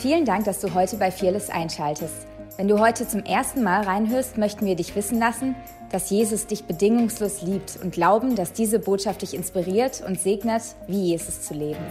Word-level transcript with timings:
Vielen 0.00 0.24
Dank, 0.24 0.46
dass 0.46 0.60
du 0.60 0.72
heute 0.72 0.96
bei 0.96 1.10
Fearless 1.10 1.50
einschaltest. 1.50 2.26
Wenn 2.56 2.68
du 2.68 2.78
heute 2.78 3.06
zum 3.06 3.22
ersten 3.22 3.62
Mal 3.62 3.82
reinhörst, 3.82 4.38
möchten 4.38 4.64
wir 4.64 4.74
dich 4.74 4.96
wissen 4.96 5.18
lassen, 5.18 5.54
dass 5.92 6.08
Jesus 6.08 6.46
dich 6.46 6.64
bedingungslos 6.64 7.42
liebt 7.42 7.78
und 7.82 7.92
glauben, 7.92 8.34
dass 8.34 8.54
diese 8.54 8.78
Botschaft 8.78 9.20
dich 9.20 9.34
inspiriert 9.34 10.02
und 10.08 10.18
segnet, 10.18 10.62
wie 10.86 11.08
Jesus 11.08 11.42
zu 11.42 11.52
leben. 11.52 11.84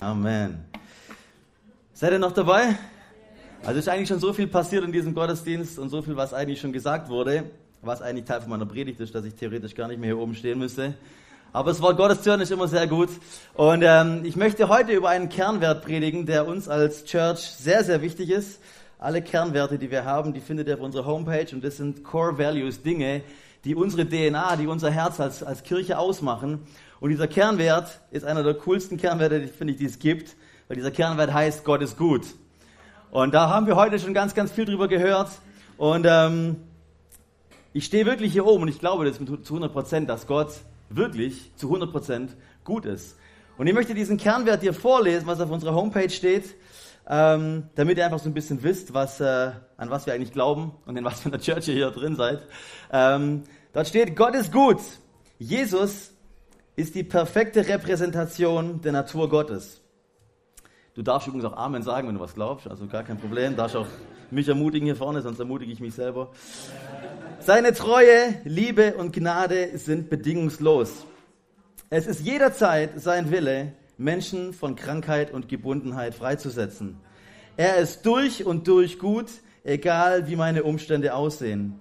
Amen. 0.00 0.64
Seid 1.92 2.10
ihr 2.10 2.18
noch 2.18 2.32
dabei? 2.32 2.74
Also 3.64 3.78
ist 3.78 3.88
eigentlich 3.88 4.08
schon 4.08 4.18
so 4.18 4.32
viel 4.32 4.48
passiert 4.48 4.82
in 4.82 4.90
diesem 4.90 5.14
Gottesdienst 5.14 5.78
und 5.78 5.90
so 5.90 6.02
viel, 6.02 6.16
was 6.16 6.34
eigentlich 6.34 6.60
schon 6.60 6.72
gesagt 6.72 7.08
wurde, 7.08 7.44
was 7.82 8.02
eigentlich 8.02 8.24
Teil 8.24 8.40
von 8.40 8.50
meiner 8.50 8.66
Predigt 8.66 8.98
ist, 8.98 9.14
dass 9.14 9.24
ich 9.24 9.36
theoretisch 9.36 9.76
gar 9.76 9.86
nicht 9.86 10.00
mehr 10.00 10.08
hier 10.08 10.18
oben 10.18 10.34
stehen 10.34 10.58
müsste. 10.58 10.94
Aber 11.52 11.70
das 11.70 11.82
Wort 11.82 11.96
Gottes 11.96 12.24
hören 12.24 12.40
ist 12.40 12.52
immer 12.52 12.68
sehr 12.68 12.86
gut. 12.86 13.08
Und 13.54 13.82
ähm, 13.84 14.20
ich 14.22 14.36
möchte 14.36 14.68
heute 14.68 14.92
über 14.92 15.08
einen 15.08 15.28
Kernwert 15.28 15.84
predigen, 15.84 16.24
der 16.24 16.46
uns 16.46 16.68
als 16.68 17.04
Church 17.04 17.40
sehr, 17.40 17.82
sehr 17.82 18.02
wichtig 18.02 18.30
ist. 18.30 18.60
Alle 19.00 19.20
Kernwerte, 19.20 19.76
die 19.76 19.90
wir 19.90 20.04
haben, 20.04 20.32
die 20.32 20.40
findet 20.40 20.68
ihr 20.68 20.74
auf 20.74 20.80
unserer 20.80 21.06
Homepage 21.06 21.48
und 21.52 21.64
das 21.64 21.78
sind 21.78 22.04
Core 22.04 22.38
Values, 22.38 22.82
Dinge, 22.82 23.22
die 23.64 23.74
unsere 23.74 24.08
DNA, 24.08 24.56
die 24.56 24.68
unser 24.68 24.90
Herz 24.92 25.18
als, 25.18 25.42
als 25.42 25.64
Kirche 25.64 25.98
ausmachen. 25.98 26.60
Und 27.00 27.10
dieser 27.10 27.26
Kernwert 27.26 28.00
ist 28.12 28.24
einer 28.24 28.44
der 28.44 28.54
coolsten 28.54 28.96
Kernwerte, 28.96 29.48
finde 29.48 29.72
ich, 29.72 29.78
die 29.80 29.86
es 29.86 29.98
gibt, 29.98 30.36
weil 30.68 30.76
dieser 30.76 30.92
Kernwert 30.92 31.34
heißt, 31.34 31.64
Gott 31.64 31.82
ist 31.82 31.98
gut. 31.98 32.26
Und 33.10 33.34
da 33.34 33.48
haben 33.48 33.66
wir 33.66 33.74
heute 33.74 33.98
schon 33.98 34.14
ganz, 34.14 34.34
ganz 34.34 34.52
viel 34.52 34.66
drüber 34.66 34.86
gehört. 34.86 35.30
Und 35.78 36.06
ähm, 36.08 36.58
ich 37.72 37.86
stehe 37.86 38.06
wirklich 38.06 38.32
hier 38.32 38.46
oben 38.46 38.62
und 38.62 38.68
ich 38.68 38.78
glaube 38.78 39.04
das 39.04 39.16
zu 39.16 39.54
100 39.54 39.72
Prozent, 39.72 40.08
dass 40.08 40.28
Gott 40.28 40.52
wirklich 40.90 41.52
zu 41.56 41.74
100% 41.74 42.28
gut 42.64 42.84
ist. 42.84 43.16
Und 43.56 43.66
ich 43.66 43.74
möchte 43.74 43.94
diesen 43.94 44.16
Kernwert 44.16 44.62
dir 44.62 44.74
vorlesen, 44.74 45.26
was 45.26 45.40
auf 45.40 45.50
unserer 45.50 45.74
Homepage 45.74 46.10
steht, 46.10 46.54
ähm, 47.08 47.64
damit 47.74 47.98
ihr 47.98 48.04
einfach 48.04 48.18
so 48.18 48.28
ein 48.28 48.34
bisschen 48.34 48.62
wisst, 48.62 48.94
was, 48.94 49.20
äh, 49.20 49.52
an 49.76 49.90
was 49.90 50.06
wir 50.06 50.14
eigentlich 50.14 50.32
glauben 50.32 50.72
und 50.86 50.96
in 50.96 51.04
was 51.04 51.20
für 51.20 51.28
einer 51.28 51.40
Church 51.40 51.68
ihr 51.68 51.74
hier 51.74 51.90
drin 51.90 52.16
seid. 52.16 52.42
Ähm, 52.92 53.44
dort 53.72 53.88
steht, 53.88 54.16
Gott 54.16 54.34
ist 54.34 54.52
gut. 54.52 54.80
Jesus 55.38 56.12
ist 56.76 56.94
die 56.94 57.04
perfekte 57.04 57.66
Repräsentation 57.66 58.80
der 58.80 58.92
Natur 58.92 59.28
Gottes. 59.28 59.80
Du 60.94 61.02
darfst 61.02 61.28
übrigens 61.28 61.44
auch 61.44 61.56
Amen 61.56 61.82
sagen, 61.82 62.08
wenn 62.08 62.14
du 62.14 62.20
was 62.20 62.34
glaubst, 62.34 62.66
also 62.68 62.86
gar 62.86 63.02
kein 63.02 63.18
Problem. 63.18 63.56
Darfst 63.56 63.76
auch 63.76 63.86
mich 64.32 64.48
ermutigen 64.48 64.86
hier 64.86 64.96
vorne, 64.96 65.22
sonst 65.22 65.38
ermutige 65.38 65.72
ich 65.72 65.80
mich 65.80 65.94
selber. 65.94 66.30
Seine 67.40 67.72
Treue, 67.72 68.34
Liebe 68.44 68.94
und 68.94 69.12
Gnade 69.12 69.78
sind 69.78 70.10
bedingungslos. 70.10 71.06
Es 71.88 72.06
ist 72.06 72.20
jederzeit 72.20 73.00
sein 73.00 73.30
Wille, 73.30 73.72
Menschen 73.98 74.52
von 74.52 74.76
Krankheit 74.76 75.32
und 75.32 75.48
Gebundenheit 75.48 76.14
freizusetzen. 76.14 77.00
Er 77.56 77.76
ist 77.76 78.06
durch 78.06 78.46
und 78.46 78.68
durch 78.68 78.98
gut, 78.98 79.26
egal 79.64 80.28
wie 80.28 80.36
meine 80.36 80.62
Umstände 80.62 81.14
aussehen. 81.14 81.80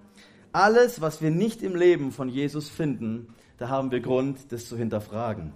Alles, 0.52 1.00
was 1.00 1.22
wir 1.22 1.30
nicht 1.30 1.61
im 1.61 1.75
Leben 1.75 2.11
von 2.11 2.27
Jesus 2.27 2.70
finden, 2.70 3.33
da 3.58 3.70
haben 3.70 3.92
wir 3.92 4.00
Grund, 4.00 4.52
das 4.52 4.67
zu 4.67 4.77
hinterfragen. 4.77 5.53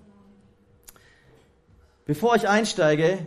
Bevor 2.05 2.35
ich 2.35 2.47
einsteige, 2.47 3.25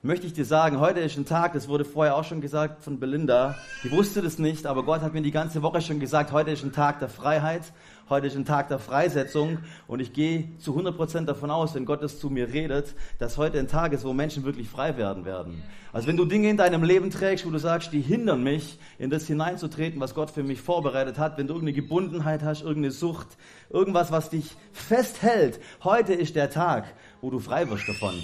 möchte 0.00 0.28
ich 0.28 0.32
dir 0.32 0.44
sagen, 0.44 0.78
heute 0.78 1.00
ist 1.00 1.16
ein 1.16 1.26
Tag, 1.26 1.54
das 1.54 1.66
wurde 1.68 1.84
vorher 1.84 2.14
auch 2.14 2.22
schon 2.22 2.40
gesagt 2.40 2.84
von 2.84 3.00
Belinda, 3.00 3.56
die 3.82 3.90
wusste 3.90 4.22
das 4.22 4.38
nicht, 4.38 4.64
aber 4.64 4.84
Gott 4.84 5.00
hat 5.00 5.12
mir 5.12 5.22
die 5.22 5.32
ganze 5.32 5.60
Woche 5.60 5.80
schon 5.80 5.98
gesagt, 5.98 6.30
heute 6.30 6.52
ist 6.52 6.62
ein 6.62 6.72
Tag 6.72 7.00
der 7.00 7.08
Freiheit, 7.08 7.72
heute 8.08 8.28
ist 8.28 8.36
ein 8.36 8.44
Tag 8.44 8.68
der 8.68 8.78
Freisetzung 8.78 9.58
und 9.88 9.98
ich 9.98 10.12
gehe 10.12 10.56
zu 10.58 10.78
100% 10.78 11.24
davon 11.24 11.50
aus, 11.50 11.74
wenn 11.74 11.84
Gott 11.84 12.00
es 12.04 12.20
zu 12.20 12.30
mir 12.30 12.52
redet, 12.52 12.94
dass 13.18 13.38
heute 13.38 13.58
ein 13.58 13.66
Tag 13.66 13.92
ist, 13.92 14.04
wo 14.04 14.12
Menschen 14.12 14.44
wirklich 14.44 14.68
frei 14.68 14.96
werden 14.96 15.24
werden. 15.24 15.64
Also 15.92 16.06
wenn 16.06 16.16
du 16.16 16.26
Dinge 16.26 16.48
in 16.48 16.56
deinem 16.56 16.84
Leben 16.84 17.10
trägst, 17.10 17.44
wo 17.44 17.50
du 17.50 17.58
sagst, 17.58 17.92
die 17.92 18.00
hindern 18.00 18.44
mich, 18.44 18.78
in 19.00 19.10
das 19.10 19.26
hineinzutreten, 19.26 20.00
was 20.00 20.14
Gott 20.14 20.30
für 20.30 20.44
mich 20.44 20.60
vorbereitet 20.60 21.18
hat, 21.18 21.38
wenn 21.38 21.48
du 21.48 21.54
irgendeine 21.54 21.74
Gebundenheit 21.74 22.44
hast, 22.44 22.62
irgendeine 22.62 22.92
Sucht, 22.92 23.26
irgendwas, 23.68 24.12
was 24.12 24.30
dich 24.30 24.54
festhält, 24.72 25.58
heute 25.82 26.14
ist 26.14 26.36
der 26.36 26.50
Tag, 26.50 26.84
wo 27.20 27.30
du 27.30 27.40
frei 27.40 27.68
wirst 27.68 27.88
davon. 27.88 28.14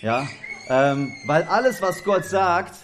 Ja, 0.00 0.28
ähm, 0.68 1.12
weil 1.26 1.42
alles, 1.44 1.82
was 1.82 2.04
Gott 2.04 2.24
sagt, 2.24 2.74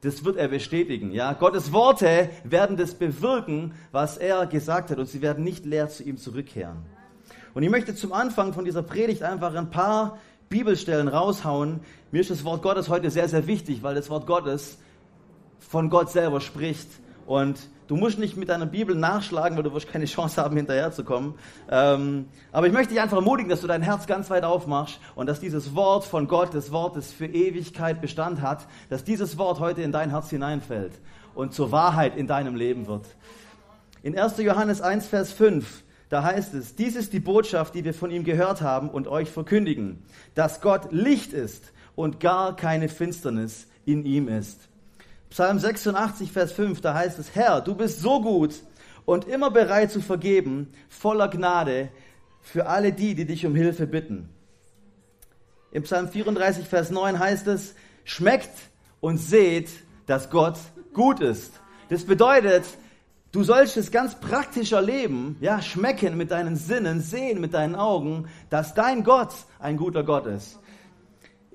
das 0.00 0.24
wird 0.24 0.36
er 0.36 0.48
bestätigen. 0.48 1.12
Ja? 1.12 1.32
Gottes 1.32 1.72
Worte 1.72 2.30
werden 2.44 2.76
das 2.76 2.94
bewirken, 2.94 3.74
was 3.90 4.16
er 4.16 4.46
gesagt 4.46 4.90
hat 4.90 4.98
und 4.98 5.06
sie 5.06 5.22
werden 5.22 5.44
nicht 5.44 5.64
leer 5.64 5.88
zu 5.88 6.02
ihm 6.04 6.16
zurückkehren. 6.18 6.78
Und 7.54 7.62
ich 7.62 7.70
möchte 7.70 7.94
zum 7.94 8.12
Anfang 8.12 8.52
von 8.52 8.64
dieser 8.64 8.82
Predigt 8.82 9.22
einfach 9.22 9.54
ein 9.54 9.70
paar 9.70 10.18
Bibelstellen 10.48 11.08
raushauen. 11.08 11.80
Mir 12.12 12.20
ist 12.20 12.30
das 12.30 12.44
Wort 12.44 12.62
Gottes 12.62 12.88
heute 12.88 13.10
sehr, 13.10 13.28
sehr 13.28 13.46
wichtig, 13.46 13.82
weil 13.82 13.94
das 13.94 14.08
Wort 14.10 14.26
Gottes 14.26 14.78
von 15.58 15.90
Gott 15.90 16.10
selber 16.10 16.40
spricht. 16.40 16.88
Und 17.26 17.58
Du 17.88 17.96
musst 17.96 18.18
nicht 18.18 18.36
mit 18.36 18.50
deiner 18.50 18.66
Bibel 18.66 18.94
nachschlagen, 18.94 19.56
weil 19.56 19.64
du 19.64 19.72
wirst 19.72 19.90
keine 19.90 20.04
Chance 20.04 20.42
haben, 20.42 20.54
hinterherzukommen. 20.56 21.34
Ähm, 21.70 22.26
aber 22.52 22.66
ich 22.66 22.72
möchte 22.74 22.92
dich 22.92 23.00
einfach 23.00 23.16
ermutigen, 23.16 23.48
dass 23.48 23.62
du 23.62 23.66
dein 23.66 23.80
Herz 23.80 24.06
ganz 24.06 24.28
weit 24.28 24.44
aufmachst 24.44 25.00
und 25.14 25.26
dass 25.26 25.40
dieses 25.40 25.74
Wort 25.74 26.04
von 26.04 26.28
Gott, 26.28 26.52
das 26.52 26.70
Wort, 26.70 26.96
das 26.96 27.10
für 27.10 27.24
Ewigkeit 27.24 28.02
Bestand 28.02 28.42
hat, 28.42 28.66
dass 28.90 29.04
dieses 29.04 29.38
Wort 29.38 29.58
heute 29.58 29.80
in 29.80 29.90
dein 29.90 30.10
Herz 30.10 30.28
hineinfällt 30.28 30.92
und 31.34 31.54
zur 31.54 31.72
Wahrheit 31.72 32.14
in 32.14 32.26
deinem 32.26 32.56
Leben 32.56 32.86
wird. 32.86 33.06
In 34.02 34.18
1. 34.18 34.36
Johannes 34.36 34.82
1, 34.82 35.06
Vers 35.06 35.32
5, 35.32 35.82
da 36.10 36.22
heißt 36.22 36.52
es, 36.52 36.76
dies 36.76 36.94
ist 36.94 37.14
die 37.14 37.20
Botschaft, 37.20 37.74
die 37.74 37.84
wir 37.84 37.94
von 37.94 38.10
ihm 38.10 38.24
gehört 38.24 38.60
haben 38.60 38.90
und 38.90 39.08
euch 39.08 39.30
verkündigen, 39.30 40.02
dass 40.34 40.60
Gott 40.60 40.92
Licht 40.92 41.32
ist 41.32 41.72
und 41.96 42.20
gar 42.20 42.54
keine 42.54 42.90
Finsternis 42.90 43.66
in 43.86 44.04
ihm 44.04 44.28
ist. 44.28 44.68
Psalm 45.30 45.58
86, 45.58 46.32
Vers 46.32 46.52
5, 46.52 46.80
da 46.80 46.94
heißt 46.94 47.18
es, 47.18 47.34
Herr, 47.34 47.60
du 47.60 47.74
bist 47.74 48.00
so 48.00 48.20
gut 48.20 48.54
und 49.04 49.26
immer 49.26 49.50
bereit 49.50 49.90
zu 49.90 50.00
vergeben, 50.00 50.72
voller 50.88 51.28
Gnade 51.28 51.90
für 52.40 52.66
alle 52.66 52.92
die, 52.92 53.14
die 53.14 53.26
dich 53.26 53.44
um 53.44 53.54
Hilfe 53.54 53.86
bitten. 53.86 54.30
Im 55.70 55.82
Psalm 55.82 56.08
34, 56.08 56.66
Vers 56.66 56.90
9 56.90 57.18
heißt 57.18 57.46
es, 57.48 57.74
schmeckt 58.04 58.50
und 59.00 59.18
seht, 59.18 59.68
dass 60.06 60.30
Gott 60.30 60.58
gut 60.94 61.20
ist. 61.20 61.60
Das 61.90 62.04
bedeutet, 62.04 62.64
du 63.32 63.44
sollst 63.44 63.76
es 63.76 63.90
ganz 63.90 64.14
praktisch 64.14 64.72
erleben, 64.72 65.36
ja, 65.40 65.60
schmecken 65.60 66.16
mit 66.16 66.30
deinen 66.30 66.56
Sinnen, 66.56 67.02
sehen 67.02 67.40
mit 67.40 67.52
deinen 67.52 67.74
Augen, 67.74 68.28
dass 68.48 68.74
dein 68.74 69.04
Gott 69.04 69.34
ein 69.58 69.76
guter 69.76 70.04
Gott 70.04 70.26
ist. 70.26 70.58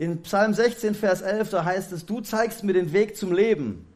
In 0.04 0.22
Psalm 0.24 0.54
16, 0.54 0.96
Vers 0.96 1.22
11, 1.22 1.50
da 1.52 1.64
heißt 1.64 1.94
es, 1.94 2.06
du 2.06 2.20
zeigst 2.20 2.62
mir 2.66 2.74
den 2.74 2.92
Weg 2.92 3.16
zum 3.16 3.32
Leben. 3.32 3.88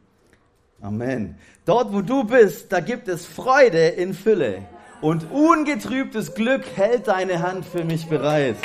Amen. 0.80 1.36
Dort, 1.66 1.92
wo 1.92 2.00
du 2.00 2.24
bist, 2.24 2.72
da 2.72 2.80
gibt 2.80 3.08
es 3.08 3.26
Freude 3.26 3.88
in 3.88 4.14
Fülle. 4.14 4.62
Und 5.02 5.30
ungetrübtes 5.30 6.32
Glück 6.32 6.64
hält 6.76 7.08
deine 7.08 7.42
Hand 7.42 7.66
für 7.66 7.84
mich 7.84 8.06
bereit. 8.06 8.56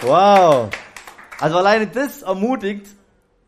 Wow. 0.00 0.70
Also 1.38 1.56
alleine 1.56 1.86
das 1.86 2.22
ermutigt 2.22 2.88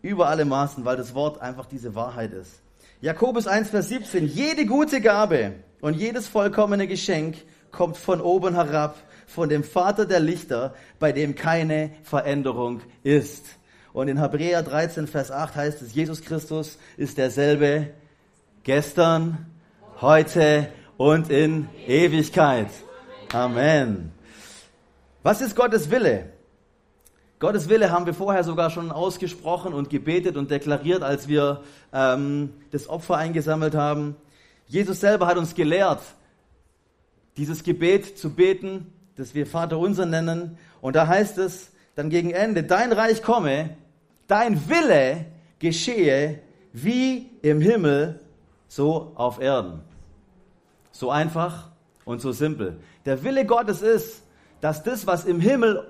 über 0.01 0.29
alle 0.29 0.45
Maßen, 0.45 0.85
weil 0.85 0.97
das 0.97 1.13
Wort 1.13 1.43
einfach 1.43 1.67
diese 1.67 1.97
Wahrheit 1.97 2.33
ist. 2.33 2.53
Jakobus 3.01 3.49
1, 3.49 3.71
Vers 3.71 3.89
17. 3.89 4.29
Jede 4.29 4.65
gute 4.65 5.01
Gabe 5.01 5.55
und 5.81 5.95
jedes 5.95 6.29
vollkommene 6.29 6.87
Geschenk 6.87 7.39
kommt 7.73 7.97
von 7.97 8.21
oben 8.21 8.55
herab 8.55 8.95
von 9.29 9.51
dem 9.51 9.63
Vater 9.63 10.07
der 10.07 10.21
Lichter, 10.21 10.75
bei 10.99 11.13
dem 11.13 11.35
keine 11.35 11.91
Veränderung 12.03 12.81
ist. 13.03 13.45
Und 13.93 14.09
in 14.09 14.19
Hebräer 14.19 14.63
13, 14.63 15.07
Vers 15.07 15.31
8 15.31 15.55
heißt 15.55 15.83
es, 15.83 15.95
Jesus 15.95 16.23
Christus 16.23 16.79
ist 16.97 17.19
derselbe 17.19 17.91
gestern, 18.63 19.47
heute 20.01 20.69
und 20.97 21.31
in 21.31 21.69
Ewigkeit. 21.87 22.69
Amen. 23.31 24.13
Was 25.23 25.43
ist 25.43 25.55
Gottes 25.55 25.91
Wille? 25.91 26.33
Gottes 27.39 27.69
Wille 27.69 27.91
haben 27.91 28.07
wir 28.07 28.15
vorher 28.15 28.45
sogar 28.45 28.71
schon 28.71 28.91
ausgesprochen 28.91 29.75
und 29.75 29.91
gebetet 29.91 30.39
und 30.39 30.51
deklariert, 30.51 31.03
als 31.03 31.29
wir 31.29 31.63
ähm, 31.93 32.55
das 32.71 32.89
Opfer 32.89 33.19
eingesammelt 33.19 33.75
haben. 33.75 34.17
Jesus 34.67 35.01
selber 35.01 35.27
hat 35.27 35.37
uns 35.37 35.55
gelehrt, 35.55 36.01
dieses 37.37 37.63
Gebet 37.63 38.19
zu 38.19 38.31
beten 38.31 38.95
das 39.19 39.35
wir 39.35 39.47
Vater 39.47 39.79
unser 39.79 40.07
nennen. 40.07 40.57
Und 40.81 40.97
da 40.97 41.07
heißt 41.07 41.39
es 41.39 41.73
dann 41.97 42.09
gegen 42.09 42.31
Ende, 42.31 42.63
dein 42.63 42.93
Reich 42.93 43.23
komme, 43.23 43.71
dein 44.29 44.69
Wille 44.69 45.27
geschehe 45.59 46.39
wie 46.73 47.29
im 47.43 47.61
Himmel, 47.61 48.21
so 48.69 49.13
auf 49.17 49.41
Erden. 49.41 49.81
So 50.93 51.11
einfach 51.11 51.71
und 52.05 52.21
so 52.21 52.31
simpel. 52.31 52.79
Der 53.07 53.25
Wille 53.25 53.45
Gottes 53.45 53.83
ist, 53.83 54.23
dass 54.61 54.85
das, 54.85 55.07
was 55.07 55.25
im 55.25 55.41
Himmel 55.41 55.85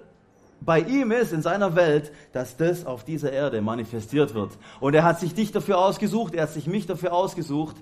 bei 0.61 0.81
ihm 0.81 1.13
ist, 1.13 1.33
in 1.33 1.43
seiner 1.43 1.77
Welt, 1.77 2.11
dass 2.33 2.57
das 2.57 2.87
auf 2.87 3.05
dieser 3.05 3.33
Erde 3.33 3.61
manifestiert 3.61 4.35
wird. 4.35 4.53
Und 4.81 4.95
er 4.95 5.05
hat 5.05 5.21
sich 5.21 5.35
dich 5.35 5.53
dafür 5.53 5.79
ausgesucht, 5.79 6.35
er 6.35 6.45
hat 6.45 6.53
sich 6.53 6.67
mich 6.67 6.87
dafür 6.87 7.13
ausgesucht, 7.13 7.77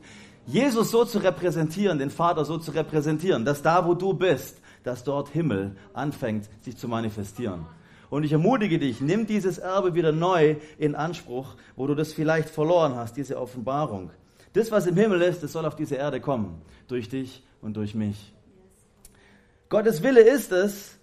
Jesus 0.46 0.90
so 0.90 1.04
zu 1.04 1.18
repräsentieren, 1.18 1.98
den 1.98 2.10
Vater 2.10 2.44
so 2.44 2.58
zu 2.58 2.72
repräsentieren, 2.72 3.44
dass 3.44 3.62
da, 3.62 3.86
wo 3.86 3.94
du 3.94 4.12
bist, 4.12 4.60
dass 4.86 5.02
dort 5.02 5.30
Himmel 5.30 5.76
anfängt, 5.94 6.48
sich 6.60 6.76
zu 6.76 6.86
manifestieren. 6.86 7.66
Und 8.08 8.22
ich 8.22 8.30
ermutige 8.30 8.78
dich, 8.78 9.00
nimm 9.00 9.26
dieses 9.26 9.58
Erbe 9.58 9.94
wieder 9.94 10.12
neu 10.12 10.56
in 10.78 10.94
Anspruch, 10.94 11.56
wo 11.74 11.88
du 11.88 11.96
das 11.96 12.12
vielleicht 12.12 12.48
verloren 12.48 12.94
hast, 12.94 13.16
diese 13.16 13.40
Offenbarung. 13.40 14.10
Das, 14.52 14.70
was 14.70 14.86
im 14.86 14.96
Himmel 14.96 15.22
ist, 15.22 15.42
das 15.42 15.52
soll 15.52 15.66
auf 15.66 15.74
diese 15.74 15.96
Erde 15.96 16.20
kommen, 16.20 16.62
durch 16.86 17.08
dich 17.08 17.44
und 17.60 17.76
durch 17.76 17.96
mich. 17.96 18.32
Gottes 19.68 20.04
Wille 20.04 20.20
ist 20.20 20.52
es, 20.52 20.96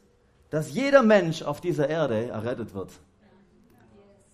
dass 0.49 0.73
jeder 0.73 1.03
Mensch 1.03 1.41
auf 1.41 1.59
dieser 1.59 1.89
Erde 1.89 2.29
errettet 2.29 2.73
wird. 2.73 2.91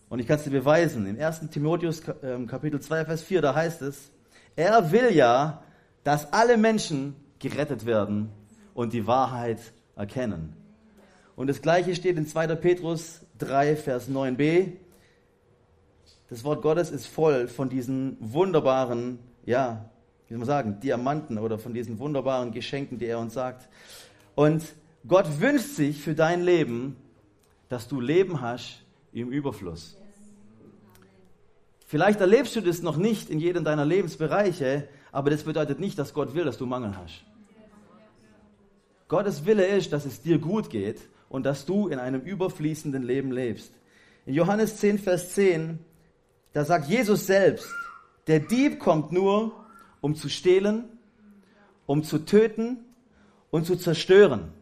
Und 0.10 0.20
ich 0.20 0.28
kann 0.28 0.38
es 0.38 0.44
dir 0.44 0.52
beweisen. 0.52 1.08
Im 1.08 1.20
1. 1.20 1.50
Timotheus 1.50 2.04
ähm, 2.22 2.46
Kapitel 2.46 2.80
2, 2.80 3.06
Vers 3.06 3.24
4, 3.24 3.42
da 3.42 3.56
heißt 3.56 3.82
es, 3.82 4.12
er 4.56 4.92
will 4.92 5.12
ja, 5.12 5.64
dass 6.04 6.32
alle 6.34 6.58
Menschen 6.58 7.16
gerettet 7.40 7.88
werden 7.88 8.30
und 8.80 8.94
die 8.94 9.08
Wahrheit 9.08 9.60
erkennen. 9.98 10.54
Und 11.36 11.48
das 11.48 11.62
gleiche 11.62 11.94
steht 11.96 12.16
in 12.16 12.26
2. 12.26 12.56
Petrus 12.56 13.20
3, 13.40 13.76
Vers 13.76 14.10
9b. 14.10 14.72
Das 16.30 16.46
Wort 16.46 16.62
Gottes 16.62 16.90
ist 16.90 17.06
voll 17.06 17.50
von 17.50 17.68
diesen 17.68 18.16
wunderbaren, 18.22 19.20
ja, 19.46 19.90
wie 20.28 20.34
soll 20.34 20.38
man 20.38 20.48
sagen, 20.48 20.80
Diamanten 20.80 21.40
oder 21.40 21.60
von 21.60 21.74
diesen 21.74 22.00
wunderbaren 22.00 22.54
Geschenken, 22.54 22.98
die 23.00 23.08
er 23.08 23.20
uns 23.20 23.34
sagt. 23.34 23.68
Und 24.34 24.64
Gott 25.06 25.42
wünscht 25.42 25.76
sich 25.76 26.02
für 26.02 26.16
dein 26.16 26.42
Leben, 26.42 26.96
dass 27.68 27.90
du 27.90 28.00
Leben 28.00 28.40
hast 28.40 28.82
im 29.12 29.30
Überfluss. 29.30 29.98
Vielleicht 31.86 32.22
erlebst 32.22 32.56
du 32.56 32.62
das 32.62 32.82
noch 32.82 32.96
nicht 32.96 33.30
in 33.30 33.42
jedem 33.42 33.66
deiner 33.66 33.84
Lebensbereiche, 33.84 34.88
aber 35.12 35.32
das 35.32 35.44
bedeutet 35.44 35.82
nicht, 35.82 36.00
dass 36.00 36.14
Gott 36.14 36.34
will, 36.34 36.46
dass 36.46 36.58
du 36.58 36.66
Mangel 36.66 36.96
hast. 36.96 37.26
Gottes 39.10 39.46
Wille 39.46 39.66
ist, 39.66 39.92
dass 39.92 40.06
es 40.06 40.22
dir 40.22 40.38
gut 40.38 40.70
geht 40.70 41.02
und 41.30 41.44
dass 41.44 41.66
du 41.66 41.88
in 41.88 42.00
einem 42.00 42.22
überfließenden 42.22 43.04
Leben 43.04 43.32
lebst. 43.32 43.74
In 44.26 44.36
Johannes 44.36 44.78
10, 44.78 45.00
Vers 45.00 45.34
10, 45.34 45.80
da 46.54 46.64
sagt 46.64 46.88
Jesus 46.88 47.26
selbst, 47.26 47.68
der 48.28 48.40
Dieb 48.40 48.80
kommt 48.80 49.12
nur, 49.12 49.52
um 50.00 50.16
zu 50.16 50.30
stehlen, 50.30 50.86
um 51.88 52.04
zu 52.04 52.20
töten 52.20 52.78
und 53.50 53.66
zu 53.66 53.76
zerstören. 53.76 54.54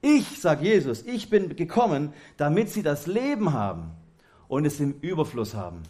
Ich, 0.00 0.40
sagt 0.40 0.62
Jesus, 0.62 1.02
ich 1.02 1.28
bin 1.28 1.56
gekommen, 1.56 2.12
damit 2.36 2.70
sie 2.70 2.82
das 2.82 3.08
Leben 3.08 3.52
haben 3.52 3.90
und 4.46 4.66
es 4.66 4.78
im 4.78 5.00
Überfluss 5.00 5.54
haben. 5.54 5.82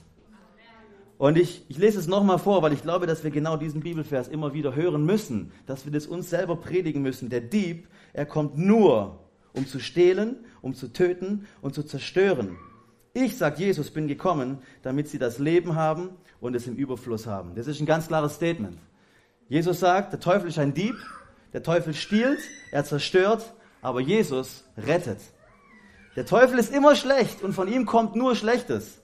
Und 1.16 1.38
ich, 1.38 1.64
ich 1.68 1.78
lese 1.78 1.98
es 1.98 2.06
nochmal 2.06 2.38
vor, 2.38 2.62
weil 2.62 2.72
ich 2.72 2.82
glaube, 2.82 3.06
dass 3.06 3.22
wir 3.22 3.30
genau 3.30 3.56
diesen 3.56 3.80
Bibelvers 3.80 4.28
immer 4.28 4.52
wieder 4.52 4.74
hören 4.74 5.04
müssen, 5.04 5.52
dass 5.66 5.84
wir 5.84 5.92
das 5.92 6.06
uns 6.06 6.28
selber 6.28 6.56
predigen 6.56 7.02
müssen. 7.02 7.30
Der 7.30 7.40
Dieb, 7.40 7.88
er 8.12 8.26
kommt 8.26 8.58
nur, 8.58 9.20
um 9.52 9.66
zu 9.66 9.78
stehlen, 9.78 10.44
um 10.60 10.74
zu 10.74 10.92
töten 10.92 11.46
und 11.62 11.74
zu 11.74 11.84
zerstören. 11.84 12.56
Ich, 13.12 13.36
sagt 13.36 13.60
Jesus, 13.60 13.90
bin 13.90 14.08
gekommen, 14.08 14.58
damit 14.82 15.08
sie 15.08 15.18
das 15.18 15.38
Leben 15.38 15.76
haben 15.76 16.10
und 16.40 16.56
es 16.56 16.66
im 16.66 16.74
Überfluss 16.74 17.28
haben. 17.28 17.54
Das 17.54 17.68
ist 17.68 17.80
ein 17.80 17.86
ganz 17.86 18.08
klares 18.08 18.34
Statement. 18.34 18.78
Jesus 19.48 19.78
sagt, 19.78 20.12
der 20.12 20.20
Teufel 20.20 20.48
ist 20.48 20.58
ein 20.58 20.74
Dieb, 20.74 20.96
der 21.52 21.62
Teufel 21.62 21.94
stiehlt, 21.94 22.40
er 22.72 22.84
zerstört, 22.84 23.54
aber 23.82 24.00
Jesus 24.00 24.64
rettet. 24.76 25.20
Der 26.16 26.26
Teufel 26.26 26.58
ist 26.58 26.74
immer 26.74 26.96
schlecht 26.96 27.42
und 27.42 27.52
von 27.52 27.68
ihm 27.68 27.86
kommt 27.86 28.16
nur 28.16 28.34
Schlechtes. 28.34 29.00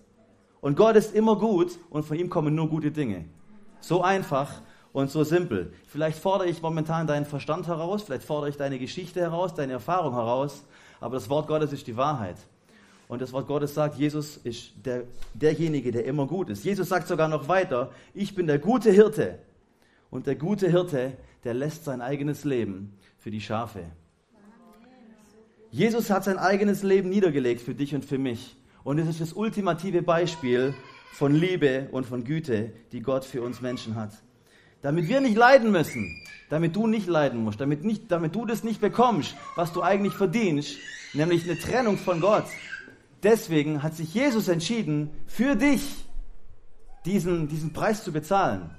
Und 0.60 0.76
Gott 0.76 0.96
ist 0.96 1.14
immer 1.14 1.36
gut 1.36 1.78
und 1.88 2.04
von 2.04 2.18
ihm 2.18 2.28
kommen 2.28 2.54
nur 2.54 2.68
gute 2.68 2.90
Dinge. 2.90 3.24
So 3.80 4.02
einfach 4.02 4.60
und 4.92 5.10
so 5.10 5.24
simpel. 5.24 5.72
Vielleicht 5.86 6.18
fordere 6.18 6.48
ich 6.48 6.60
momentan 6.60 7.06
deinen 7.06 7.24
Verstand 7.24 7.66
heraus, 7.66 8.02
vielleicht 8.02 8.24
fordere 8.24 8.50
ich 8.50 8.56
deine 8.56 8.78
Geschichte 8.78 9.20
heraus, 9.20 9.54
deine 9.54 9.74
Erfahrung 9.74 10.14
heraus, 10.14 10.64
aber 11.00 11.14
das 11.14 11.28
Wort 11.30 11.48
Gottes 11.48 11.72
ist 11.72 11.86
die 11.86 11.96
Wahrheit. 11.96 12.36
Und 13.08 13.20
das 13.20 13.32
Wort 13.32 13.48
Gottes 13.48 13.74
sagt, 13.74 13.96
Jesus 13.96 14.36
ist 14.36 14.72
der, 14.84 15.04
derjenige, 15.34 15.90
der 15.90 16.04
immer 16.04 16.26
gut 16.26 16.48
ist. 16.48 16.64
Jesus 16.64 16.88
sagt 16.88 17.08
sogar 17.08 17.26
noch 17.26 17.48
weiter, 17.48 17.90
ich 18.14 18.34
bin 18.34 18.46
der 18.46 18.58
gute 18.58 18.92
Hirte. 18.92 19.40
Und 20.10 20.26
der 20.26 20.36
gute 20.36 20.68
Hirte, 20.68 21.14
der 21.42 21.54
lässt 21.54 21.84
sein 21.84 22.02
eigenes 22.02 22.44
Leben 22.44 22.96
für 23.18 23.30
die 23.30 23.40
Schafe. 23.40 23.84
Jesus 25.72 26.10
hat 26.10 26.24
sein 26.24 26.38
eigenes 26.38 26.82
Leben 26.82 27.08
niedergelegt 27.08 27.62
für 27.62 27.74
dich 27.74 27.94
und 27.94 28.04
für 28.04 28.18
mich. 28.18 28.56
Und 28.84 28.98
es 28.98 29.08
ist 29.08 29.20
das 29.20 29.32
ultimative 29.32 30.02
Beispiel 30.02 30.74
von 31.12 31.34
Liebe 31.34 31.88
und 31.92 32.06
von 32.06 32.24
Güte, 32.24 32.72
die 32.92 33.00
Gott 33.00 33.24
für 33.24 33.42
uns 33.42 33.60
Menschen 33.60 33.94
hat 33.94 34.12
damit 34.82 35.08
wir 35.08 35.20
nicht 35.20 35.36
leiden 35.36 35.70
müssen, 35.70 36.16
damit 36.48 36.74
du 36.74 36.86
nicht 36.86 37.06
leiden 37.06 37.44
musst, 37.44 37.60
damit, 37.60 37.84
nicht, 37.84 38.10
damit 38.10 38.34
du 38.34 38.46
das 38.46 38.64
nicht 38.64 38.80
bekommst, 38.80 39.36
was 39.56 39.72
du 39.72 39.82
eigentlich 39.82 40.14
verdienst, 40.14 40.76
nämlich 41.12 41.44
eine 41.44 41.58
Trennung 41.58 41.98
von 41.98 42.20
Gott. 42.20 42.44
Deswegen 43.22 43.82
hat 43.82 43.94
sich 43.94 44.14
Jesus 44.14 44.48
entschieden, 44.48 45.10
für 45.26 45.54
dich 45.56 45.82
diesen, 47.04 47.48
diesen 47.48 47.72
Preis 47.72 48.04
zu 48.04 48.12
bezahlen. 48.12 48.70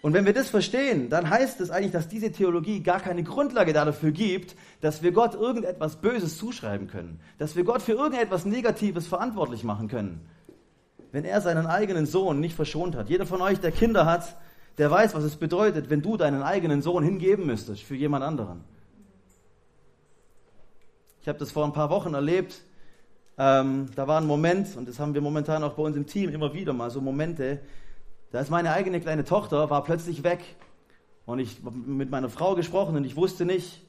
Und 0.00 0.12
wenn 0.12 0.26
wir 0.26 0.32
das 0.32 0.48
verstehen, 0.48 1.10
dann 1.10 1.28
heißt 1.28 1.60
es 1.60 1.70
eigentlich, 1.70 1.92
dass 1.92 2.08
diese 2.08 2.30
Theologie 2.30 2.80
gar 2.82 3.00
keine 3.00 3.24
Grundlage 3.24 3.72
dafür 3.72 4.12
gibt, 4.12 4.54
dass 4.80 5.02
wir 5.02 5.10
Gott 5.10 5.34
irgendetwas 5.34 5.96
Böses 5.96 6.38
zuschreiben 6.38 6.86
können, 6.86 7.20
dass 7.38 7.56
wir 7.56 7.64
Gott 7.64 7.82
für 7.82 7.92
irgendetwas 7.92 8.44
Negatives 8.44 9.06
verantwortlich 9.08 9.64
machen 9.64 9.88
können 9.88 10.28
wenn 11.12 11.24
er 11.24 11.40
seinen 11.40 11.66
eigenen 11.66 12.06
Sohn 12.06 12.40
nicht 12.40 12.54
verschont 12.54 12.96
hat. 12.96 13.08
Jeder 13.08 13.26
von 13.26 13.40
euch, 13.40 13.60
der 13.60 13.72
Kinder 13.72 14.06
hat, 14.06 14.36
der 14.76 14.90
weiß, 14.90 15.14
was 15.14 15.24
es 15.24 15.36
bedeutet, 15.36 15.90
wenn 15.90 16.02
du 16.02 16.16
deinen 16.16 16.42
eigenen 16.42 16.82
Sohn 16.82 17.02
hingeben 17.02 17.46
müsstest 17.46 17.82
für 17.82 17.94
jemand 17.94 18.24
anderen. 18.24 18.62
Ich 21.20 21.28
habe 21.28 21.38
das 21.38 21.50
vor 21.50 21.64
ein 21.64 21.72
paar 21.72 21.90
Wochen 21.90 22.14
erlebt. 22.14 22.62
Ähm, 23.38 23.86
da 23.94 24.06
war 24.06 24.20
ein 24.20 24.26
Moment, 24.26 24.76
und 24.76 24.88
das 24.88 24.98
haben 24.98 25.14
wir 25.14 25.20
momentan 25.20 25.62
auch 25.62 25.74
bei 25.74 25.82
uns 25.82 25.96
im 25.96 26.06
Team 26.06 26.30
immer 26.30 26.52
wieder 26.54 26.72
mal, 26.72 26.90
so 26.90 27.00
Momente, 27.00 27.60
da 28.30 28.40
ist 28.40 28.50
meine 28.50 28.72
eigene 28.72 29.00
kleine 29.00 29.24
Tochter, 29.24 29.70
war 29.70 29.84
plötzlich 29.84 30.22
weg. 30.22 30.40
Und 31.26 31.38
ich 31.38 31.60
habe 31.64 31.76
mit 31.76 32.10
meiner 32.10 32.28
Frau 32.28 32.54
gesprochen 32.54 32.96
und 32.96 33.04
ich 33.04 33.16
wusste 33.16 33.44
nicht, 33.44 33.82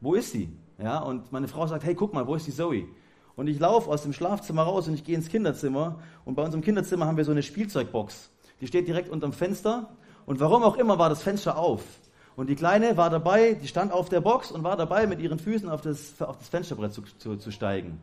wo 0.00 0.14
ist 0.14 0.32
sie? 0.32 0.50
Ja, 0.78 0.98
und 0.98 1.32
meine 1.32 1.48
Frau 1.48 1.66
sagt, 1.66 1.84
hey, 1.84 1.94
guck 1.94 2.12
mal, 2.12 2.26
wo 2.26 2.34
ist 2.34 2.46
die 2.46 2.52
Zoe? 2.52 2.86
Und 3.36 3.46
ich 3.46 3.58
laufe 3.58 3.88
aus 3.88 4.02
dem 4.02 4.12
Schlafzimmer 4.12 4.62
raus 4.62 4.88
und 4.88 4.94
ich 4.94 5.04
gehe 5.04 5.14
ins 5.14 5.28
Kinderzimmer. 5.28 6.00
Und 6.24 6.34
bei 6.34 6.42
unserem 6.42 6.62
Kinderzimmer 6.62 7.06
haben 7.06 7.16
wir 7.16 7.24
so 7.24 7.32
eine 7.32 7.42
Spielzeugbox. 7.42 8.30
Die 8.60 8.66
steht 8.66 8.88
direkt 8.88 9.08
unterm 9.08 9.32
Fenster. 9.32 9.96
Und 10.26 10.40
warum 10.40 10.62
auch 10.62 10.76
immer 10.76 10.98
war 10.98 11.08
das 11.08 11.22
Fenster 11.22 11.56
auf. 11.56 11.82
Und 12.36 12.48
die 12.48 12.56
Kleine 12.56 12.96
war 12.96 13.10
dabei, 13.10 13.54
die 13.54 13.68
stand 13.68 13.92
auf 13.92 14.08
der 14.08 14.20
Box 14.20 14.50
und 14.50 14.64
war 14.64 14.76
dabei, 14.76 15.06
mit 15.06 15.20
ihren 15.20 15.38
Füßen 15.38 15.68
auf 15.68 15.80
das, 15.80 16.20
auf 16.20 16.38
das 16.38 16.48
Fensterbrett 16.48 16.92
zu, 16.92 17.02
zu, 17.18 17.36
zu 17.36 17.50
steigen. 17.50 18.00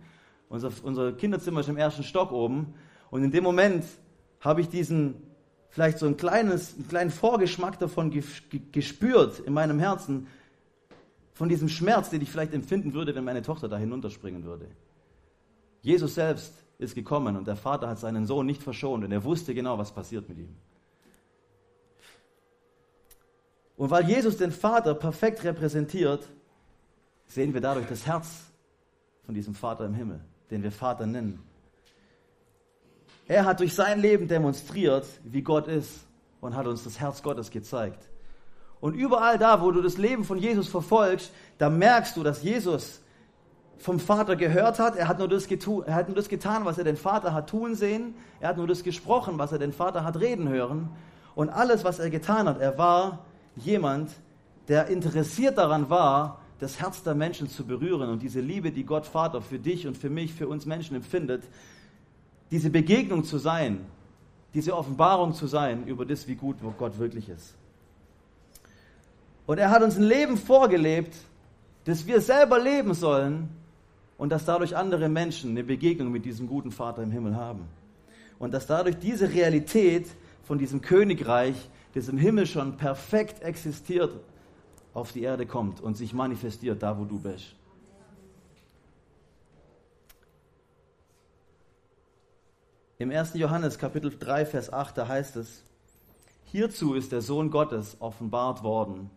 Unser, 0.49 0.71
unser 0.83 1.13
Kinderzimmer 1.13 1.59
ist 1.61 1.69
im 1.69 1.77
ersten 1.77 2.03
Stock 2.03 2.31
oben. 2.31 2.73
Und 3.11 3.23
in 3.23 3.31
dem 3.31 3.43
Moment 3.43 3.83
habe 4.39 4.61
ich 4.61 4.69
diesen, 4.69 5.15
vielleicht 5.69 5.99
so 5.99 6.05
ein 6.05 6.17
kleines, 6.17 6.75
einen 6.75 6.87
kleinen 6.87 7.11
Vorgeschmack 7.11 7.79
davon 7.79 8.11
gespürt 8.71 9.39
in 9.39 9.53
meinem 9.53 9.79
Herzen, 9.79 10.27
von 11.33 11.47
diesem 11.47 11.69
Schmerz, 11.69 12.09
den 12.09 12.21
ich 12.21 12.29
vielleicht 12.29 12.53
empfinden 12.53 12.93
würde, 12.93 13.15
wenn 13.15 13.23
meine 13.23 13.41
Tochter 13.41 13.69
da 13.69 13.77
hinunterspringen 13.77 14.43
würde. 14.43 14.67
Jesus 15.81 16.15
selbst 16.15 16.53
ist 16.79 16.95
gekommen 16.95 17.37
und 17.37 17.47
der 17.47 17.55
Vater 17.55 17.87
hat 17.87 17.97
seinen 17.97 18.25
Sohn 18.25 18.45
nicht 18.45 18.61
verschont 18.61 19.05
und 19.05 19.11
er 19.13 19.23
wusste 19.23 19.53
genau, 19.53 19.77
was 19.77 19.93
passiert 19.93 20.27
mit 20.27 20.37
ihm. 20.37 20.53
Und 23.77 23.89
weil 23.89 24.09
Jesus 24.09 24.35
den 24.35 24.51
Vater 24.51 24.93
perfekt 24.93 25.41
repräsentiert, 25.45 26.27
sehen 27.27 27.53
wir 27.53 27.61
dadurch 27.61 27.87
das 27.87 28.05
Herz 28.05 28.51
von 29.25 29.33
diesem 29.33 29.55
Vater 29.55 29.85
im 29.85 29.93
Himmel, 29.93 30.19
den 30.51 30.61
wir 30.61 30.71
Vater 30.73 31.05
nennen. 31.05 31.41
Er 33.29 33.45
hat 33.45 33.59
durch 33.59 33.75
sein 33.75 34.01
Leben 34.01 34.27
demonstriert, 34.27 35.05
wie 35.23 35.43
Gott 35.43 35.67
ist 35.67 36.07
und 36.41 36.55
hat 36.55 36.65
uns 36.65 36.83
das 36.83 36.99
Herz 36.99 37.21
Gottes 37.21 37.51
gezeigt. 37.51 38.09
Und 38.81 38.95
überall 38.95 39.37
da, 39.37 39.61
wo 39.61 39.69
du 39.69 39.83
das 39.83 39.97
Leben 39.99 40.23
von 40.23 40.39
Jesus 40.39 40.67
verfolgst, 40.67 41.31
da 41.59 41.69
merkst 41.69 42.17
du, 42.17 42.23
dass 42.23 42.41
Jesus 42.41 43.01
vom 43.77 43.99
Vater 43.99 44.35
gehört 44.35 44.79
hat. 44.79 44.95
Er 44.95 45.07
hat, 45.07 45.19
nur 45.19 45.27
das 45.27 45.47
getu 45.47 45.81
er 45.81 45.93
hat 45.93 46.07
nur 46.07 46.15
das 46.15 46.27
getan, 46.27 46.65
was 46.65 46.79
er 46.79 46.83
den 46.83 46.97
Vater 46.97 47.31
hat 47.31 47.51
tun 47.51 47.75
sehen. 47.75 48.15
Er 48.39 48.49
hat 48.49 48.57
nur 48.57 48.65
das 48.65 48.83
gesprochen, 48.83 49.37
was 49.37 49.51
er 49.51 49.59
den 49.59 49.73
Vater 49.73 50.03
hat 50.03 50.19
reden 50.19 50.49
hören. 50.49 50.89
Und 51.35 51.49
alles, 51.49 51.83
was 51.83 51.99
er 51.99 52.09
getan 52.09 52.47
hat, 52.47 52.59
er 52.59 52.79
war 52.79 53.25
jemand, 53.55 54.09
der 54.69 54.87
interessiert 54.87 55.59
daran 55.59 55.91
war, 55.91 56.41
das 56.57 56.79
Herz 56.79 57.03
der 57.03 57.13
Menschen 57.13 57.47
zu 57.47 57.63
berühren 57.63 58.09
und 58.09 58.23
diese 58.23 58.41
Liebe, 58.41 58.71
die 58.71 58.85
Gott 58.85 59.05
Vater 59.05 59.43
für 59.43 59.59
dich 59.59 59.85
und 59.85 59.97
für 59.97 60.09
mich, 60.09 60.33
für 60.33 60.47
uns 60.47 60.65
Menschen 60.65 60.95
empfindet, 60.95 61.43
diese 62.51 62.69
Begegnung 62.69 63.23
zu 63.23 63.37
sein, 63.37 63.85
diese 64.53 64.75
Offenbarung 64.75 65.33
zu 65.33 65.47
sein 65.47 65.85
über 65.85 66.05
das, 66.05 66.27
wie 66.27 66.35
gut 66.35 66.57
Gott 66.77 66.97
wirklich 66.97 67.29
ist. 67.29 67.55
Und 69.45 69.57
er 69.57 69.69
hat 69.71 69.81
uns 69.81 69.97
ein 69.97 70.03
Leben 70.03 70.37
vorgelebt, 70.37 71.15
das 71.85 72.05
wir 72.05 72.21
selber 72.21 72.59
leben 72.59 72.93
sollen, 72.93 73.49
und 74.17 74.29
dass 74.29 74.45
dadurch 74.45 74.75
andere 74.75 75.07
Menschen 75.07 75.51
eine 75.51 75.63
Begegnung 75.63 76.11
mit 76.11 76.25
diesem 76.25 76.47
guten 76.47 76.71
Vater 76.71 77.01
im 77.01 77.09
Himmel 77.09 77.37
haben. 77.37 77.65
Und 78.37 78.53
dass 78.53 78.67
dadurch 78.67 78.97
diese 78.99 79.33
Realität 79.33 80.07
von 80.43 80.57
diesem 80.57 80.81
Königreich, 80.81 81.55
das 81.93 82.09
im 82.09 82.17
Himmel 82.17 82.45
schon 82.45 82.75
perfekt 82.75 83.41
existiert, 83.41 84.11
auf 84.93 85.13
die 85.13 85.21
Erde 85.21 85.45
kommt 85.45 85.79
und 85.79 85.95
sich 85.95 86.13
manifestiert, 86.13 86.83
da 86.83 86.99
wo 86.99 87.05
du 87.05 87.17
bist. 87.17 87.55
Im 93.01 93.11
1. 93.11 93.35
Johannes 93.35 93.77
Kapitel 93.77 94.11
3, 94.11 94.45
Vers 94.45 94.73
8, 94.73 94.97
da 94.97 95.07
heißt 95.07 95.37
es, 95.37 95.63
Hierzu 96.43 96.95
ist 96.95 97.13
der 97.13 97.21
Sohn 97.21 97.49
Gottes 97.49 97.95
offenbart 98.01 98.61
worden, 98.61 99.09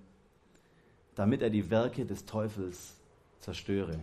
damit 1.17 1.43
er 1.43 1.51
die 1.51 1.69
Werke 1.69 2.07
des 2.07 2.25
Teufels 2.25 2.95
zerstöre. 3.41 3.99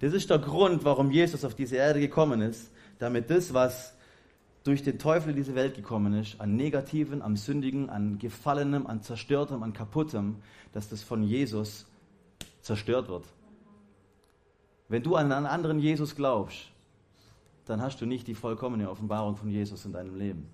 Das 0.00 0.12
ist 0.12 0.28
der 0.28 0.38
Grund, 0.38 0.84
warum 0.84 1.10
Jesus 1.10 1.46
auf 1.46 1.54
diese 1.54 1.76
Erde 1.76 1.98
gekommen 1.98 2.42
ist, 2.42 2.70
damit 2.98 3.30
das, 3.30 3.54
was 3.54 3.94
durch 4.64 4.82
den 4.82 4.98
Teufel 4.98 5.30
in 5.30 5.36
diese 5.36 5.54
Welt 5.54 5.76
gekommen 5.76 6.12
ist, 6.12 6.38
an 6.38 6.56
Negativen, 6.56 7.22
am 7.22 7.38
Sündigen, 7.38 7.88
an 7.88 8.18
Gefallenem, 8.18 8.86
an 8.86 9.00
Zerstörtem, 9.00 9.62
an 9.62 9.72
Kaputtem, 9.72 10.42
dass 10.74 10.90
das 10.90 11.02
von 11.02 11.22
Jesus 11.22 11.86
zerstört 12.60 13.08
wird. 13.08 13.24
Wenn 14.88 15.02
du 15.02 15.16
an 15.16 15.32
einen 15.32 15.46
anderen 15.46 15.78
Jesus 15.78 16.14
glaubst, 16.14 16.70
dann 17.70 17.80
hast 17.80 18.00
du 18.00 18.06
nicht 18.06 18.26
die 18.26 18.34
vollkommene 18.34 18.90
Offenbarung 18.90 19.36
von 19.36 19.48
Jesus 19.48 19.84
in 19.84 19.92
deinem 19.92 20.16
Leben. 20.16 20.48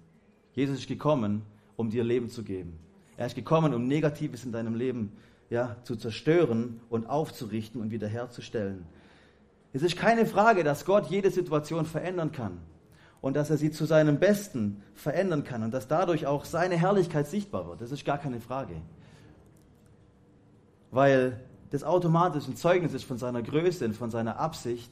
Jesus 0.52 0.80
ist 0.80 0.88
gekommen, 0.88 1.42
um 1.76 1.90
dir 1.90 2.04
Leben 2.04 2.28
zu 2.28 2.42
geben. 2.42 2.78
Er 3.16 3.26
ist 3.26 3.34
gekommen, 3.34 3.74
um 3.74 3.86
Negatives 3.86 4.44
in 4.44 4.52
deinem 4.52 4.74
Leben 4.74 5.12
ja, 5.50 5.76
zu 5.84 5.96
zerstören 5.96 6.80
und 6.90 7.06
aufzurichten 7.06 7.80
und 7.80 7.90
wiederherzustellen. 7.90 8.84
Es 9.72 9.82
ist 9.82 9.96
keine 9.96 10.26
Frage, 10.26 10.64
dass 10.64 10.84
Gott 10.84 11.06
jede 11.06 11.30
Situation 11.30 11.86
verändern 11.86 12.32
kann 12.32 12.58
und 13.20 13.36
dass 13.36 13.50
er 13.50 13.56
sie 13.56 13.70
zu 13.70 13.84
seinem 13.84 14.18
Besten 14.18 14.82
verändern 14.94 15.44
kann 15.44 15.62
und 15.62 15.72
dass 15.72 15.88
dadurch 15.88 16.26
auch 16.26 16.44
seine 16.44 16.76
Herrlichkeit 16.76 17.26
sichtbar 17.26 17.66
wird. 17.66 17.80
Das 17.80 17.92
ist 17.92 18.04
gar 18.04 18.18
keine 18.18 18.40
Frage. 18.40 18.74
Weil 20.90 21.40
das 21.70 21.84
automatisch 21.84 22.46
ein 22.46 22.56
Zeugnis 22.56 22.94
ist 22.94 23.04
von 23.04 23.18
seiner 23.18 23.42
Größe 23.42 23.84
und 23.84 23.96
von 23.96 24.10
seiner 24.10 24.38
Absicht, 24.38 24.90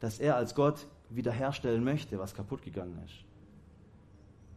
dass 0.00 0.18
er 0.18 0.36
als 0.36 0.54
Gott 0.54 0.86
wiederherstellen 1.16 1.84
möchte, 1.84 2.18
was 2.18 2.34
kaputt 2.34 2.62
gegangen 2.62 2.98
ist. 3.04 3.24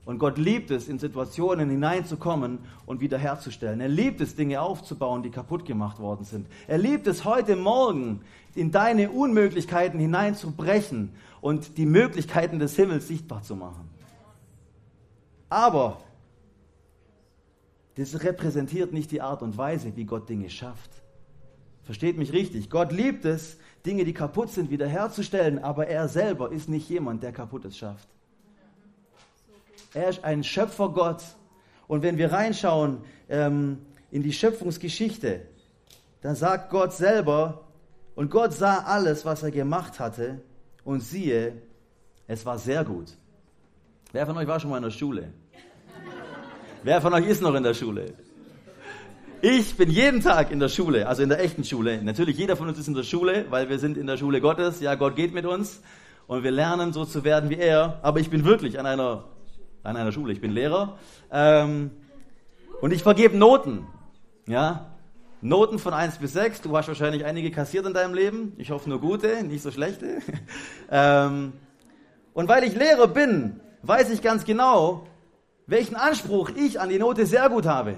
Und 0.07 0.19
Gott 0.19 0.37
liebt 0.37 0.71
es, 0.71 0.87
in 0.87 0.99
Situationen 0.99 1.69
hineinzukommen 1.69 2.59
und 2.85 3.01
wiederherzustellen. 3.01 3.81
Er 3.81 3.89
liebt 3.89 4.21
es, 4.21 4.37
Dinge 4.37 4.61
aufzubauen, 4.61 5.21
die 5.21 5.31
kaputt 5.31 5.65
gemacht 5.65 5.99
worden 5.99 6.23
sind. 6.23 6.47
Er 6.65 6.77
liebt 6.77 7.07
es, 7.07 7.25
heute 7.25 7.57
Morgen 7.57 8.21
in 8.55 8.71
deine 8.71 9.11
Unmöglichkeiten 9.11 9.99
hineinzubrechen 9.99 11.09
und 11.41 11.77
die 11.77 11.85
Möglichkeiten 11.85 12.57
des 12.57 12.77
Himmels 12.77 13.09
sichtbar 13.09 13.43
zu 13.43 13.57
machen. 13.57 13.89
Aber 15.49 15.99
das 17.95 18.23
repräsentiert 18.23 18.93
nicht 18.93 19.11
die 19.11 19.21
Art 19.21 19.41
und 19.41 19.57
Weise, 19.57 19.95
wie 19.97 20.05
Gott 20.05 20.29
Dinge 20.29 20.49
schafft. 20.49 20.91
Versteht 21.83 22.17
mich 22.17 22.31
richtig. 22.31 22.69
Gott 22.69 22.93
liebt 22.93 23.25
es, 23.25 23.57
Dinge, 23.87 24.03
die 24.03 24.13
kaputt 24.13 24.51
sind, 24.51 24.69
wiederherzustellen, 24.69 25.59
aber 25.63 25.87
er 25.87 26.09
selber 26.09 26.51
ist 26.51 26.67
nicht 26.67 26.89
jemand, 26.89 27.23
der 27.23 27.31
kaputtes 27.31 27.77
schafft. 27.77 28.09
Er 29.93 30.09
ist 30.09 30.23
ein 30.23 30.43
Schöpfergott. 30.43 31.23
Und 31.87 32.03
wenn 32.03 32.17
wir 32.17 32.33
reinschauen 32.33 32.99
ähm, 33.29 33.79
in 34.11 34.23
die 34.23 34.33
Schöpfungsgeschichte, 34.33 35.41
dann 36.21 36.35
sagt 36.35 36.69
Gott 36.69 36.93
selber, 36.93 37.63
und 38.15 38.29
Gott 38.29 38.53
sah 38.53 38.79
alles, 38.79 39.25
was 39.25 39.43
er 39.43 39.51
gemacht 39.51 39.99
hatte, 39.99 40.41
und 40.83 41.01
siehe, 41.01 41.61
es 42.27 42.45
war 42.45 42.57
sehr 42.57 42.83
gut. 42.83 43.13
Wer 44.11 44.25
von 44.25 44.37
euch 44.37 44.47
war 44.47 44.59
schon 44.59 44.69
mal 44.69 44.77
in 44.77 44.83
der 44.83 44.91
Schule? 44.91 45.31
Wer 46.83 47.01
von 47.01 47.13
euch 47.13 47.27
ist 47.27 47.41
noch 47.41 47.55
in 47.55 47.63
der 47.63 47.73
Schule? 47.73 48.13
Ich 49.41 49.77
bin 49.77 49.91
jeden 49.91 50.21
Tag 50.21 50.51
in 50.51 50.59
der 50.59 50.67
Schule, 50.67 51.07
also 51.07 51.21
in 51.21 51.29
der 51.29 51.39
echten 51.39 51.63
Schule. 51.63 52.01
Natürlich, 52.01 52.39
jeder 52.39 52.55
von 52.55 52.67
uns 52.69 52.79
ist 52.79 52.87
in 52.87 52.95
der 52.95 53.03
Schule, 53.03 53.45
weil 53.51 53.69
wir 53.69 53.77
sind 53.77 53.95
in 53.95 54.07
der 54.07 54.17
Schule 54.17 54.41
Gottes. 54.41 54.81
Ja, 54.81 54.95
Gott 54.95 55.15
geht 55.15 55.31
mit 55.31 55.45
uns 55.45 55.79
und 56.25 56.43
wir 56.43 56.49
lernen 56.49 56.91
so 56.91 57.05
zu 57.05 57.23
werden 57.23 57.51
wie 57.51 57.57
er. 57.57 57.99
Aber 58.01 58.19
ich 58.19 58.31
bin 58.31 58.45
wirklich 58.45 58.79
an 58.79 58.87
einer, 58.87 59.25
an 59.83 59.95
einer 59.95 60.11
Schule. 60.11 60.33
Ich 60.33 60.41
bin 60.41 60.51
Lehrer 60.51 60.97
ähm, 61.31 61.91
und 62.81 62.91
ich 62.91 63.03
vergebe 63.03 63.37
Noten. 63.37 63.85
Ja, 64.47 64.87
Noten 65.41 65.77
von 65.77 65.93
1 65.93 66.17
bis 66.17 66.33
6. 66.33 66.61
Du 66.61 66.75
hast 66.75 66.87
wahrscheinlich 66.87 67.23
einige 67.23 67.51
kassiert 67.51 67.85
in 67.85 67.93
deinem 67.93 68.15
Leben. 68.15 68.53
Ich 68.57 68.71
hoffe 68.71 68.89
nur 68.89 68.99
gute, 68.99 69.43
nicht 69.43 69.61
so 69.61 69.69
schlechte. 69.69 70.17
ähm, 70.89 71.53
und 72.33 72.47
weil 72.47 72.63
ich 72.63 72.73
Lehrer 72.73 73.07
bin, 73.07 73.59
weiß 73.83 74.09
ich 74.09 74.23
ganz 74.23 74.45
genau, 74.45 75.05
welchen 75.67 75.95
Anspruch 75.95 76.49
ich 76.55 76.79
an 76.79 76.89
die 76.89 76.97
Note 76.97 77.27
sehr 77.27 77.47
gut 77.49 77.67
habe. 77.67 77.97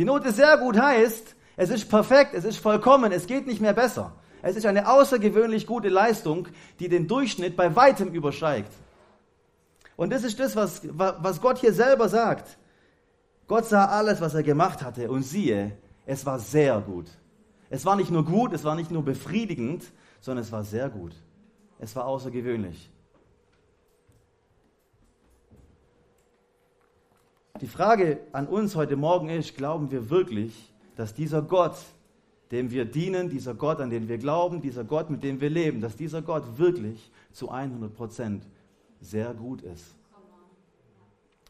Die 0.00 0.06
Note 0.06 0.32
sehr 0.32 0.56
gut 0.56 0.78
heißt, 0.78 1.36
es 1.58 1.68
ist 1.68 1.90
perfekt, 1.90 2.32
es 2.32 2.46
ist 2.46 2.56
vollkommen, 2.56 3.12
es 3.12 3.26
geht 3.26 3.46
nicht 3.46 3.60
mehr 3.60 3.74
besser. 3.74 4.14
Es 4.40 4.56
ist 4.56 4.64
eine 4.64 4.90
außergewöhnlich 4.90 5.66
gute 5.66 5.90
Leistung, 5.90 6.48
die 6.78 6.88
den 6.88 7.06
Durchschnitt 7.06 7.54
bei 7.54 7.76
weitem 7.76 8.08
übersteigt. 8.08 8.72
Und 9.96 10.10
das 10.10 10.24
ist 10.24 10.40
das, 10.40 10.56
was, 10.56 10.80
was 10.90 11.42
Gott 11.42 11.58
hier 11.58 11.74
selber 11.74 12.08
sagt. 12.08 12.56
Gott 13.46 13.66
sah 13.66 13.88
alles, 13.88 14.22
was 14.22 14.32
er 14.32 14.42
gemacht 14.42 14.82
hatte 14.82 15.10
und 15.10 15.22
siehe, 15.22 15.76
es 16.06 16.24
war 16.24 16.38
sehr 16.38 16.80
gut. 16.80 17.10
Es 17.68 17.84
war 17.84 17.94
nicht 17.94 18.10
nur 18.10 18.24
gut, 18.24 18.54
es 18.54 18.64
war 18.64 18.76
nicht 18.76 18.90
nur 18.90 19.04
befriedigend, 19.04 19.84
sondern 20.22 20.42
es 20.42 20.50
war 20.50 20.64
sehr 20.64 20.88
gut. 20.88 21.12
Es 21.78 21.94
war 21.94 22.06
außergewöhnlich. 22.06 22.90
Die 27.60 27.66
Frage 27.66 28.20
an 28.32 28.46
uns 28.46 28.74
heute 28.74 28.96
Morgen 28.96 29.28
ist, 29.28 29.54
glauben 29.54 29.90
wir 29.90 30.08
wirklich, 30.08 30.72
dass 30.96 31.12
dieser 31.12 31.42
Gott, 31.42 31.76
dem 32.50 32.70
wir 32.70 32.86
dienen, 32.86 33.28
dieser 33.28 33.54
Gott, 33.54 33.80
an 33.80 33.90
den 33.90 34.08
wir 34.08 34.16
glauben, 34.16 34.62
dieser 34.62 34.82
Gott, 34.82 35.10
mit 35.10 35.22
dem 35.22 35.42
wir 35.42 35.50
leben, 35.50 35.82
dass 35.82 35.94
dieser 35.94 36.22
Gott 36.22 36.56
wirklich 36.56 37.10
zu 37.32 37.50
100 37.50 37.94
Prozent 37.94 38.46
sehr 39.02 39.34
gut 39.34 39.60
ist. 39.60 39.94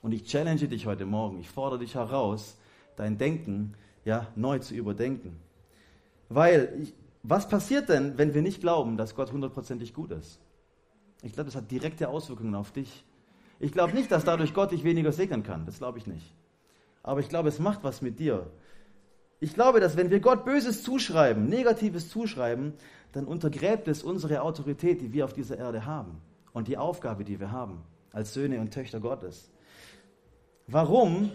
Und 0.02 0.10
ich 0.10 0.24
challenge 0.24 0.66
dich 0.66 0.86
heute 0.86 1.06
Morgen, 1.06 1.38
ich 1.38 1.48
fordere 1.48 1.78
dich 1.78 1.94
heraus, 1.94 2.56
dein 2.96 3.16
Denken 3.16 3.74
ja, 4.04 4.26
neu 4.34 4.58
zu 4.58 4.74
überdenken. 4.74 5.38
Weil, 6.28 6.74
ich, 6.82 6.92
was 7.22 7.48
passiert 7.48 7.88
denn, 7.88 8.18
wenn 8.18 8.34
wir 8.34 8.42
nicht 8.42 8.60
glauben, 8.60 8.96
dass 8.96 9.14
Gott 9.14 9.30
hundertprozentig 9.30 9.94
gut 9.94 10.10
ist? 10.10 10.40
Ich 11.22 11.34
glaube, 11.34 11.46
das 11.46 11.54
hat 11.54 11.70
direkte 11.70 12.08
Auswirkungen 12.08 12.56
auf 12.56 12.72
dich. 12.72 13.04
Ich 13.60 13.72
glaube 13.72 13.94
nicht, 13.94 14.10
dass 14.10 14.24
dadurch 14.24 14.54
Gott 14.54 14.72
dich 14.72 14.84
weniger 14.84 15.12
segnen 15.12 15.42
kann. 15.42 15.66
Das 15.66 15.78
glaube 15.78 15.98
ich 15.98 16.06
nicht. 16.06 16.34
Aber 17.02 17.20
ich 17.20 17.28
glaube, 17.28 17.50
es 17.50 17.58
macht 17.58 17.84
was 17.84 18.02
mit 18.02 18.18
dir. 18.18 18.46
Ich 19.38 19.54
glaube, 19.54 19.80
dass 19.80 19.96
wenn 19.96 20.10
wir 20.10 20.20
Gott 20.20 20.44
Böses 20.44 20.82
zuschreiben, 20.82 21.46
Negatives 21.46 22.08
zuschreiben, 22.08 22.74
dann 23.12 23.26
untergräbt 23.26 23.86
es 23.88 24.02
unsere 24.02 24.42
Autorität, 24.42 25.00
die 25.00 25.12
wir 25.12 25.24
auf 25.24 25.34
dieser 25.34 25.58
Erde 25.58 25.84
haben 25.84 26.20
und 26.52 26.68
die 26.68 26.76
Aufgabe, 26.76 27.24
die 27.24 27.38
wir 27.38 27.52
haben 27.52 27.82
als 28.12 28.34
Söhne 28.34 28.60
und 28.60 28.72
Töchter 28.72 29.00
Gottes. 29.00 29.50
Warum? 30.66 31.30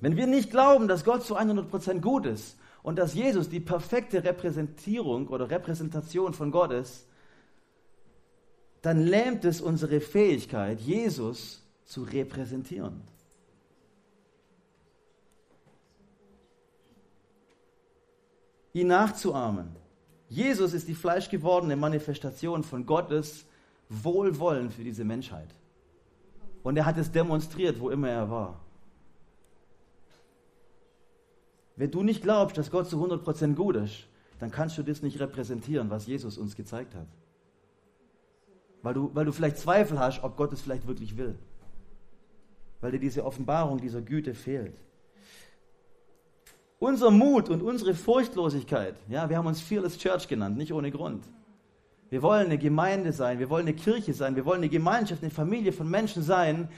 Wenn 0.00 0.16
wir 0.16 0.26
nicht 0.26 0.50
glauben, 0.50 0.88
dass 0.88 1.04
Gott 1.04 1.24
zu 1.24 1.38
100% 1.38 2.00
gut 2.00 2.26
ist 2.26 2.56
und 2.82 2.98
dass 2.98 3.14
Jesus 3.14 3.48
die 3.48 3.60
perfekte 3.60 4.24
Repräsentierung 4.24 5.28
oder 5.28 5.50
Repräsentation 5.50 6.34
von 6.34 6.50
Gott 6.50 6.72
ist, 6.72 7.06
dann 8.82 8.98
lähmt 8.98 9.44
es 9.44 9.60
unsere 9.60 10.00
Fähigkeit, 10.00 10.80
Jesus 10.80 11.62
zu 11.84 12.02
repräsentieren. 12.02 13.00
Ihn 18.72 18.88
nachzuahmen. 18.88 19.76
Jesus 20.28 20.72
ist 20.72 20.88
die 20.88 20.94
fleischgewordene 20.94 21.76
Manifestation 21.76 22.64
von 22.64 22.86
Gottes 22.86 23.44
Wohlwollen 23.88 24.70
für 24.70 24.82
diese 24.82 25.04
Menschheit. 25.04 25.48
Und 26.62 26.76
er 26.76 26.86
hat 26.86 26.96
es 26.96 27.12
demonstriert, 27.12 27.78
wo 27.78 27.90
immer 27.90 28.08
er 28.08 28.30
war. 28.30 28.60
Wenn 31.76 31.90
du 31.90 32.02
nicht 32.02 32.22
glaubst, 32.22 32.56
dass 32.56 32.70
Gott 32.70 32.88
zu 32.88 32.96
100% 33.04 33.54
gut 33.54 33.76
ist, 33.76 34.06
dann 34.38 34.50
kannst 34.50 34.78
du 34.78 34.82
das 34.82 35.02
nicht 35.02 35.20
repräsentieren, 35.20 35.90
was 35.90 36.06
Jesus 36.06 36.38
uns 36.38 36.56
gezeigt 36.56 36.94
hat. 36.94 37.06
Weil 38.82 38.94
du, 38.94 39.10
weil 39.14 39.24
du 39.24 39.32
vielleicht 39.32 39.58
Zweifel 39.58 39.98
hast, 39.98 40.22
ob 40.22 40.36
Gott 40.36 40.52
es 40.52 40.60
vielleicht 40.60 40.86
wirklich 40.86 41.16
will. 41.16 41.38
Weil 42.80 42.92
dir 42.92 42.98
diese 42.98 43.24
Offenbarung 43.24 43.80
dieser 43.80 44.02
Güte 44.02 44.34
fehlt. 44.34 44.76
Unser 46.78 47.12
Mut 47.12 47.48
und 47.48 47.62
unsere 47.62 47.94
Furchtlosigkeit, 47.94 48.96
ja, 49.08 49.28
wir 49.30 49.38
haben 49.38 49.46
uns 49.46 49.60
Fearless 49.60 49.98
Church 49.98 50.26
genannt, 50.26 50.56
nicht 50.56 50.72
ohne 50.72 50.90
Grund. 50.90 51.24
Wir 52.10 52.22
wollen 52.22 52.46
eine 52.46 52.58
Gemeinde 52.58 53.12
sein, 53.12 53.38
wir 53.38 53.48
wollen 53.48 53.68
eine 53.68 53.76
Kirche 53.76 54.12
sein, 54.12 54.34
wir 54.34 54.44
wollen 54.44 54.58
eine 54.58 54.68
Gemeinschaft, 54.68 55.22
eine 55.22 55.30
Familie 55.30 55.72
von 55.72 55.88
Menschen 55.88 56.24
sein, 56.24 56.68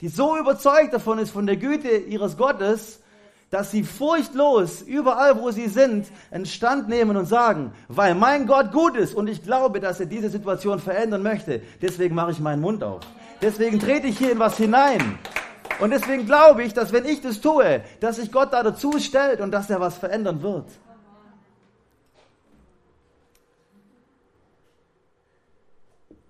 die 0.00 0.08
so 0.08 0.36
überzeugt 0.36 0.92
davon 0.92 1.20
ist, 1.20 1.30
von 1.30 1.46
der 1.46 1.56
Güte 1.56 1.96
ihres 1.96 2.36
Gottes, 2.36 3.01
dass 3.52 3.70
sie 3.70 3.82
furchtlos 3.82 4.80
überall, 4.80 5.38
wo 5.38 5.50
sie 5.50 5.68
sind, 5.68 6.06
einen 6.30 6.46
Stand 6.46 6.88
nehmen 6.88 7.18
und 7.18 7.26
sagen, 7.26 7.72
weil 7.86 8.14
mein 8.14 8.46
Gott 8.46 8.72
gut 8.72 8.96
ist 8.96 9.14
und 9.14 9.28
ich 9.28 9.42
glaube, 9.42 9.78
dass 9.78 10.00
er 10.00 10.06
diese 10.06 10.30
Situation 10.30 10.78
verändern 10.78 11.22
möchte, 11.22 11.60
deswegen 11.82 12.14
mache 12.14 12.30
ich 12.30 12.40
meinen 12.40 12.62
Mund 12.62 12.82
auf. 12.82 13.02
Deswegen 13.42 13.78
trete 13.78 14.06
ich 14.06 14.16
hier 14.16 14.32
in 14.32 14.38
was 14.38 14.56
hinein. 14.56 15.18
Und 15.80 15.90
deswegen 15.90 16.24
glaube 16.24 16.62
ich, 16.62 16.72
dass 16.72 16.92
wenn 16.92 17.04
ich 17.04 17.20
das 17.20 17.42
tue, 17.42 17.82
dass 18.00 18.16
sich 18.16 18.32
Gott 18.32 18.54
da 18.54 18.62
dazu 18.62 18.98
stellt 18.98 19.42
und 19.42 19.50
dass 19.50 19.68
er 19.68 19.80
was 19.80 19.98
verändern 19.98 20.42
wird. 20.42 20.64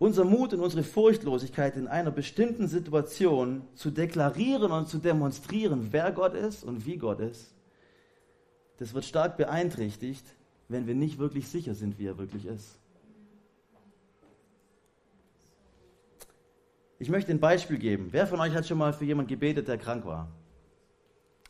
Unser 0.03 0.25
Mut 0.25 0.53
und 0.53 0.61
unsere 0.61 0.83
Furchtlosigkeit 0.83 1.77
in 1.77 1.87
einer 1.87 2.11
bestimmten 2.11 2.67
Situation 2.67 3.63
zu 3.77 3.93
deklarieren 3.93 4.73
und 4.73 4.89
zu 4.89 4.99
demonstrieren, 4.99 5.89
wer 5.93 6.11
Gott 6.11 6.35
ist 6.35 6.65
und 6.65 6.85
wie 6.87 6.97
Gott 6.97 7.21
ist, 7.21 7.55
das 8.79 8.95
wird 8.95 9.05
stark 9.05 9.37
beeinträchtigt, 9.37 10.25
wenn 10.67 10.89
wir 10.89 10.97
nicht 10.97 11.19
wirklich 11.19 11.47
sicher 11.49 11.75
sind, 11.75 12.01
wie 12.01 12.07
er 12.07 12.19
wirklich 12.19 12.47
ist. 12.47 12.81
Ich 16.99 17.09
möchte 17.09 17.31
ein 17.31 17.39
Beispiel 17.39 17.79
geben. 17.79 18.09
Wer 18.11 18.27
von 18.27 18.41
euch 18.41 18.55
hat 18.55 18.67
schon 18.67 18.79
mal 18.79 18.93
für 18.93 19.05
jemanden 19.05 19.29
gebetet, 19.29 19.69
der 19.69 19.79
krank 19.79 20.05
war? 20.05 20.27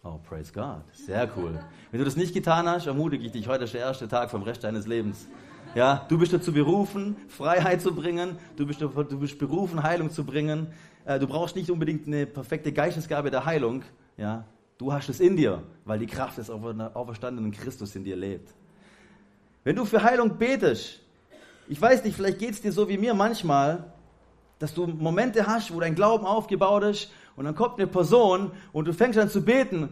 Oh, 0.05 0.19
praise 0.29 0.53
God. 0.53 0.83
Sehr 0.93 1.31
cool. 1.39 1.59
Wenn 1.91 2.01
du 2.01 2.05
das 2.05 2.17
nicht 2.17 2.35
getan 2.35 2.69
hast, 2.69 2.87
ermutige 2.87 3.25
ich 3.25 3.33
dich. 3.33 3.49
Heute 3.49 3.65
ist 3.65 3.73
der 3.73 3.81
erste 3.81 4.09
Tag 4.09 4.31
vom 4.31 4.43
Rest 4.43 4.63
deines 4.65 4.87
Lebens. 4.87 5.27
Ja, 5.75 6.05
du 6.07 6.19
bist 6.19 6.35
dazu 6.35 6.52
berufen, 6.52 7.17
Freiheit 7.29 7.81
zu 7.81 7.95
bringen. 7.95 8.37
Du 8.57 8.67
bist, 8.67 8.83
du 8.83 9.19
bist 9.19 9.38
berufen, 9.38 9.83
Heilung 9.83 10.11
zu 10.11 10.23
bringen. 10.23 10.67
Äh, 11.07 11.19
du 11.19 11.26
brauchst 11.26 11.57
nicht 11.57 11.71
unbedingt 11.71 12.07
eine 12.07 12.26
perfekte 12.26 12.73
Geistesgabe 12.73 13.31
der 13.31 13.47
Heilung. 13.47 13.83
Ja, 14.19 14.45
du 14.76 14.93
hast 14.93 15.09
es 15.09 15.19
in 15.19 15.35
dir, 15.35 15.62
weil 15.87 15.99
die 15.99 16.07
Kraft 16.07 16.37
des 16.37 16.50
auferstandenen 16.50 17.52
Christus 17.52 17.97
in 17.97 18.05
dir 18.05 18.17
lebt. 18.17 18.52
Wenn 19.64 19.75
du 19.75 19.87
für 19.87 20.02
Heilung 20.02 20.37
betest, 20.37 21.00
ich 21.69 21.81
weiß 21.81 22.05
nicht, 22.05 22.17
vielleicht 22.17 22.38
geht 22.38 22.50
es 22.50 22.61
dir 22.61 22.73
so 22.73 22.87
wie 22.91 22.99
mir 22.99 23.14
manchmal, 23.14 23.95
dass 24.59 24.75
du 24.75 24.87
Momente 24.87 25.47
hast, 25.47 25.73
wo 25.73 25.81
dein 25.81 25.95
Glauben 25.95 26.26
aufgebaut 26.26 26.83
ist 26.83 27.11
und 27.35 27.47
dann 27.47 27.55
kommt 27.55 27.79
eine 27.79 27.87
Person 27.87 28.50
und 28.75 28.88
du 28.88 28.93
fängst 28.93 29.19
an 29.19 29.31
zu 29.31 29.43
beten 29.43 29.88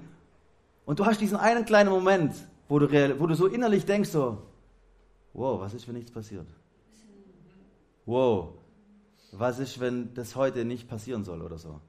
und 0.84 0.98
du 0.98 1.06
hast 1.06 1.22
diesen 1.22 1.38
einen 1.38 1.64
kleinen 1.64 1.88
Moment, 1.88 2.34
wo 2.68 2.78
du, 2.78 2.86
wo 3.18 3.26
du 3.26 3.34
so 3.34 3.46
innerlich 3.46 3.86
denkst 3.86 4.10
so, 4.10 4.42
Wow, 5.32 5.60
was 5.60 5.74
ist, 5.74 5.86
wenn 5.86 5.94
nichts 5.94 6.10
passiert? 6.10 6.46
Wow, 8.06 8.54
was 9.32 9.58
ist, 9.58 9.78
wenn 9.80 10.14
das 10.14 10.34
heute 10.34 10.64
nicht 10.64 10.88
passieren 10.88 11.24
soll 11.24 11.42
oder 11.42 11.58
so? 11.58 11.80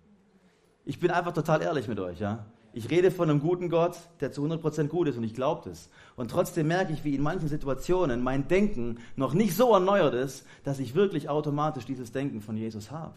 Ich 0.85 0.99
bin 0.99 1.11
einfach 1.11 1.33
total 1.33 1.61
ehrlich 1.61 1.87
mit 1.87 1.99
euch, 1.99 2.19
ja. 2.19 2.45
Ich 2.73 2.89
rede 2.89 3.11
von 3.11 3.29
einem 3.29 3.41
guten 3.41 3.69
Gott, 3.69 3.97
der 4.21 4.31
zu 4.31 4.45
100% 4.45 4.87
gut 4.87 5.07
ist 5.09 5.17
und 5.17 5.23
ich 5.23 5.33
glaube 5.33 5.69
das. 5.69 5.89
Und 6.15 6.31
trotzdem 6.31 6.67
merke 6.67 6.93
ich, 6.93 7.03
wie 7.03 7.15
in 7.15 7.21
manchen 7.21 7.49
Situationen 7.49 8.23
mein 8.23 8.47
Denken 8.47 8.99
noch 9.15 9.33
nicht 9.33 9.55
so 9.55 9.73
erneuert 9.73 10.13
ist, 10.13 10.45
dass 10.63 10.79
ich 10.79 10.95
wirklich 10.95 11.27
automatisch 11.27 11.85
dieses 11.85 12.11
Denken 12.13 12.39
von 12.39 12.55
Jesus 12.55 12.89
habe. 12.89 13.15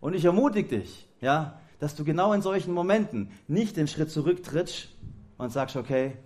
Und 0.00 0.14
ich 0.14 0.24
ermutige 0.24 0.80
dich, 0.80 1.08
ja, 1.20 1.60
dass 1.78 1.94
du 1.94 2.04
genau 2.04 2.32
in 2.32 2.40
solchen 2.40 2.72
Momenten 2.72 3.30
nicht 3.48 3.76
den 3.76 3.88
Schritt 3.88 4.10
zurücktrittst 4.10 4.88
und 5.36 5.50
sagst, 5.50 5.76
okay, 5.76 6.16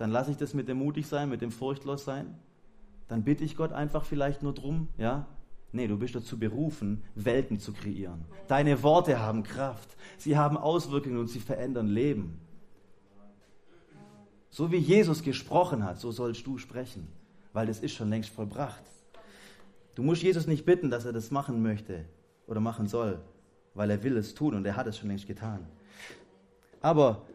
dann 0.00 0.10
lasse 0.10 0.30
ich 0.30 0.38
das 0.38 0.54
mit 0.54 0.66
dem 0.66 0.78
mutig 0.78 1.06
sein, 1.06 1.28
mit 1.28 1.42
dem 1.42 1.50
furchtlos 1.50 2.06
sein. 2.06 2.34
Dann 3.06 3.22
bitte 3.22 3.44
ich 3.44 3.54
Gott 3.54 3.70
einfach 3.70 4.06
vielleicht 4.06 4.42
nur 4.42 4.54
drum, 4.54 4.88
ja? 4.96 5.26
Nee, 5.72 5.88
du 5.88 5.98
bist 5.98 6.14
dazu 6.14 6.38
berufen, 6.38 7.04
Welten 7.14 7.58
zu 7.58 7.74
kreieren. 7.74 8.24
Deine 8.48 8.82
Worte 8.82 9.20
haben 9.20 9.42
Kraft. 9.42 9.94
Sie 10.16 10.38
haben 10.38 10.56
Auswirkungen 10.56 11.18
und 11.18 11.28
sie 11.28 11.38
verändern 11.38 11.86
Leben. 11.86 12.40
So 14.48 14.72
wie 14.72 14.78
Jesus 14.78 15.22
gesprochen 15.22 15.84
hat, 15.84 16.00
so 16.00 16.12
sollst 16.12 16.46
du 16.46 16.56
sprechen, 16.56 17.06
weil 17.52 17.66
das 17.66 17.80
ist 17.80 17.92
schon 17.92 18.08
längst 18.08 18.30
vollbracht. 18.30 18.82
Du 19.94 20.02
musst 20.02 20.22
Jesus 20.22 20.46
nicht 20.46 20.64
bitten, 20.64 20.88
dass 20.88 21.04
er 21.04 21.12
das 21.12 21.30
machen 21.30 21.62
möchte 21.62 22.06
oder 22.46 22.60
machen 22.60 22.88
soll, 22.88 23.20
weil 23.74 23.90
er 23.90 24.02
will 24.02 24.16
es 24.16 24.34
tun 24.34 24.54
und 24.54 24.64
er 24.64 24.76
hat 24.76 24.86
es 24.86 24.96
schon 24.96 25.08
längst 25.08 25.26
getan. 25.26 25.66
Aber 26.80 27.26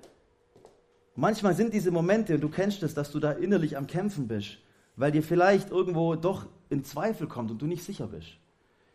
Manchmal 1.15 1.53
sind 1.55 1.74
diese 1.74 1.91
Momente, 1.91 2.36
und 2.36 2.41
du 2.41 2.50
kennst 2.50 2.84
es, 2.84 2.93
dass 2.93 3.12
du 3.12 3.19
da 3.19 3.31
innerlich 3.31 3.77
am 3.77 3.88
Kämpfen 3.88 4.27
bist, 4.27 4.57
weil 4.98 5.12
dir 5.12 5.24
vielleicht 5.24 5.72
irgendwo 5.72 6.15
doch 6.15 6.45
in 6.69 6.84
Zweifel 6.84 7.27
kommt 7.27 7.51
und 7.51 7.62
du 7.62 7.67
nicht 7.67 7.84
sicher 7.84 8.07
bist. 8.07 8.38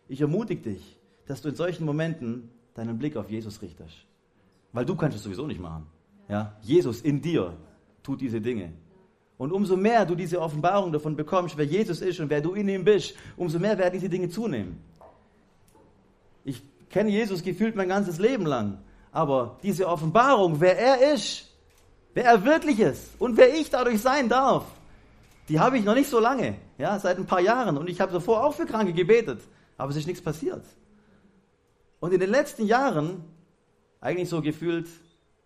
Ich 0.08 0.20
ermutige 0.20 0.62
dich, 0.62 0.98
dass 1.26 1.40
du 1.40 1.48
in 1.48 1.54
solchen 1.54 1.84
Momenten 1.86 2.50
deinen 2.74 2.98
Blick 2.98 3.16
auf 3.16 3.30
Jesus 3.30 3.62
richtest. 3.62 3.94
Weil 4.72 4.84
du 4.84 4.94
kannst 4.96 5.16
es 5.16 5.22
sowieso 5.22 5.46
nicht 5.46 5.60
machen. 5.60 5.86
Ja? 6.28 6.56
Jesus 6.62 7.00
in 7.00 7.22
dir 7.22 7.56
tut 8.02 8.20
diese 8.20 8.40
Dinge. 8.40 8.72
Und 9.38 9.52
umso 9.52 9.76
mehr 9.76 10.04
du 10.04 10.14
diese 10.14 10.40
Offenbarung 10.40 10.92
davon 10.92 11.16
bekommst, 11.16 11.56
wer 11.56 11.64
Jesus 11.64 12.02
ist 12.02 12.20
und 12.20 12.28
wer 12.28 12.42
du 12.42 12.52
in 12.52 12.68
ihm 12.68 12.84
bist, 12.84 13.14
umso 13.36 13.58
mehr 13.58 13.78
werden 13.78 13.94
diese 13.94 14.08
Dinge 14.08 14.28
zunehmen. 14.28 14.78
Ich 16.44 16.62
kenne 16.90 17.10
Jesus 17.10 17.42
gefühlt 17.42 17.74
mein 17.74 17.88
ganzes 17.88 18.18
Leben 18.18 18.44
lang. 18.44 18.78
Aber 19.12 19.58
diese 19.62 19.88
Offenbarung, 19.88 20.60
wer 20.60 20.78
er 20.78 21.14
ist, 21.14 21.49
wer 22.14 22.24
er 22.24 22.44
wirklich 22.44 22.80
ist 22.80 23.10
und 23.18 23.36
wer 23.36 23.54
ich 23.54 23.70
dadurch 23.70 24.00
sein 24.00 24.28
darf, 24.28 24.64
die 25.48 25.58
habe 25.58 25.78
ich 25.78 25.84
noch 25.84 25.94
nicht 25.94 26.08
so 26.08 26.20
lange, 26.20 26.54
ja, 26.78 26.98
seit 26.98 27.18
ein 27.18 27.26
paar 27.26 27.40
Jahren. 27.40 27.76
Und 27.76 27.88
ich 27.88 28.00
habe 28.00 28.12
davor 28.12 28.44
auch 28.44 28.54
für 28.54 28.66
Kranke 28.66 28.92
gebetet, 28.92 29.40
aber 29.76 29.90
es 29.90 29.96
ist 29.96 30.06
nichts 30.06 30.22
passiert. 30.22 30.62
Und 31.98 32.12
in 32.12 32.20
den 32.20 32.30
letzten 32.30 32.66
Jahren, 32.66 33.24
eigentlich 34.00 34.28
so 34.28 34.40
gefühlt 34.40 34.88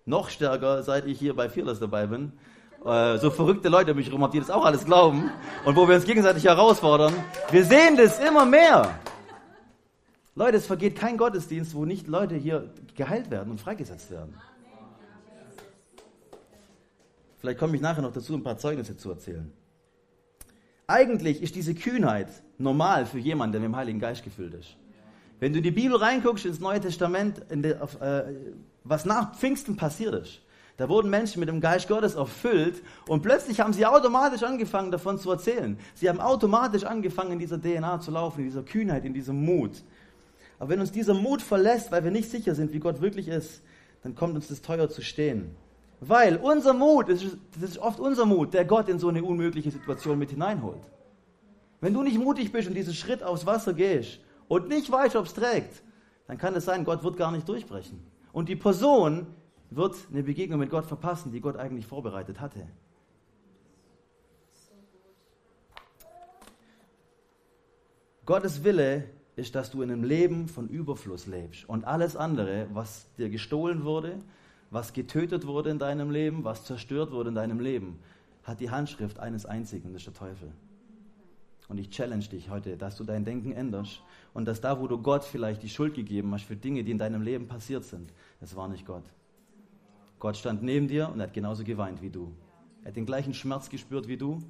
noch 0.05 0.29
stärker, 0.29 0.83
seit 0.83 1.07
ich 1.07 1.19
hier 1.19 1.35
bei 1.35 1.49
Fearless 1.49 1.81
dabei 1.81 2.07
bin, 2.07 2.33
äh, 2.85 3.17
so 3.19 3.31
verrückte 3.31 3.69
Leute 3.71 3.95
mich 3.95 4.09
herum 4.09 4.31
die 4.31 4.39
das 4.39 4.51
auch 4.51 4.65
alles 4.65 4.85
glauben 4.85 5.31
und 5.65 5.75
wo 5.75 5.89
wir 5.89 5.95
uns 5.95 6.05
gegenseitig 6.05 6.45
herausfordern, 6.45 7.15
wir 7.51 7.65
sehen 7.65 7.97
das 7.97 8.21
immer 8.21 8.45
mehr. 8.45 8.99
Leute, 10.35 10.59
es 10.59 10.67
vergeht 10.67 10.97
kein 10.97 11.17
Gottesdienst, 11.17 11.75
wo 11.75 11.85
nicht 11.85 12.09
Leute 12.09 12.35
hier 12.35 12.71
geheilt 12.97 13.31
werden 13.31 13.51
und 13.51 13.61
freigesetzt 13.61 14.11
werden. 14.11 14.35
Vielleicht 17.45 17.59
komme 17.59 17.77
ich 17.77 17.83
nachher 17.83 18.01
noch 18.01 18.15
dazu, 18.15 18.33
ein 18.33 18.43
paar 18.43 18.57
Zeugnisse 18.57 18.97
zu 18.97 19.11
erzählen. 19.11 19.53
Eigentlich 20.87 21.43
ist 21.43 21.55
diese 21.55 21.75
Kühnheit 21.75 22.29
normal 22.57 23.05
für 23.05 23.19
jemanden, 23.19 23.53
der 23.53 23.61
mit 23.61 23.69
dem 23.69 23.77
Heiligen 23.77 24.01
Geist 24.01 24.25
gefüllt 24.25 24.55
ist. 24.55 24.79
Wenn 25.41 25.53
du 25.53 25.59
in 25.59 25.63
die 25.63 25.71
Bibel 25.71 25.99
reinguckst, 25.99 26.47
ins 26.47 26.59
Neue 26.59 26.81
Testament, 26.81 27.43
der, 27.51 27.83
auf, 27.83 28.01
äh, 28.01 28.35
was 28.83 29.05
nach 29.05 29.35
Pfingsten 29.37 29.77
passiert 29.77 30.15
ist, 30.15 30.41
da 30.79 30.89
wurden 30.89 31.11
Menschen 31.11 31.39
mit 31.41 31.51
dem 31.51 31.61
Geist 31.61 31.87
Gottes 31.87 32.15
erfüllt 32.15 32.83
und 33.09 33.21
plötzlich 33.21 33.61
haben 33.61 33.75
sie 33.75 33.85
automatisch 33.85 34.43
angefangen, 34.43 34.91
davon 34.91 35.19
zu 35.19 35.31
erzählen. 35.31 35.79
Sie 35.93 36.09
haben 36.09 36.21
automatisch 36.21 36.85
angefangen, 36.85 37.33
in 37.33 37.41
dieser 37.41 37.61
DNA 37.61 38.01
zu 38.01 38.11
laufen, 38.11 38.39
in 38.39 38.47
dieser 38.47 38.63
Kühnheit, 38.63 39.05
in 39.05 39.13
diesem 39.13 39.45
Mut. 39.45 39.83
Aber 40.59 40.71
wenn 40.71 40.81
uns 40.81 40.93
dieser 40.93 41.13
Mut 41.13 41.43
verlässt, 41.43 41.93
weil 41.93 42.05
wir 42.05 42.11
nicht 42.11 42.31
sicher 42.31 42.55
sind, 42.55 42.73
wie 42.73 42.81
Gott 42.81 43.03
wirklich 43.03 43.29
ist, 43.29 43.61
dann 44.03 44.15
kommt 44.15 44.35
uns 44.35 44.49
das 44.49 44.63
teuer 44.63 44.89
zu 44.89 45.03
stehen. 45.03 45.55
Weil 46.07 46.37
unser 46.37 46.75
Mut, 46.75 47.09
das 47.09 47.23
ist 47.23 47.79
oft 47.79 47.99
unser 47.99 48.27
Mut, 48.27 48.53
der 48.53 48.67
Gott 48.67 48.89
in 48.89 48.99
so 48.99 49.09
eine 49.09 49.25
unmögliche 49.25 49.71
Situation 49.71 50.19
mit 50.19 50.31
hineinholt. 50.31 50.83
Wenn 51.81 51.95
du 51.95 52.03
nicht 52.03 52.19
mutig 52.19 52.53
bist 52.53 52.69
und 52.69 52.75
diesen 52.75 52.95
Schritt 52.95 53.23
aufs 53.23 53.47
Wasser 53.47 53.73
gehst 53.73 54.21
und 54.49 54.69
nicht 54.69 54.91
weißt, 54.91 55.17
ob 55.17 55.27
es 55.27 55.35
trägt, 55.35 55.83
dann 56.27 56.37
kann 56.37 56.55
es 56.55 56.67
sein, 56.67 56.85
Gott 56.85 57.03
wird 57.05 57.17
gar 57.17 57.33
nicht 57.33 57.49
durchbrechen. 57.49 58.01
Und 58.33 58.49
die 58.51 58.57
Person 58.57 59.27
wird 59.71 59.97
eine 60.13 60.23
Begegnung 60.23 60.61
mit 60.61 60.71
Gott 60.71 60.85
verpassen, 60.85 61.33
die 61.33 61.41
Gott 61.41 61.57
eigentlich 61.57 61.87
vorbereitet 61.87 62.41
hatte. 62.41 62.67
Gottes 68.27 68.63
Wille 68.65 69.05
ist, 69.37 69.55
dass 69.55 69.71
du 69.71 69.83
in 69.83 69.91
einem 69.91 70.05
Leben 70.05 70.49
von 70.49 70.69
Überfluss 70.69 71.27
lebst. 71.27 71.69
Und 71.69 71.85
alles 71.85 72.15
andere, 72.15 72.67
was 72.73 73.07
dir 73.17 73.31
gestohlen 73.31 73.85
wurde, 73.85 74.19
was 74.75 74.93
getötet 74.93 75.47
wurde 75.47 75.71
in 75.71 75.79
deinem 75.79 76.11
Leben, 76.11 76.43
was 76.43 76.65
zerstört 76.65 77.13
wurde 77.13 77.29
in 77.29 77.37
deinem 77.37 77.61
Leben, 77.61 78.01
hat 78.43 78.59
die 78.59 78.71
Handschrift 78.71 79.21
eines 79.21 79.47
einzigen, 79.47 79.93
das 79.93 80.03
ist 80.03 80.07
der 80.07 80.15
Teufel. 80.15 80.51
Und 81.69 81.79
ich 81.79 81.91
challenge 81.91 82.25
dich 82.25 82.51
heute, 82.51 82.77
dass 82.77 82.97
du 82.97 83.05
dein 83.05 83.25
Denken 83.25 83.53
änderst 83.53 84.03
und 84.35 84.47
dass 84.47 84.61
da, 84.61 84.81
wo 84.81 84.89
du 84.89 84.99
Gott 84.99 85.23
vielleicht 85.23 85.63
die 85.63 85.69
Schuld 85.69 85.95
gegeben 85.95 86.35
hast 86.35 86.45
für 86.45 86.57
Dinge, 86.57 86.83
die 86.83 86.91
in 86.91 86.99
deinem 86.99 87.23
Leben 87.23 87.47
passiert 87.47 87.85
sind, 87.85 88.13
das 88.41 88.57
war 88.57 88.67
nicht 88.67 88.85
Gott. 88.85 89.05
Gott 90.19 90.37
stand 90.37 90.65
neben 90.65 90.89
dir 90.89 91.09
und 91.09 91.23
hat 91.23 91.33
genauso 91.33 91.63
geweint 91.63 92.03
wie 92.03 92.11
du. 92.11 92.33
Er 92.83 92.89
hat 92.89 92.97
den 92.97 93.07
gleichen 93.07 93.33
Schmerz 93.33 93.71
gespürt 93.71 94.09
wie 94.09 94.17
du. 94.17 94.43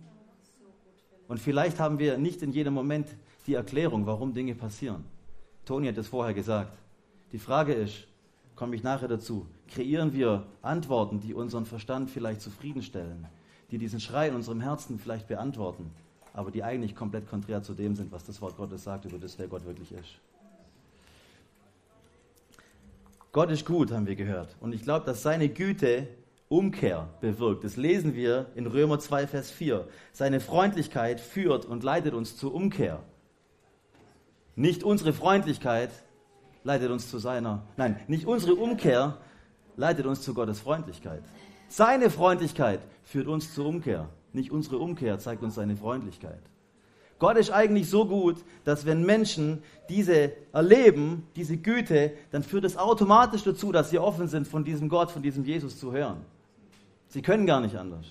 Und 1.29 1.39
vielleicht 1.39 1.79
haben 1.79 1.99
wir 1.99 2.17
nicht 2.17 2.43
in 2.43 2.51
jedem 2.51 2.73
Moment 2.73 3.09
die 3.47 3.55
Erklärung, 3.55 4.07
warum 4.07 4.33
Dinge 4.33 4.55
passieren. 4.55 5.05
Toni 5.67 5.87
hat 5.87 5.99
es 5.99 6.09
vorher 6.09 6.33
gesagt. 6.33 6.79
Die 7.33 7.39
Frage 7.39 7.75
ist, 7.75 8.09
komme 8.57 8.75
ich 8.75 8.83
nachher 8.83 9.09
dazu, 9.09 9.47
kreieren 9.69 10.13
wir 10.13 10.47
Antworten, 10.63 11.21
die 11.21 11.35
unseren 11.35 11.67
Verstand 11.67 12.11
vielleicht 12.11 12.41
zufriedenstellen, 12.41 13.27
die 13.71 13.79
diesen 13.79 14.01
Schrei 14.01 14.29
in 14.29 14.35
unserem 14.35 14.61
Herzen 14.61 14.99
vielleicht 14.99 15.29
beantworten, 15.29 15.91
aber 16.33 16.51
die 16.51 16.63
eigentlich 16.63 16.95
komplett 16.95 17.29
konträr 17.29 17.63
zu 17.63 17.75
dem 17.75 17.97
sind, 17.97 18.13
was 18.13 18.25
das 18.25 18.41
Wort 18.41 18.57
Gottes 18.57 18.85
sagt 18.85 19.05
über 19.05 19.19
das, 19.19 19.39
wer 19.39 19.49
Gott 19.49 19.65
wirklich 19.65 19.93
ist. 19.93 20.19
Gott 23.33 23.51
ist 23.51 23.67
gut, 23.67 23.91
haben 23.91 24.07
wir 24.07 24.15
gehört. 24.15 24.57
Und 24.61 24.73
ich 24.75 24.83
glaube, 24.83 25.07
dass 25.07 25.23
seine 25.23 25.49
Güte 25.49 26.07
Umkehr 26.49 27.09
bewirkt. 27.21 27.65
Das 27.65 27.77
lesen 27.77 28.15
wir 28.15 28.47
in 28.55 28.67
Römer 28.67 29.01
2, 29.01 29.27
Vers 29.27 29.51
4. 29.51 29.89
Seine 30.13 30.39
Freundlichkeit 30.39 31.21
führt 31.21 31.65
und 31.65 31.83
leitet 31.83 32.15
uns 32.15 32.37
zur 32.37 32.55
Umkehr. 32.55 33.03
Nicht 34.55 34.85
unsere 34.85 35.13
Freundlichkeit 35.13 35.91
leitet 36.63 36.91
uns 36.91 37.11
zu 37.11 37.19
seiner, 37.19 37.67
nein, 37.77 37.99
nicht 38.07 38.27
unsere 38.27 38.55
Umkehr 38.55 39.19
leitet 39.77 40.07
uns 40.07 40.23
zu 40.23 40.35
Gottes 40.35 40.61
Freundlichkeit. 40.61 41.23
Seine 41.69 42.11
Freundlichkeit 42.11 42.81
führt 43.03 43.27
uns 43.27 43.55
zur 43.55 43.67
Umkehr. 43.67 44.09
Nicht 44.33 44.51
unsere 44.51 44.79
Umkehr 44.79 45.19
zeigt 45.19 45.43
uns 45.43 45.55
seine 45.55 45.77
Freundlichkeit. 45.77 46.41
Gott 47.19 47.37
ist 47.37 47.51
eigentlich 47.51 47.89
so 47.89 48.07
gut, 48.07 48.37
dass 48.65 48.87
wenn 48.87 49.07
Menschen 49.07 49.63
diese 49.89 50.33
erleben, 50.53 51.27
diese 51.37 51.57
Güte, 51.57 52.13
dann 52.33 52.43
führt 52.43 52.65
es 52.65 52.77
automatisch 52.77 53.45
dazu, 53.45 53.73
dass 53.73 53.91
sie 53.91 53.99
offen 53.99 54.29
sind, 54.29 54.49
von 54.49 54.65
diesem 54.65 54.89
Gott, 54.89 55.11
von 55.11 55.23
diesem 55.23 55.45
Jesus 55.45 55.79
zu 55.79 55.93
hören. 55.93 56.19
Sie 57.09 57.23
können 57.23 57.47
gar 57.47 57.61
nicht 57.61 57.77
anders. 57.77 58.07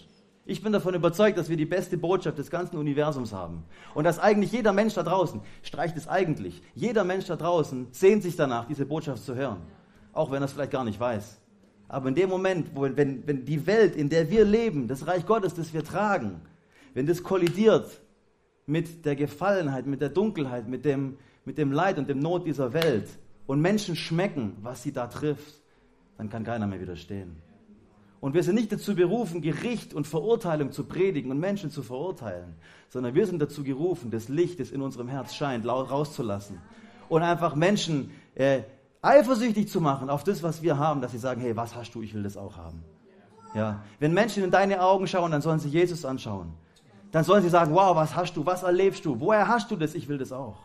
Ich 0.46 0.62
bin 0.62 0.74
davon 0.74 0.94
überzeugt, 0.94 1.38
dass 1.38 1.50
wir 1.50 1.58
die 1.58 1.66
beste 1.66 1.98
Botschaft 1.98 2.38
des 2.38 2.50
ganzen 2.50 2.78
Universums 2.78 3.32
haben. 3.32 3.64
Und 3.94 4.04
dass 4.04 4.20
eigentlich 4.20 4.52
jeder 4.52 4.74
Mensch 4.74 4.94
da 4.94 5.04
draußen, 5.04 5.42
streicht 5.62 5.96
es 5.96 6.08
eigentlich, 6.08 6.62
jeder 6.76 7.04
Mensch 7.04 7.26
da 7.26 7.36
draußen 7.36 7.88
sehnt 7.92 8.24
sich 8.24 8.36
danach, 8.36 8.68
diese 8.68 8.86
Botschaft 8.86 9.24
zu 9.24 9.36
hören. 9.36 9.62
Auch 10.12 10.32
wenn 10.32 10.42
er 10.42 10.46
es 10.46 10.54
vielleicht 10.54 10.72
gar 10.72 10.84
nicht 10.84 11.00
weiß. 11.00 11.40
Aber 11.94 12.10
in 12.10 12.16
dem 12.16 12.28
Moment, 12.28 12.72
wo, 12.74 12.82
wenn, 12.82 13.28
wenn 13.28 13.46
die 13.46 13.68
Welt, 13.68 13.96
in 13.96 14.10
der 14.10 14.32
wir 14.32 14.46
leben, 14.46 14.88
das 14.88 15.06
Reich 15.06 15.28
Gottes, 15.28 15.54
das 15.54 15.76
wir 15.76 15.84
tragen, 15.84 16.42
wenn 16.96 17.06
das 17.06 17.22
kollidiert 17.22 18.02
mit 18.66 19.06
der 19.06 19.16
Gefallenheit, 19.16 19.86
mit 19.86 20.02
der 20.02 20.10
Dunkelheit, 20.10 20.68
mit 20.68 20.86
dem, 20.86 21.18
mit 21.46 21.60
dem 21.60 21.72
Leid 21.72 22.00
und 22.00 22.10
dem 22.10 22.18
Not 22.18 22.48
dieser 22.48 22.74
Welt 22.74 23.08
und 23.46 23.62
Menschen 23.62 23.96
schmecken, 23.96 24.58
was 24.64 24.82
sie 24.82 24.92
da 24.92 25.06
trifft, 25.06 25.62
dann 26.18 26.32
kann 26.32 26.44
keiner 26.44 26.66
mehr 26.66 26.82
widerstehen. 26.82 27.36
Und 28.20 28.34
wir 28.34 28.42
sind 28.42 28.56
nicht 28.56 28.72
dazu 28.72 28.96
berufen, 28.96 29.44
Gericht 29.44 29.94
und 29.94 30.08
Verurteilung 30.08 30.72
zu 30.72 30.86
predigen 30.86 31.30
und 31.30 31.40
Menschen 31.40 31.70
zu 31.70 31.84
verurteilen, 31.84 32.56
sondern 32.90 33.14
wir 33.14 33.28
sind 33.28 33.40
dazu 33.40 33.64
gerufen, 33.64 34.10
das 34.10 34.30
Licht, 34.30 34.60
das 34.60 34.72
in 34.72 34.82
unserem 34.82 35.10
Herz 35.10 35.36
scheint, 35.36 35.68
rauszulassen. 35.68 36.58
Und 37.08 37.22
einfach 37.22 37.54
Menschen 37.54 38.10
äh, 38.34 38.62
eifersüchtig 39.04 39.70
zu 39.70 39.82
machen 39.82 40.10
auf 40.10 40.24
das, 40.24 40.42
was 40.42 40.64
wir 40.64 40.80
haben, 40.80 41.02
dass 41.02 41.12
sie 41.12 41.20
sagen, 41.20 41.42
hey, 41.42 41.56
was 41.56 41.76
hast 41.76 41.94
du, 41.94 42.02
ich 42.02 42.14
will 42.16 42.24
das 42.24 42.38
auch 42.38 42.58
haben. 42.58 42.84
Ja. 43.54 43.84
Wenn 44.00 44.14
Menschen 44.14 44.44
in 44.44 44.50
deine 44.50 44.82
Augen 44.82 45.06
schauen, 45.06 45.32
dann 45.32 45.42
sollen 45.42 45.60
sie 45.60 45.70
Jesus 45.70 46.06
anschauen. 46.06 46.54
Dann 47.12 47.24
sollen 47.24 47.44
sie 47.44 47.50
sagen, 47.50 47.76
wow, 47.76 47.96
was 47.96 48.16
hast 48.16 48.36
du, 48.36 48.46
was 48.46 48.64
erlebst 48.64 49.06
du, 49.06 49.20
woher 49.20 49.48
hast 49.48 49.70
du 49.70 49.76
das, 49.76 49.94
ich 49.94 50.08
will 50.08 50.18
das 50.18 50.32
auch. 50.32 50.58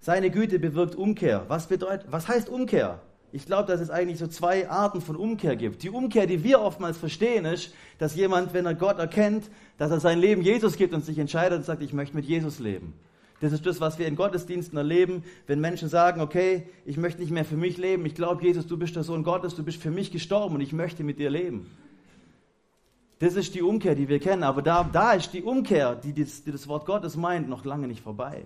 Seine 0.00 0.30
Güte 0.30 0.58
bewirkt 0.58 0.94
Umkehr. 0.94 1.44
Was, 1.48 1.66
bedeutet, 1.66 2.06
was 2.10 2.28
heißt 2.28 2.48
Umkehr? 2.48 3.00
Ich 3.32 3.44
glaube, 3.44 3.70
dass 3.70 3.80
es 3.80 3.90
eigentlich 3.90 4.18
so 4.18 4.26
zwei 4.26 4.70
Arten 4.70 5.00
von 5.00 5.16
Umkehr 5.16 5.56
gibt. 5.56 5.82
Die 5.82 5.90
Umkehr, 5.90 6.26
die 6.26 6.44
wir 6.44 6.62
oftmals 6.62 6.96
verstehen, 6.96 7.44
ist, 7.44 7.74
dass 7.98 8.14
jemand, 8.14 8.54
wenn 8.54 8.64
er 8.64 8.74
Gott 8.74 8.98
erkennt, 8.98 9.50
dass 9.76 9.90
er 9.90 10.00
sein 10.00 10.18
Leben 10.18 10.40
Jesus 10.40 10.76
gibt 10.76 10.94
und 10.94 11.04
sich 11.04 11.18
entscheidet 11.18 11.58
und 11.58 11.64
sagt, 11.64 11.82
ich 11.82 11.92
möchte 11.92 12.16
mit 12.16 12.24
Jesus 12.24 12.58
leben. 12.58 12.94
Das 13.40 13.52
ist 13.52 13.66
das, 13.66 13.80
was 13.80 13.98
wir 13.98 14.06
in 14.06 14.16
Gottesdiensten 14.16 14.76
erleben, 14.76 15.22
wenn 15.46 15.60
Menschen 15.60 15.88
sagen, 15.88 16.20
okay, 16.20 16.68
ich 16.84 16.96
möchte 16.96 17.20
nicht 17.20 17.30
mehr 17.30 17.44
für 17.44 17.56
mich 17.56 17.76
leben, 17.76 18.04
ich 18.04 18.14
glaube, 18.14 18.42
Jesus, 18.42 18.66
du 18.66 18.76
bist 18.76 18.96
der 18.96 19.04
Sohn 19.04 19.22
Gottes, 19.22 19.54
du 19.54 19.62
bist 19.62 19.80
für 19.80 19.90
mich 19.90 20.10
gestorben 20.10 20.56
und 20.56 20.60
ich 20.60 20.72
möchte 20.72 21.04
mit 21.04 21.18
dir 21.18 21.30
leben. 21.30 21.66
Das 23.20 23.34
ist 23.34 23.54
die 23.54 23.62
Umkehr, 23.62 23.94
die 23.94 24.08
wir 24.08 24.18
kennen, 24.18 24.42
aber 24.42 24.62
da, 24.62 24.84
da 24.84 25.12
ist 25.12 25.32
die 25.32 25.42
Umkehr, 25.42 25.94
die 25.94 26.12
das, 26.12 26.44
die 26.44 26.52
das 26.52 26.68
Wort 26.68 26.86
Gottes 26.86 27.16
meint, 27.16 27.48
noch 27.48 27.64
lange 27.64 27.88
nicht 27.88 28.02
vorbei. 28.02 28.44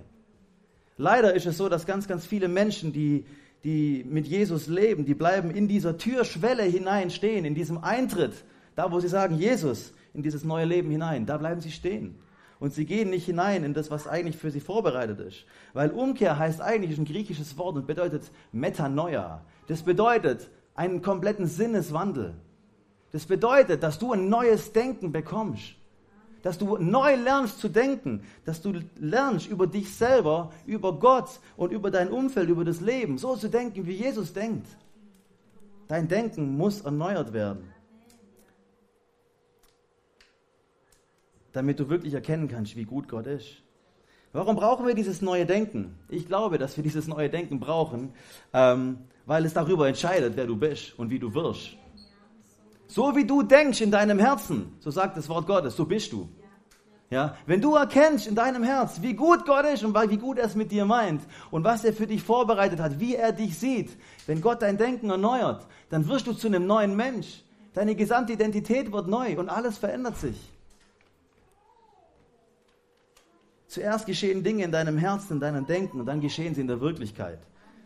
Leider 0.97 1.35
ist 1.35 1.47
es 1.47 1.57
so, 1.57 1.69
dass 1.69 1.87
ganz, 1.87 2.07
ganz 2.07 2.27
viele 2.27 2.49
Menschen, 2.49 2.93
die 2.93 3.25
die 3.65 4.05
mit 4.09 4.27
Jesus 4.27 4.67
leben, 4.67 5.05
die 5.05 5.15
bleiben 5.15 5.51
in 5.51 5.69
dieser 5.69 5.97
Türschwelle 5.97 6.65
hinein 6.65 7.11
stehen, 7.11 7.45
in 7.45 7.55
diesem 7.55 7.79
Eintritt, 7.79 8.33
da 8.75 8.91
wo 8.91 8.99
sie 9.01 9.09
sagen, 9.09 9.37
Jesus, 9.37 9.93
in 10.15 10.23
dieses 10.23 10.45
neue 10.45 10.65
Leben 10.65 10.91
hinein, 10.91 11.27
da 11.27 11.37
bleiben 11.37 11.61
sie 11.61 11.71
stehen. 11.71 12.17
Und 12.63 12.73
sie 12.73 12.87
gehen 12.87 13.11
nicht 13.11 13.27
hinein 13.27 13.65
in 13.65 13.75
das, 13.75 13.91
was 13.91 14.07
eigentlich 14.07 14.37
für 14.37 14.53
sie 14.53 14.61
vorbereitet 14.61 15.19
ist. 15.19 15.47
Weil 15.73 15.91
Umkehr 15.91 16.39
heißt 16.39 16.61
eigentlich 16.61 16.97
ein 16.97 17.05
griechisches 17.05 17.59
Wort 17.59 17.75
und 17.75 17.89
bedeutet 17.89 18.31
Metanoia. 18.53 19.41
Das 19.67 19.83
bedeutet 19.83 20.49
einen 20.77 21.03
kompletten 21.03 21.49
Sinneswandel. 21.49 22.35
Das 23.11 23.27
bedeutet, 23.27 23.83
dass 23.83 23.99
du 23.99 24.13
ein 24.13 24.29
neues 24.29 24.73
Denken 24.73 25.11
bekommst 25.11 25.75
dass 26.43 26.59
du 26.59 26.77
neu 26.77 27.15
lernst 27.15 27.61
zu 27.61 27.69
denken, 27.69 28.25
dass 28.45 28.61
du 28.61 28.73
lernst 28.99 29.49
über 29.49 29.69
dich 29.69 29.95
selber, 29.95 30.51
über 30.67 30.93
Gott 30.99 31.39
und 31.57 31.71
über 31.71 31.89
dein 31.93 32.11
Umfeld, 32.11 32.49
über 32.49 32.65
das 32.65 32.81
Leben, 32.81 33.17
so 33.17 33.37
zu 33.37 33.49
denken, 33.49 33.87
wie 33.87 33.93
Jesus 33.93 34.33
denkt. 34.33 34.67
Dein 35.87 36.09
Denken 36.09 36.57
muss 36.57 36.81
erneuert 36.81 37.33
werden, 37.33 37.73
damit 41.53 41.79
du 41.81 41.89
wirklich 41.89 42.15
erkennen 42.15 42.49
kannst, 42.49 42.77
wie 42.77 42.85
gut 42.85 43.09
Gott 43.09 43.27
ist. 43.27 43.63
Warum 44.33 44.57
brauchen 44.57 44.87
wir 44.87 44.95
dieses 44.95 45.21
neue 45.21 45.45
Denken? 45.45 45.99
Ich 46.09 46.27
glaube, 46.27 46.57
dass 46.59 46.77
wir 46.77 46.83
dieses 46.83 47.07
neue 47.07 47.29
Denken 47.29 47.61
brauchen, 47.61 48.15
ähm, 48.55 48.99
weil 49.27 49.45
es 49.45 49.53
darüber 49.53 49.89
entscheidet, 49.89 50.37
wer 50.37 50.47
du 50.47 50.57
bist 50.57 50.99
und 50.99 51.11
wie 51.11 51.19
du 51.19 51.35
wirst. 51.35 51.77
So 52.87 53.15
wie 53.15 53.27
du 53.27 53.43
denkst 53.43 53.81
in 53.81 53.91
deinem 53.91 54.19
Herzen, 54.19 54.73
so 54.81 54.91
sagt 54.91 55.17
das 55.17 55.29
Wort 55.29 55.47
Gottes, 55.47 55.77
so 55.77 55.85
bist 55.85 56.13
du. 56.13 56.29
Ja, 57.11 57.37
wenn 57.45 57.61
du 57.61 57.75
erkennst 57.75 58.27
in 58.27 58.35
deinem 58.35 58.63
Herz, 58.63 59.03
wie 59.03 59.13
gut 59.13 59.45
Gott 59.45 59.67
ist 59.67 59.85
und 59.85 59.95
wie 60.11 60.17
gut 60.17 60.39
er 60.39 60.47
es 60.47 60.55
mit 60.55 60.73
dir 60.73 60.87
meint 60.87 61.21
und 61.51 61.63
was 61.63 61.85
er 61.85 61.93
für 61.93 62.07
dich 62.07 62.23
vorbereitet 62.23 62.81
hat, 62.81 63.01
wie 63.01 63.17
er 63.17 63.33
dich 63.33 63.59
sieht, 63.59 63.99
wenn 64.27 64.41
Gott 64.41 64.63
dein 64.63 64.79
Denken 64.79 65.11
erneuert, 65.11 65.67
dann 65.91 66.09
wirst 66.09 66.27
du 66.27 66.33
zu 66.33 66.47
einem 66.47 66.67
neuen 66.67 66.97
Mensch. 66.97 67.45
Deine 67.75 67.95
gesamte 67.95 68.33
Identität 68.33 68.93
wird 68.93 69.09
neu 69.09 69.39
und 69.39 69.51
alles 69.51 69.77
verändert 69.77 70.17
sich. 70.17 70.52
Zuerst 73.73 74.07
geschehen 74.07 74.43
Dinge 74.43 74.65
in 74.65 74.73
deinem 74.73 74.99
Herzen, 74.99 75.35
in 75.35 75.41
deinem 75.41 75.67
Denken 75.67 76.01
und 76.01 76.07
dann 76.07 76.21
geschehen 76.21 76.55
sie 76.55 76.61
in 76.61 76.67
der 76.67 76.81
Wirklichkeit. 76.81 77.39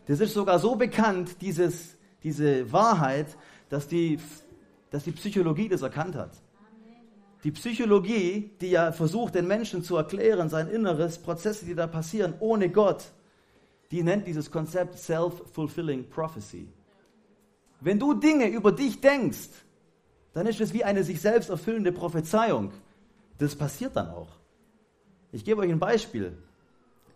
Das 0.05 0.19
ist 0.19 0.33
sogar 0.33 0.59
so 0.59 0.75
bekannt, 0.75 1.41
dieses, 1.41 1.95
diese 2.23 2.71
Wahrheit, 2.71 3.27
dass 3.69 3.87
die 3.87 4.19
dass 4.89 5.03
die 5.03 5.11
Psychologie 5.11 5.69
das 5.69 5.81
erkannt 5.81 6.15
hat. 6.15 6.31
Die 7.43 7.51
Psychologie, 7.51 8.51
die 8.59 8.71
ja 8.71 8.91
versucht, 8.91 9.35
den 9.35 9.47
Menschen 9.47 9.83
zu 9.83 9.95
erklären, 9.95 10.49
sein 10.49 10.69
Inneres, 10.69 11.19
Prozesse, 11.19 11.65
die 11.65 11.75
da 11.75 11.87
passieren, 11.87 12.33
ohne 12.39 12.69
Gott, 12.69 13.05
die 13.91 14.03
nennt 14.03 14.27
dieses 14.27 14.51
Konzept 14.51 14.97
Self-Fulfilling 14.97 16.09
Prophecy. 16.09 16.67
Wenn 17.79 17.99
du 17.99 18.13
Dinge 18.15 18.47
über 18.47 18.71
dich 18.71 18.99
denkst, 18.99 19.49
dann 20.33 20.47
ist 20.47 20.59
es 20.59 20.73
wie 20.73 20.83
eine 20.83 21.03
sich 21.03 21.21
selbst 21.21 21.49
erfüllende 21.49 21.91
Prophezeiung. 21.91 22.71
Das 23.37 23.55
passiert 23.55 23.95
dann 23.95 24.09
auch. 24.09 24.36
Ich 25.31 25.43
gebe 25.43 25.61
euch 25.61 25.71
ein 25.71 25.79
Beispiel. 25.79 26.37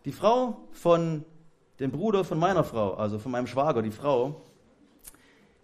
Die 0.05 0.11
Frau 0.11 0.57
von 0.71 1.23
dem 1.79 1.91
Bruder 1.91 2.23
von 2.23 2.39
meiner 2.39 2.63
Frau, 2.63 2.93
also 2.93 3.19
von 3.19 3.31
meinem 3.31 3.47
Schwager, 3.47 3.81
die 3.81 3.91
Frau, 3.91 4.41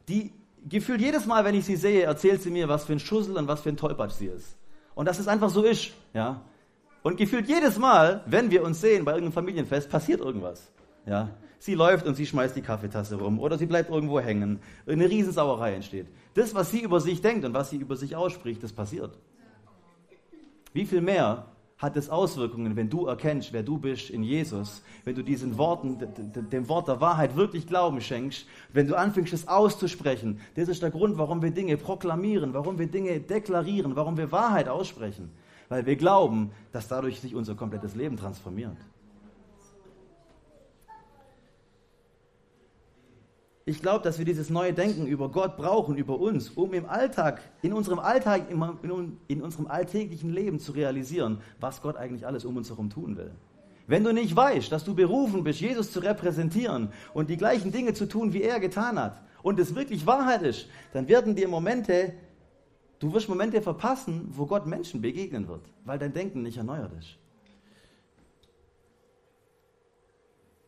die 0.08 0.32
gefühlt 0.68 1.02
jedes 1.02 1.26
Mal, 1.26 1.46
wenn 1.46 1.56
ich 1.56 1.66
sie 1.66 1.76
sehe, 1.76 2.04
erzählt 2.04 2.42
sie 2.42 2.50
mir, 2.50 2.68
was 2.68 2.86
für 2.86 2.94
ein 2.94 3.00
Schussel 3.00 3.38
und 3.38 3.48
was 3.48 3.62
für 3.62 3.70
ein 3.70 3.78
Tollpatsch 3.78 4.14
sie 4.14 4.28
ist. 4.28 4.56
Und 4.96 5.06
dass 5.08 5.20
es 5.20 5.28
einfach 5.28 5.50
so 5.50 5.64
ist. 5.64 5.92
Ja? 6.14 6.42
Und 7.04 7.18
gefühlt 7.18 7.48
jedes 7.48 7.78
Mal, 7.78 8.24
wenn 8.26 8.50
wir 8.52 8.64
uns 8.64 8.82
sehen 8.82 9.06
bei 9.06 9.12
irgendeinem 9.12 9.34
Familienfest, 9.34 9.90
passiert 9.90 10.22
irgendwas. 10.22 10.72
Ja? 11.06 11.30
Sie 11.60 11.76
läuft 11.76 12.06
und 12.06 12.16
sie 12.16 12.26
schmeißt 12.26 12.56
die 12.56 12.62
Kaffeetasse 12.62 13.16
rum 13.16 13.40
oder 13.40 13.58
sie 13.58 13.66
bleibt 13.66 13.90
irgendwo 13.90 14.20
hängen. 14.20 14.60
Eine 14.86 15.10
Riesensauerei 15.10 15.74
entsteht. 15.74 16.08
Das, 16.34 16.54
was 16.54 16.72
sie 16.72 16.82
über 16.82 17.00
sich 17.00 17.22
denkt 17.22 17.46
und 17.46 17.54
was 17.54 17.70
sie 17.70 17.78
über 17.78 17.96
sich 17.96 18.16
ausspricht, 18.16 18.64
das 18.64 18.74
passiert. 18.74 19.18
Wie 20.74 20.86
viel 20.86 21.02
mehr 21.02 21.46
hat 21.78 21.96
es 21.96 22.10
Auswirkungen, 22.10 22.76
wenn 22.76 22.90
du 22.90 23.06
erkennst, 23.06 23.54
wer 23.54 23.62
du 23.62 23.78
bist 23.78 24.10
in 24.10 24.24
Jesus, 24.24 24.82
wenn 25.04 25.14
du 25.14 25.24
diesen 25.24 25.58
Worten, 25.58 26.00
dem 26.52 26.68
Wort 26.70 26.88
der 26.88 27.02
Wahrheit 27.02 27.36
wirklich 27.36 27.68
Glauben 27.68 28.02
schenkst, 28.02 28.48
wenn 28.74 28.88
du 28.88 28.98
anfängst, 28.98 29.32
es 29.34 29.48
auszusprechen. 29.48 30.40
Das 30.56 30.70
ist 30.70 30.82
der 30.82 30.90
Grund, 30.90 31.18
warum 31.18 31.42
wir 31.42 31.52
Dinge 31.52 31.78
proklamieren, 31.78 32.54
warum 32.54 32.80
wir 32.80 32.88
Dinge 32.88 33.20
deklarieren, 33.20 33.96
warum 33.96 34.18
wir 34.18 34.32
Wahrheit 34.32 34.68
aussprechen. 34.68 35.30
Weil 35.70 35.86
wir 35.86 35.98
glauben, 35.98 36.52
dass 36.72 36.88
dadurch 36.88 37.20
sich 37.20 37.36
unser 37.36 37.54
komplettes 37.54 37.94
Leben 37.94 38.18
transformiert. 38.18 38.78
Ich 43.68 43.82
glaube, 43.82 44.02
dass 44.02 44.18
wir 44.18 44.24
dieses 44.24 44.50
neue 44.50 44.72
Denken 44.72 45.08
über 45.08 45.28
Gott 45.28 45.58
brauchen, 45.58 45.98
über 45.98 46.18
uns, 46.18 46.52
um 46.52 46.74
im 46.74 46.86
Alltag, 46.86 47.42
in 47.62 47.74
unserem 47.74 48.00
Alltag, 48.00 48.50
in 48.50 49.42
unserem 49.42 49.68
alltäglichen 49.68 50.32
Leben 50.32 50.58
zu 50.58 50.72
realisieren, 50.72 51.42
was 51.60 51.82
Gott 51.82 51.98
eigentlich 51.98 52.26
alles 52.26 52.46
um 52.46 52.56
uns 52.56 52.70
herum 52.70 52.90
tun 52.90 53.18
will. 53.18 53.32
Wenn 53.86 54.06
du 54.06 54.14
nicht 54.14 54.34
weißt, 54.34 54.72
dass 54.72 54.86
du 54.86 54.96
berufen 54.96 55.44
bist, 55.44 55.60
Jesus 55.60 55.92
zu 55.92 56.00
repräsentieren 56.00 56.94
und 57.14 57.30
die 57.30 57.36
gleichen 57.36 57.74
Dinge 57.74 57.94
zu 57.94 58.08
tun, 58.08 58.32
wie 58.32 58.42
er 58.42 58.62
getan 58.62 58.98
hat, 58.98 59.22
und 59.44 59.60
es 59.60 59.76
wirklich 59.76 60.06
Wahrheit 60.06 60.44
ist, 60.44 60.70
dann 60.94 61.10
werden 61.10 61.36
dir 61.36 61.50
Momente, 61.50 62.14
du 63.00 63.14
wirst 63.14 63.28
Momente 63.28 63.62
verpassen, 63.62 64.30
wo 64.30 64.46
Gott 64.46 64.66
Menschen 64.66 65.02
begegnen 65.02 65.46
wird, 65.50 65.66
weil 65.84 66.00
dein 66.00 66.14
Denken 66.14 66.42
nicht 66.42 66.56
erneuert 66.56 66.94
ist. 66.98 67.18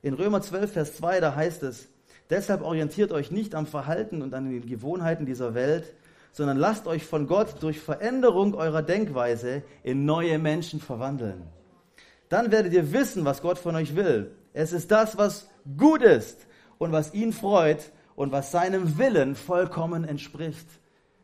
In 0.01 0.15
Römer 0.15 0.41
12, 0.41 0.73
Vers 0.73 0.97
2, 0.97 1.21
da 1.21 1.33
heißt 1.33 1.63
es, 1.63 1.87
Deshalb 2.29 2.61
orientiert 2.61 3.11
euch 3.11 3.31
nicht 3.31 3.55
am 3.55 3.65
Verhalten 3.65 4.21
und 4.21 4.33
an 4.33 4.49
den 4.49 4.65
Gewohnheiten 4.67 5.25
dieser 5.25 5.55
Welt, 5.55 5.93
sondern 6.31 6.57
lasst 6.57 6.85
euch 6.87 7.05
von 7.05 7.27
Gott 7.27 7.55
durch 7.61 7.79
Veränderung 7.79 8.53
eurer 8.53 8.83
Denkweise 8.83 9.63
in 9.83 10.05
neue 10.05 10.37
Menschen 10.37 10.79
verwandeln. 10.79 11.43
Dann 12.29 12.51
werdet 12.51 12.73
ihr 12.73 12.93
wissen, 12.93 13.25
was 13.25 13.41
Gott 13.41 13.57
von 13.57 13.75
euch 13.75 13.95
will. 13.95 14.31
Es 14.53 14.71
ist 14.71 14.91
das, 14.91 15.17
was 15.17 15.49
gut 15.77 16.03
ist 16.03 16.45
und 16.77 16.91
was 16.91 17.13
ihn 17.13 17.33
freut 17.33 17.91
und 18.15 18.31
was 18.31 18.51
seinem 18.51 18.99
Willen 18.99 19.35
vollkommen 19.35 20.03
entspricht. 20.03 20.67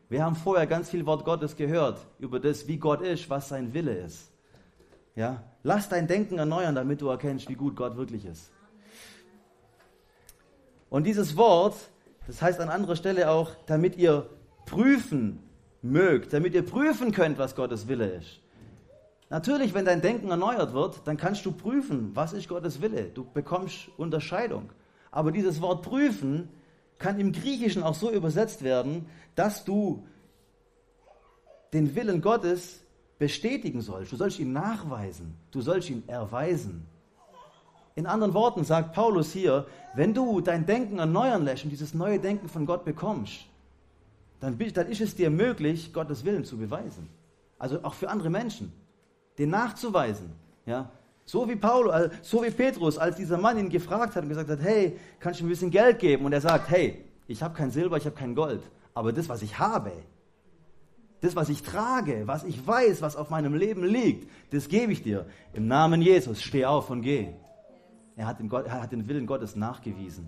Wir 0.10 0.24
haben 0.24 0.36
vorher 0.36 0.66
ganz 0.66 0.90
viel 0.90 1.06
Wort 1.06 1.26
Gottes 1.26 1.56
gehört 1.56 2.00
über 2.20 2.40
das, 2.40 2.68
wie 2.68 2.78
Gott 2.78 3.02
ist, 3.02 3.30
was 3.30 3.50
sein 3.50 3.74
Wille 3.74 3.94
ist. 3.94 4.32
Ja? 5.16 5.44
Lass 5.64 5.90
dein 5.90 6.08
Denken 6.08 6.40
erneuern, 6.40 6.76
damit 6.76 7.02
du 7.02 7.10
erkennst, 7.10 7.50
wie 7.50 7.56
gut 7.56 7.76
Gott 7.76 7.96
wirklich 7.96 8.26
ist. 8.26 8.52
Und 10.90 11.06
dieses 11.06 11.36
Wort, 11.36 11.76
das 12.28 12.42
heißt 12.42 12.60
an 12.60 12.70
anderer 12.70 12.96
Stelle 12.96 13.30
auch, 13.30 13.52
damit 13.66 13.98
ihr 13.98 14.30
prüfen 14.66 15.40
mögt, 15.82 16.34
damit 16.34 16.54
ihr 16.54 16.66
prüfen 16.66 17.12
könnt, 17.12 17.38
was 17.38 17.56
Gottes 17.56 17.88
Wille 17.88 18.08
ist. 18.08 18.40
Natürlich, 19.30 19.74
wenn 19.74 19.86
dein 19.86 20.02
Denken 20.02 20.30
erneuert 20.30 20.74
wird, 20.74 21.02
dann 21.06 21.18
kannst 21.18 21.46
du 21.46 21.52
prüfen, 21.52 22.12
was 22.16 22.34
ist 22.34 22.48
Gottes 22.48 22.82
Wille. 22.82 23.06
Du 23.06 23.26
bekommst 23.26 23.90
Unterscheidung. 23.98 24.70
Aber 25.12 25.32
dieses 25.32 25.62
Wort 25.62 25.82
prüfen 25.82 26.50
kann 27.00 27.20
im 27.20 27.32
Griechischen 27.32 27.84
auch 27.84 27.96
so 27.96 28.12
übersetzt 28.12 28.64
werden, 28.64 29.08
dass 29.36 29.66
du 29.66 30.06
den 31.74 31.96
Willen 31.96 32.22
Gottes 32.22 32.82
bestätigen 33.18 33.82
sollst. 33.82 34.12
Du 34.12 34.16
sollst 34.16 34.40
ihn 34.40 34.54
nachweisen. 34.54 35.36
Du 35.52 35.62
sollst 35.62 35.90
ihn 35.90 36.04
erweisen. 36.08 36.86
In 37.96 38.06
anderen 38.06 38.34
Worten 38.34 38.66
sagt 38.66 38.94
Paulus 38.94 39.32
hier, 39.32 39.66
wenn 39.96 40.14
du 40.14 40.42
dein 40.42 40.66
Denken 40.66 41.00
erneuern 41.00 41.46
lässt 41.46 41.64
und 41.64 41.70
dieses 41.70 41.94
neue 41.94 42.20
Denken 42.20 42.50
von 42.50 42.66
Gott 42.66 42.84
bekommst, 42.84 43.46
dann, 44.42 44.60
dann 44.74 44.88
ist 44.88 45.00
es 45.00 45.16
dir 45.16 45.30
möglich, 45.30 45.94
Gottes 45.94 46.26
Willen 46.26 46.44
zu 46.44 46.58
beweisen. 46.58 47.10
Also 47.58 47.80
auch 47.84 47.94
für 47.94 48.10
andere 48.10 48.30
Menschen, 48.30 48.74
den 49.38 49.50
nachzuweisen. 49.50 50.32
Ja? 50.66 50.92
So 51.24 51.48
wie 51.48 51.56
Paulus, 51.56 51.96
äh, 51.96 52.10
so 52.22 52.44
wie 52.44 52.52
Petrus, 52.52 52.98
als 52.98 53.16
dieser 53.16 53.38
Mann 53.38 53.58
ihn 53.58 53.70
gefragt 53.70 54.18
hat 54.18 54.24
und 54.24 54.30
gesagt 54.30 54.50
hat, 54.50 54.60
hey, 54.62 55.00
kannst 55.22 55.40
du 55.40 55.46
mir 55.46 55.50
ein 55.50 55.52
bisschen 55.52 55.72
Geld 55.72 56.00
geben? 56.00 56.26
Und 56.26 56.34
er 56.34 56.42
sagt, 56.42 56.70
hey, 56.70 57.02
ich 57.28 57.42
habe 57.42 57.56
kein 57.56 57.72
Silber, 57.72 57.96
ich 57.96 58.06
habe 58.06 58.16
kein 58.16 58.36
Gold, 58.36 58.62
aber 58.94 59.14
das, 59.14 59.30
was 59.30 59.42
ich 59.42 59.58
habe, 59.58 59.94
das, 61.22 61.36
was 61.36 61.48
ich 61.48 61.64
trage, 61.64 62.24
was 62.28 62.44
ich 62.44 62.68
weiß, 62.68 63.02
was 63.02 63.16
auf 63.16 63.30
meinem 63.30 63.56
Leben 63.56 63.84
liegt, 63.86 64.30
das 64.52 64.68
gebe 64.68 64.92
ich 64.92 65.02
dir. 65.02 65.26
Im 65.54 65.68
Namen 65.68 66.02
Jesus, 66.02 66.42
steh 66.42 66.66
auf 66.66 66.90
und 66.90 67.02
geh. 67.02 67.30
Er 68.16 68.28
hat, 68.28 68.40
den 68.40 68.50
Gott, 68.50 68.66
er 68.66 68.82
hat 68.82 68.92
den 68.92 69.08
Willen 69.08 69.26
Gottes 69.26 69.56
nachgewiesen. 69.56 70.28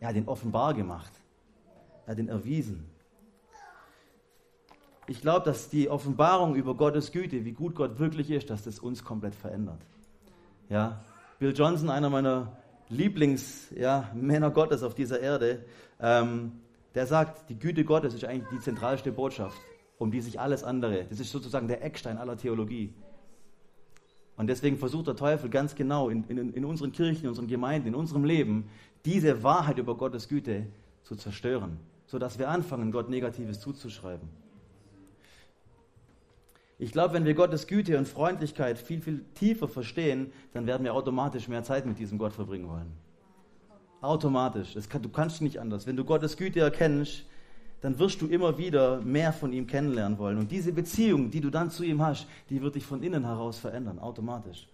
Er 0.00 0.08
hat 0.08 0.16
ihn 0.16 0.26
offenbar 0.26 0.74
gemacht. 0.74 1.12
Er 2.06 2.12
hat 2.12 2.18
ihn 2.18 2.28
erwiesen. 2.28 2.88
Ich 5.06 5.20
glaube, 5.20 5.44
dass 5.44 5.68
die 5.68 5.88
Offenbarung 5.88 6.54
über 6.54 6.74
Gottes 6.74 7.12
Güte, 7.12 7.44
wie 7.44 7.52
gut 7.52 7.74
Gott 7.74 7.98
wirklich 7.98 8.30
ist, 8.30 8.50
dass 8.50 8.64
das 8.64 8.78
uns 8.78 9.04
komplett 9.04 9.34
verändert. 9.34 9.80
Ja, 10.68 11.04
Bill 11.38 11.52
Johnson, 11.52 11.90
einer 11.90 12.10
meiner 12.10 12.56
Lieblingsmänner 12.88 14.46
ja, 14.46 14.48
Gottes 14.48 14.82
auf 14.82 14.94
dieser 14.94 15.20
Erde, 15.20 15.64
ähm, 16.00 16.60
der 16.94 17.06
sagt, 17.06 17.48
die 17.50 17.58
Güte 17.58 17.84
Gottes 17.84 18.14
ist 18.14 18.24
eigentlich 18.24 18.48
die 18.50 18.60
zentralste 18.60 19.12
Botschaft, 19.12 19.58
um 19.98 20.10
die 20.10 20.20
sich 20.20 20.38
alles 20.40 20.64
andere, 20.64 21.04
das 21.04 21.20
ist 21.20 21.30
sozusagen 21.30 21.68
der 21.68 21.84
Eckstein 21.84 22.18
aller 22.18 22.36
Theologie. 22.36 22.94
Und 24.40 24.46
deswegen 24.46 24.78
versucht 24.78 25.06
der 25.06 25.16
Teufel 25.16 25.50
ganz 25.50 25.74
genau 25.74 26.08
in, 26.08 26.24
in, 26.28 26.54
in 26.54 26.64
unseren 26.64 26.92
Kirchen, 26.92 27.24
in 27.24 27.28
unseren 27.28 27.46
Gemeinden, 27.46 27.88
in 27.88 27.94
unserem 27.94 28.24
Leben, 28.24 28.70
diese 29.04 29.42
Wahrheit 29.42 29.76
über 29.76 29.94
Gottes 29.98 30.28
Güte 30.28 30.64
zu 31.02 31.14
zerstören, 31.14 31.78
sodass 32.06 32.38
wir 32.38 32.48
anfangen, 32.48 32.90
Gott 32.90 33.10
Negatives 33.10 33.60
zuzuschreiben. 33.60 34.26
Ich 36.78 36.90
glaube, 36.90 37.12
wenn 37.12 37.26
wir 37.26 37.34
Gottes 37.34 37.66
Güte 37.66 37.98
und 37.98 38.08
Freundlichkeit 38.08 38.78
viel, 38.78 39.02
viel 39.02 39.26
tiefer 39.34 39.68
verstehen, 39.68 40.32
dann 40.54 40.66
werden 40.66 40.84
wir 40.84 40.94
automatisch 40.94 41.46
mehr 41.46 41.62
Zeit 41.62 41.84
mit 41.84 41.98
diesem 41.98 42.16
Gott 42.16 42.32
verbringen 42.32 42.66
wollen. 42.66 42.92
Automatisch. 44.00 44.74
Kann, 44.88 45.02
du 45.02 45.10
kannst 45.10 45.42
nicht 45.42 45.58
anders. 45.58 45.86
Wenn 45.86 45.96
du 45.96 46.04
Gottes 46.06 46.38
Güte 46.38 46.60
erkennst, 46.60 47.26
dann 47.80 47.98
wirst 47.98 48.20
du 48.20 48.26
immer 48.26 48.58
wieder 48.58 49.00
mehr 49.00 49.32
von 49.32 49.52
ihm 49.52 49.66
kennenlernen 49.66 50.18
wollen. 50.18 50.38
Und 50.38 50.50
diese 50.50 50.72
Beziehung, 50.72 51.30
die 51.30 51.40
du 51.40 51.50
dann 51.50 51.70
zu 51.70 51.82
ihm 51.82 52.02
hast, 52.02 52.26
die 52.50 52.60
wird 52.60 52.74
dich 52.74 52.84
von 52.84 53.02
innen 53.02 53.24
heraus 53.24 53.58
verändern, 53.58 53.98
automatisch. 53.98 54.68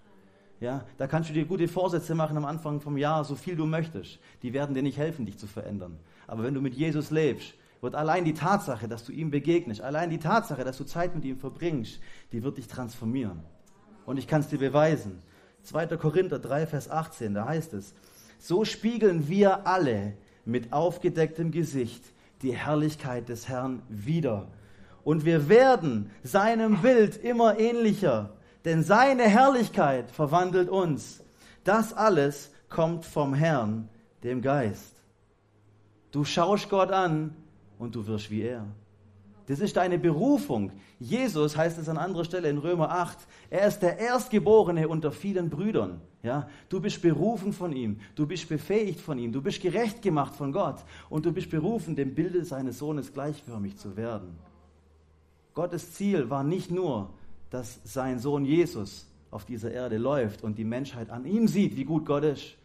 Ja, 0.59 0.85
da 0.97 1.07
kannst 1.07 1.29
du 1.29 1.35
dir 1.35 1.45
gute 1.45 1.69
Vorsätze 1.69 2.14
machen 2.14 2.37
am 2.37 2.47
Anfang 2.47 2.81
vom 2.81 2.97
Jahr, 2.97 3.25
so 3.25 3.35
viel 3.35 3.57
du 3.57 3.66
möchtest. 3.66 4.19
Die 4.42 4.53
werden 4.53 4.75
dir 4.75 4.83
nicht 4.83 4.97
helfen, 4.97 5.27
dich 5.27 5.38
zu 5.38 5.47
verändern. 5.47 5.99
Aber 6.27 6.42
wenn 6.42 6.55
du 6.55 6.61
mit 6.61 6.75
Jesus 6.75 7.11
lebst, 7.11 7.55
wird 7.83 7.95
allein 7.95 8.25
die 8.25 8.35
Tatsache, 8.35 8.88
dass 8.88 9.05
du 9.05 9.12
ihm 9.12 9.31
begegnest, 9.31 9.83
allein 9.83 10.09
die 10.09 10.19
Tatsache, 10.19 10.64
dass 10.64 10.79
du 10.79 10.85
Zeit 10.85 11.14
mit 11.14 11.25
ihm 11.25 11.37
verbringst, 11.37 12.01
die 12.33 12.42
wird 12.42 12.57
dich 12.57 12.69
transformieren. 12.69 13.40
Und 14.07 14.19
ich 14.19 14.27
kann 14.27 14.40
es 14.40 14.49
dir 14.49 14.59
beweisen. 14.59 15.23
2. 15.62 15.88
Korinther 15.99 16.38
3, 16.38 16.66
Vers 16.66 16.90
18, 16.90 17.35
da 17.35 17.47
heißt 17.47 17.75
es, 17.75 17.95
so 18.38 18.64
spiegeln 18.64 19.29
wir 19.29 19.66
alle 19.66 20.14
mit 20.45 20.73
aufgedecktem 20.73 21.51
Gesicht 21.51 22.03
die 22.42 22.57
Herrlichkeit 22.57 23.29
des 23.29 23.49
Herrn 23.49 23.83
wieder. 23.88 24.49
Und 25.05 25.25
wir 25.25 25.49
werden 25.49 26.11
seinem 26.22 26.83
Bild 26.83 27.16
immer 27.16 27.59
ähnlicher, 27.59 28.31
denn 28.64 28.83
seine 28.83 29.22
Herrlichkeit 29.25 30.11
verwandelt 30.11 30.68
uns. 30.68 31.22
Das 31.64 31.92
alles 31.92 32.53
kommt 32.68 33.05
vom 33.05 33.35
Herrn, 33.35 33.88
dem 34.25 34.42
Geist. 34.42 34.96
Du 36.11 36.25
schaust 36.25 36.68
Gott 36.68 36.90
an 36.90 37.35
und 37.79 37.94
du 37.94 38.07
wirst 38.07 38.31
wie 38.31 38.42
er. 38.42 38.66
Das 39.46 39.61
ist 39.61 39.76
deine 39.76 39.98
Berufung. 39.98 40.72
Jesus 40.98 41.56
heißt 41.56 41.78
es 41.78 41.88
an 41.88 41.98
anderer 41.98 42.24
Stelle 42.24 42.48
in 42.50 42.59
Römer 42.59 42.90
8. 42.90 43.16
Er 43.48 43.68
ist 43.68 43.78
der 43.78 43.98
Erstgeborene 43.98 44.88
unter 44.88 45.12
vielen 45.12 45.50
Brüdern. 45.50 46.00
Ja, 46.22 46.48
du 46.68 46.80
bist 46.80 47.00
berufen 47.00 47.52
von 47.52 47.72
ihm. 47.72 48.00
Du 48.16 48.26
bist 48.26 48.48
befähigt 48.48 49.00
von 49.00 49.18
ihm. 49.18 49.32
Du 49.32 49.40
bist 49.40 49.62
gerecht 49.62 50.02
gemacht 50.02 50.35
von 50.35 50.52
Gott. 50.52 50.85
Und 51.09 51.26
du 51.26 51.32
bist 51.32 51.50
berufen, 51.50 51.94
dem 51.94 52.14
Bilde 52.14 52.44
seines 52.44 52.78
Sohnes 52.78 53.12
gleichförmig 53.12 53.76
zu 53.76 53.96
werden. 53.96 54.37
Gottes 55.54 55.92
Ziel 55.92 56.28
war 56.28 56.42
nicht 56.42 56.72
nur, 56.72 57.11
dass 57.50 57.80
sein 57.85 58.18
Sohn 58.18 58.44
Jesus 58.44 59.06
auf 59.30 59.44
dieser 59.44 59.70
Erde 59.70 59.96
läuft 59.96 60.42
und 60.42 60.59
die 60.59 60.64
Menschheit 60.64 61.11
an 61.11 61.24
ihm 61.24 61.46
sieht, 61.46 61.76
wie 61.76 61.85
gut 61.85 62.04
Gott 62.04 62.24
ist. 62.24 62.56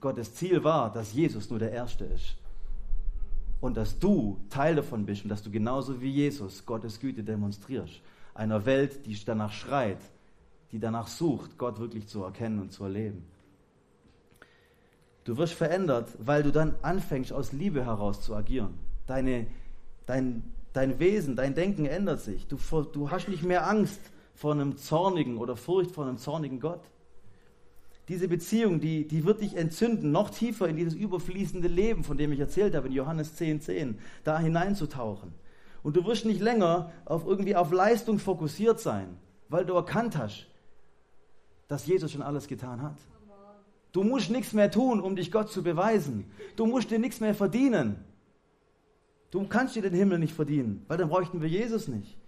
Gottes 0.00 0.34
Ziel 0.34 0.64
war, 0.64 0.90
dass 0.90 1.12
Jesus 1.12 1.50
nur 1.50 1.58
der 1.58 1.72
Erste 1.72 2.06
ist 2.06 2.39
und 3.60 3.76
dass 3.76 3.98
du 3.98 4.40
Teil 4.48 4.76
davon 4.76 5.04
bist 5.04 5.22
und 5.22 5.28
dass 5.28 5.42
du 5.42 5.50
genauso 5.50 6.00
wie 6.00 6.10
Jesus 6.10 6.64
Gottes 6.64 6.98
Güte 6.98 7.22
demonstrierst. 7.22 8.00
Einer 8.34 8.64
Welt, 8.64 9.06
die 9.06 9.16
danach 9.24 9.52
schreit, 9.52 9.98
die 10.72 10.78
danach 10.78 11.08
sucht, 11.08 11.58
Gott 11.58 11.78
wirklich 11.78 12.06
zu 12.06 12.22
erkennen 12.22 12.60
und 12.60 12.72
zu 12.72 12.84
erleben. 12.84 13.24
Du 15.24 15.36
wirst 15.36 15.52
verändert, 15.52 16.08
weil 16.18 16.42
du 16.42 16.50
dann 16.50 16.74
anfängst, 16.82 17.32
aus 17.32 17.52
Liebe 17.52 17.84
heraus 17.84 18.22
zu 18.22 18.34
agieren. 18.34 18.74
Deine, 19.06 19.46
dein, 20.06 20.42
dein 20.72 20.98
Wesen, 20.98 21.36
dein 21.36 21.54
Denken 21.54 21.84
ändert 21.84 22.20
sich. 22.20 22.46
Du, 22.46 22.56
du 22.92 23.10
hast 23.10 23.28
nicht 23.28 23.42
mehr 23.42 23.68
Angst 23.68 24.00
vor 24.34 24.52
einem 24.52 24.76
zornigen 24.76 25.36
oder 25.36 25.56
Furcht 25.56 25.90
vor 25.90 26.06
einem 26.06 26.16
zornigen 26.16 26.60
Gott 26.60 26.80
diese 28.10 28.26
Beziehung, 28.26 28.80
die, 28.80 29.06
die 29.06 29.24
wird 29.24 29.40
dich 29.40 29.56
entzünden, 29.56 30.10
noch 30.10 30.30
tiefer 30.30 30.68
in 30.68 30.74
dieses 30.74 30.94
überfließende 30.94 31.68
Leben, 31.68 32.02
von 32.02 32.18
dem 32.18 32.32
ich 32.32 32.40
erzählt 32.40 32.74
habe, 32.74 32.88
in 32.88 32.92
Johannes 32.92 33.36
10, 33.36 33.60
10, 33.60 33.98
da 34.24 34.40
hineinzutauchen. 34.40 35.32
Und 35.84 35.96
du 35.96 36.04
wirst 36.04 36.24
nicht 36.24 36.40
länger 36.40 36.90
auf 37.04 37.24
irgendwie 37.24 37.54
auf 37.54 37.70
Leistung 37.70 38.18
fokussiert 38.18 38.80
sein, 38.80 39.16
weil 39.48 39.64
du 39.64 39.74
erkannt 39.74 40.18
hast, 40.18 40.48
dass 41.68 41.86
Jesus 41.86 42.10
schon 42.10 42.22
alles 42.22 42.48
getan 42.48 42.82
hat. 42.82 42.96
Du 43.92 44.02
musst 44.02 44.28
nichts 44.28 44.52
mehr 44.54 44.72
tun, 44.72 45.00
um 45.00 45.14
dich 45.14 45.30
Gott 45.30 45.52
zu 45.52 45.62
beweisen. 45.62 46.24
Du 46.56 46.66
musst 46.66 46.90
dir 46.90 46.98
nichts 46.98 47.20
mehr 47.20 47.34
verdienen. 47.34 48.04
Du 49.30 49.46
kannst 49.46 49.76
dir 49.76 49.82
den 49.82 49.94
Himmel 49.94 50.18
nicht 50.18 50.34
verdienen, 50.34 50.84
weil 50.88 50.98
dann 50.98 51.10
bräuchten 51.10 51.40
wir 51.40 51.48
Jesus 51.48 51.86
nicht. 51.86 52.19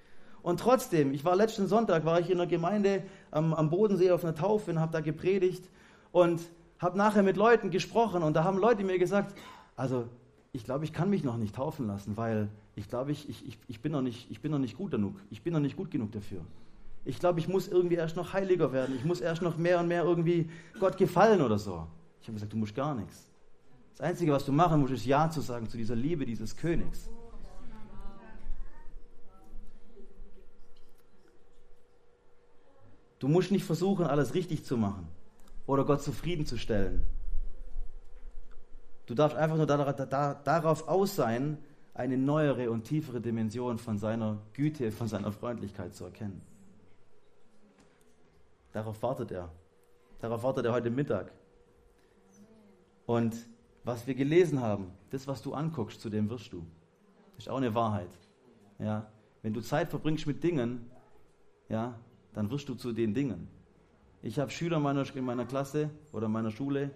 Und 0.42 0.60
trotzdem, 0.60 1.14
ich 1.14 1.24
war 1.24 1.36
letzten 1.36 1.68
Sonntag, 1.68 2.04
war 2.04 2.18
ich 2.20 2.28
in 2.28 2.40
einer 2.40 2.48
Gemeinde 2.48 3.04
am, 3.30 3.54
am 3.54 3.70
Bodensee 3.70 4.10
auf 4.10 4.24
einer 4.24 4.34
Taufe 4.34 4.72
und 4.72 4.80
habe 4.80 4.92
da 4.92 5.00
gepredigt 5.00 5.64
und 6.10 6.40
habe 6.78 6.98
nachher 6.98 7.22
mit 7.22 7.36
Leuten 7.36 7.70
gesprochen 7.70 8.22
und 8.22 8.34
da 8.34 8.42
haben 8.42 8.58
Leute 8.58 8.82
mir 8.82 8.98
gesagt, 8.98 9.36
also 9.76 10.08
ich 10.52 10.64
glaube, 10.64 10.84
ich 10.84 10.92
kann 10.92 11.08
mich 11.10 11.22
noch 11.22 11.36
nicht 11.36 11.54
taufen 11.54 11.86
lassen, 11.86 12.16
weil 12.16 12.48
ich 12.74 12.88
glaube, 12.88 13.12
ich, 13.12 13.28
ich, 13.28 13.44
ich, 13.46 13.80
bin 13.80 14.06
ich 14.06 14.40
bin 14.40 14.52
noch 14.52 14.58
nicht 14.58 14.76
gut 14.76 14.90
genug. 14.90 15.14
Ich 15.30 15.42
bin 15.42 15.52
noch 15.52 15.60
nicht 15.60 15.76
gut 15.76 15.90
genug 15.90 16.10
dafür. 16.12 16.40
Ich 17.04 17.18
glaube, 17.18 17.38
ich 17.40 17.48
muss 17.48 17.68
irgendwie 17.68 17.94
erst 17.94 18.16
noch 18.16 18.32
heiliger 18.32 18.72
werden. 18.72 18.94
Ich 18.96 19.04
muss 19.04 19.20
erst 19.20 19.42
noch 19.42 19.56
mehr 19.56 19.80
und 19.80 19.88
mehr 19.88 20.04
irgendwie 20.04 20.48
Gott 20.78 20.96
gefallen 20.96 21.40
oder 21.40 21.58
so. 21.58 21.86
Ich 22.20 22.28
habe 22.28 22.34
gesagt, 22.34 22.52
du 22.52 22.56
musst 22.56 22.74
gar 22.74 22.94
nichts. 22.94 23.28
Das 23.96 24.06
Einzige, 24.06 24.32
was 24.32 24.44
du 24.44 24.52
machen 24.52 24.80
musst, 24.80 24.92
ist 24.92 25.06
Ja 25.06 25.30
zu 25.30 25.40
sagen 25.40 25.68
zu 25.68 25.76
dieser 25.76 25.96
Liebe 25.96 26.24
dieses 26.24 26.56
Königs. 26.56 27.10
Du 33.22 33.28
musst 33.28 33.52
nicht 33.52 33.64
versuchen, 33.64 34.04
alles 34.04 34.34
richtig 34.34 34.64
zu 34.64 34.76
machen 34.76 35.06
oder 35.68 35.84
Gott 35.84 36.02
zufriedenzustellen. 36.02 37.06
Du 39.06 39.14
darfst 39.14 39.36
einfach 39.36 39.56
nur 39.56 39.66
darauf 39.66 40.88
aus 40.88 41.14
sein, 41.14 41.58
eine 41.94 42.18
neuere 42.18 42.68
und 42.68 42.82
tiefere 42.82 43.20
Dimension 43.20 43.78
von 43.78 43.96
seiner 43.96 44.38
Güte, 44.54 44.90
von 44.90 45.06
seiner 45.06 45.30
Freundlichkeit 45.30 45.94
zu 45.94 46.06
erkennen. 46.06 46.42
Darauf 48.72 49.00
wartet 49.04 49.30
er. 49.30 49.52
Darauf 50.20 50.42
wartet 50.42 50.66
er 50.66 50.72
heute 50.72 50.90
Mittag. 50.90 51.30
Und 53.06 53.36
was 53.84 54.04
wir 54.04 54.16
gelesen 54.16 54.60
haben, 54.60 54.90
das, 55.10 55.28
was 55.28 55.42
du 55.42 55.54
anguckst, 55.54 56.00
zu 56.00 56.10
dem 56.10 56.28
wirst 56.28 56.52
du. 56.52 56.66
Das 57.36 57.44
ist 57.44 57.48
auch 57.48 57.58
eine 57.58 57.72
Wahrheit. 57.72 58.10
Ja, 58.80 59.06
wenn 59.42 59.54
du 59.54 59.60
Zeit 59.60 59.90
verbringst 59.90 60.26
mit 60.26 60.42
Dingen, 60.42 60.90
ja, 61.68 61.94
dann 62.34 62.50
wirst 62.50 62.68
du 62.68 62.74
zu 62.74 62.92
den 62.92 63.14
Dingen. 63.14 63.48
Ich 64.22 64.38
habe 64.38 64.50
Schüler 64.50 64.76
in 64.76 64.82
meiner, 64.82 65.16
in 65.16 65.24
meiner 65.24 65.44
Klasse 65.44 65.90
oder 66.12 66.26
in 66.26 66.32
meiner 66.32 66.50
Schule, 66.50 66.90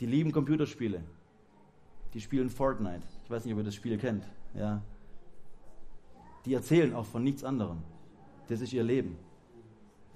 die 0.00 0.06
lieben 0.06 0.32
Computerspiele. 0.32 1.02
Die 2.14 2.20
spielen 2.20 2.48
Fortnite. 2.48 3.02
Ich 3.24 3.30
weiß 3.30 3.44
nicht, 3.44 3.54
ob 3.54 3.60
ihr 3.60 3.64
das 3.64 3.74
Spiel 3.74 3.98
kennt. 3.98 4.24
Ja. 4.54 4.80
Die 6.44 6.54
erzählen 6.54 6.94
auch 6.94 7.04
von 7.04 7.22
nichts 7.22 7.44
anderem. 7.44 7.78
Das 8.48 8.60
ist 8.60 8.72
ihr 8.72 8.84
Leben. 8.84 9.18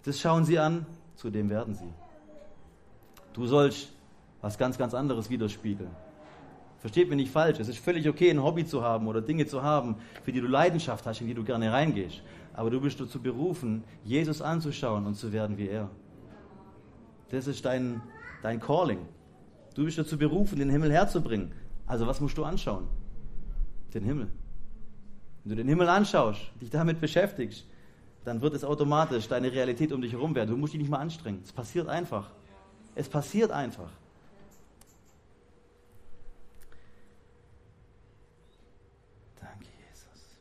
Das 0.05 0.19
schauen 0.19 0.45
sie 0.45 0.59
an, 0.59 0.87
zu 1.17 1.31
dem 1.31 1.51
werden 1.51 1.75
sie. 1.75 1.93
Du 3.35 3.47
sollst 3.47 3.93
was 4.41 4.57
ganz, 4.59 4.79
ganz 4.79 4.95
anderes 4.95 5.29
widerspiegeln. 5.29 5.91
Versteht 6.79 7.09
mich 7.09 7.17
nicht 7.17 7.31
falsch. 7.31 7.61
Es 7.61 7.69
ist 7.69 7.79
völlig 7.79 8.09
okay, 8.09 8.31
ein 8.31 8.43
Hobby 8.43 8.65
zu 8.65 8.83
haben 8.83 9.07
oder 9.07 9.21
Dinge 9.21 9.47
zu 9.47 9.63
haben, 9.63 9.97
für 10.25 10.33
die 10.33 10.41
du 10.41 10.49
Leidenschaft 10.49 11.07
hast, 11.07 11.21
in 11.21 11.29
die 11.29 11.35
du 11.35 11.45
gerne 11.45 11.73
reingehst. 11.73 12.23
Aber 12.55 12.71
du 12.71 12.81
bist 12.81 13.01
dazu 13.01 13.21
berufen, 13.21 13.85
Jesus 14.05 14.43
anzuschauen 14.43 15.07
und 15.07 15.15
zu 15.15 15.33
werden 15.33 15.57
wie 15.57 15.69
er. 15.69 15.91
Das 17.31 17.47
ist 17.47 17.65
dein, 17.65 18.03
dein 18.43 18.61
Calling. 18.61 19.01
Du 19.75 19.85
bist 19.85 19.99
dazu 19.99 20.19
berufen, 20.19 20.59
den 20.59 20.69
Himmel 20.69 20.93
herzubringen. 20.93 21.53
Also 21.87 22.07
was 22.07 22.21
musst 22.21 22.37
du 22.37 22.45
anschauen? 22.45 22.87
Den 23.95 24.05
Himmel. 24.05 24.29
Wenn 25.45 25.51
du 25.51 25.57
den 25.57 25.69
Himmel 25.69 25.89
anschaust, 25.89 26.41
dich 26.61 26.71
damit 26.71 27.01
beschäftigst, 27.01 27.65
dann 28.25 28.41
wird 28.41 28.55
es 28.55 28.65
automatisch 28.65 29.27
deine 29.29 29.51
Realität 29.51 29.93
um 29.93 30.01
dich 30.01 30.13
herum 30.13 30.35
werden. 30.35 30.51
Du 30.51 30.57
musst 30.57 30.73
dich 30.75 30.81
nicht 30.81 30.91
mal 30.91 30.99
anstrengen. 30.99 31.41
Es 31.45 31.53
passiert 31.53 31.89
einfach. 31.89 32.31
Es 32.95 33.09
passiert 33.09 33.51
einfach. 33.51 33.91
Danke, 39.41 39.67
Jesus. 39.89 40.39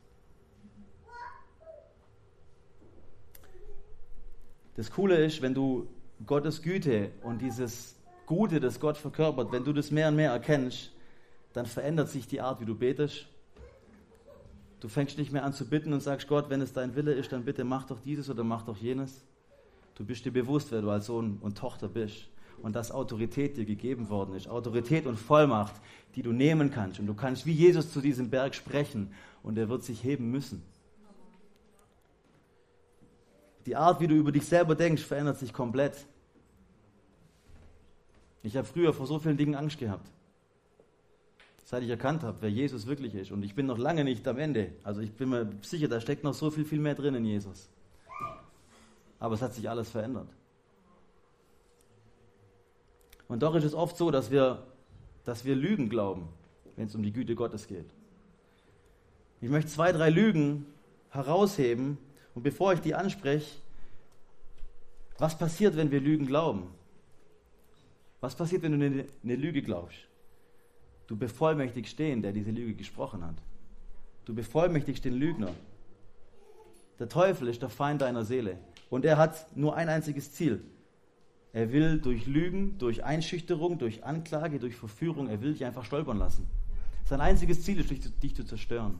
Das 4.74 4.90
Coole 4.90 5.16
ist, 5.24 5.42
wenn 5.42 5.54
du 5.54 5.86
Gottes 6.26 6.62
Güte 6.62 7.10
und 7.22 7.40
dieses 7.42 7.96
Gute, 8.26 8.60
das 8.60 8.80
Gott 8.80 8.96
verkörpert, 8.96 9.52
wenn 9.52 9.64
du 9.64 9.72
das 9.72 9.90
mehr 9.90 10.08
und 10.08 10.16
mehr 10.16 10.30
erkennst, 10.30 10.92
dann 11.52 11.66
verändert 11.66 12.08
sich 12.08 12.26
die 12.26 12.40
Art, 12.40 12.60
wie 12.60 12.64
du 12.64 12.74
betest, 12.74 13.26
Du 14.82 14.88
fängst 14.88 15.16
nicht 15.16 15.30
mehr 15.30 15.44
an 15.44 15.52
zu 15.52 15.64
bitten 15.64 15.92
und 15.92 16.00
sagst, 16.00 16.26
Gott, 16.26 16.50
wenn 16.50 16.60
es 16.60 16.72
dein 16.72 16.96
Wille 16.96 17.12
ist, 17.12 17.30
dann 17.30 17.44
bitte 17.44 17.62
mach 17.62 17.84
doch 17.84 18.00
dieses 18.00 18.28
oder 18.28 18.42
mach 18.42 18.64
doch 18.64 18.76
jenes. 18.76 19.22
Du 19.94 20.04
bist 20.04 20.24
dir 20.24 20.32
bewusst, 20.32 20.72
wer 20.72 20.82
du 20.82 20.90
als 20.90 21.06
Sohn 21.06 21.38
und 21.40 21.56
Tochter 21.56 21.86
bist 21.86 22.28
und 22.62 22.74
dass 22.74 22.90
Autorität 22.90 23.56
dir 23.56 23.64
gegeben 23.64 24.08
worden 24.08 24.34
ist. 24.34 24.48
Autorität 24.48 25.06
und 25.06 25.20
Vollmacht, 25.20 25.74
die 26.16 26.22
du 26.22 26.32
nehmen 26.32 26.72
kannst. 26.72 26.98
Und 26.98 27.06
du 27.06 27.14
kannst 27.14 27.46
wie 27.46 27.52
Jesus 27.52 27.92
zu 27.92 28.00
diesem 28.00 28.28
Berg 28.28 28.56
sprechen 28.56 29.12
und 29.44 29.56
er 29.56 29.68
wird 29.68 29.84
sich 29.84 30.02
heben 30.02 30.32
müssen. 30.32 30.64
Die 33.66 33.76
Art, 33.76 34.00
wie 34.00 34.06
du 34.06 34.14
über 34.14 34.32
dich 34.32 34.46
selber 34.46 34.74
denkst, 34.74 35.02
verändert 35.02 35.38
sich 35.38 35.52
komplett. 35.52 36.06
Ich 38.42 38.56
habe 38.56 38.66
früher 38.66 38.92
vor 38.92 39.06
so 39.06 39.18
vielen 39.18 39.36
Dingen 39.36 39.54
Angst 39.54 39.78
gehabt 39.78 40.08
seit 41.72 41.84
ich 41.84 41.88
erkannt 41.88 42.22
habe, 42.22 42.36
wer 42.42 42.50
Jesus 42.50 42.86
wirklich 42.86 43.14
ist. 43.14 43.30
Und 43.30 43.42
ich 43.42 43.54
bin 43.54 43.64
noch 43.64 43.78
lange 43.78 44.04
nicht 44.04 44.28
am 44.28 44.36
Ende. 44.36 44.72
Also 44.84 45.00
ich 45.00 45.10
bin 45.10 45.30
mir 45.30 45.48
sicher, 45.62 45.88
da 45.88 46.02
steckt 46.02 46.22
noch 46.22 46.34
so 46.34 46.50
viel, 46.50 46.66
viel 46.66 46.78
mehr 46.78 46.94
drin 46.94 47.14
in 47.14 47.24
Jesus. 47.24 47.70
Aber 49.18 49.36
es 49.36 49.40
hat 49.40 49.54
sich 49.54 49.70
alles 49.70 49.88
verändert. 49.88 50.28
Und 53.26 53.42
doch 53.42 53.54
ist 53.54 53.64
es 53.64 53.72
oft 53.72 53.96
so, 53.96 54.10
dass 54.10 54.30
wir, 54.30 54.66
dass 55.24 55.46
wir 55.46 55.56
Lügen 55.56 55.88
glauben, 55.88 56.28
wenn 56.76 56.88
es 56.88 56.94
um 56.94 57.02
die 57.02 57.10
Güte 57.10 57.34
Gottes 57.34 57.66
geht. 57.66 57.88
Ich 59.40 59.48
möchte 59.48 59.70
zwei, 59.70 59.92
drei 59.92 60.10
Lügen 60.10 60.66
herausheben. 61.08 61.96
Und 62.34 62.42
bevor 62.42 62.72
ich 62.72 62.80
die 62.80 62.94
anspreche, 62.94 63.60
was 65.18 65.36
passiert, 65.36 65.76
wenn 65.76 65.90
wir 65.90 66.00
Lügen 66.00 66.26
glauben? 66.26 66.68
Was 68.20 68.34
passiert, 68.34 68.62
wenn 68.62 68.78
du 68.78 68.84
eine, 68.84 69.04
eine 69.22 69.36
Lüge 69.36 69.62
glaubst? 69.62 69.98
Du 71.06 71.16
bevollmächtigst 71.16 71.98
den, 71.98 72.22
der 72.22 72.32
diese 72.32 72.50
Lüge 72.50 72.74
gesprochen 72.74 73.24
hat. 73.24 73.36
Du 74.24 74.34
bevollmächtigst 74.34 75.04
den 75.04 75.14
Lügner. 75.14 75.50
Der 76.98 77.08
Teufel 77.08 77.48
ist 77.48 77.62
der 77.62 77.68
Feind 77.68 78.00
deiner 78.00 78.24
Seele. 78.24 78.58
Und 78.88 79.04
er 79.04 79.16
hat 79.16 79.46
nur 79.56 79.76
ein 79.76 79.88
einziges 79.88 80.32
Ziel. 80.32 80.62
Er 81.52 81.72
will 81.72 82.00
durch 82.00 82.26
Lügen, 82.26 82.78
durch 82.78 83.04
Einschüchterung, 83.04 83.78
durch 83.78 84.04
Anklage, 84.04 84.58
durch 84.58 84.74
Verführung, 84.74 85.28
er 85.28 85.40
will 85.42 85.52
dich 85.52 85.64
einfach 85.64 85.84
stolpern 85.84 86.18
lassen. 86.18 86.48
Sein 87.04 87.20
einziges 87.20 87.62
Ziel 87.62 87.80
ist, 87.80 87.90
dich, 87.90 88.00
dich 88.20 88.34
zu 88.34 88.44
zerstören. 88.44 88.98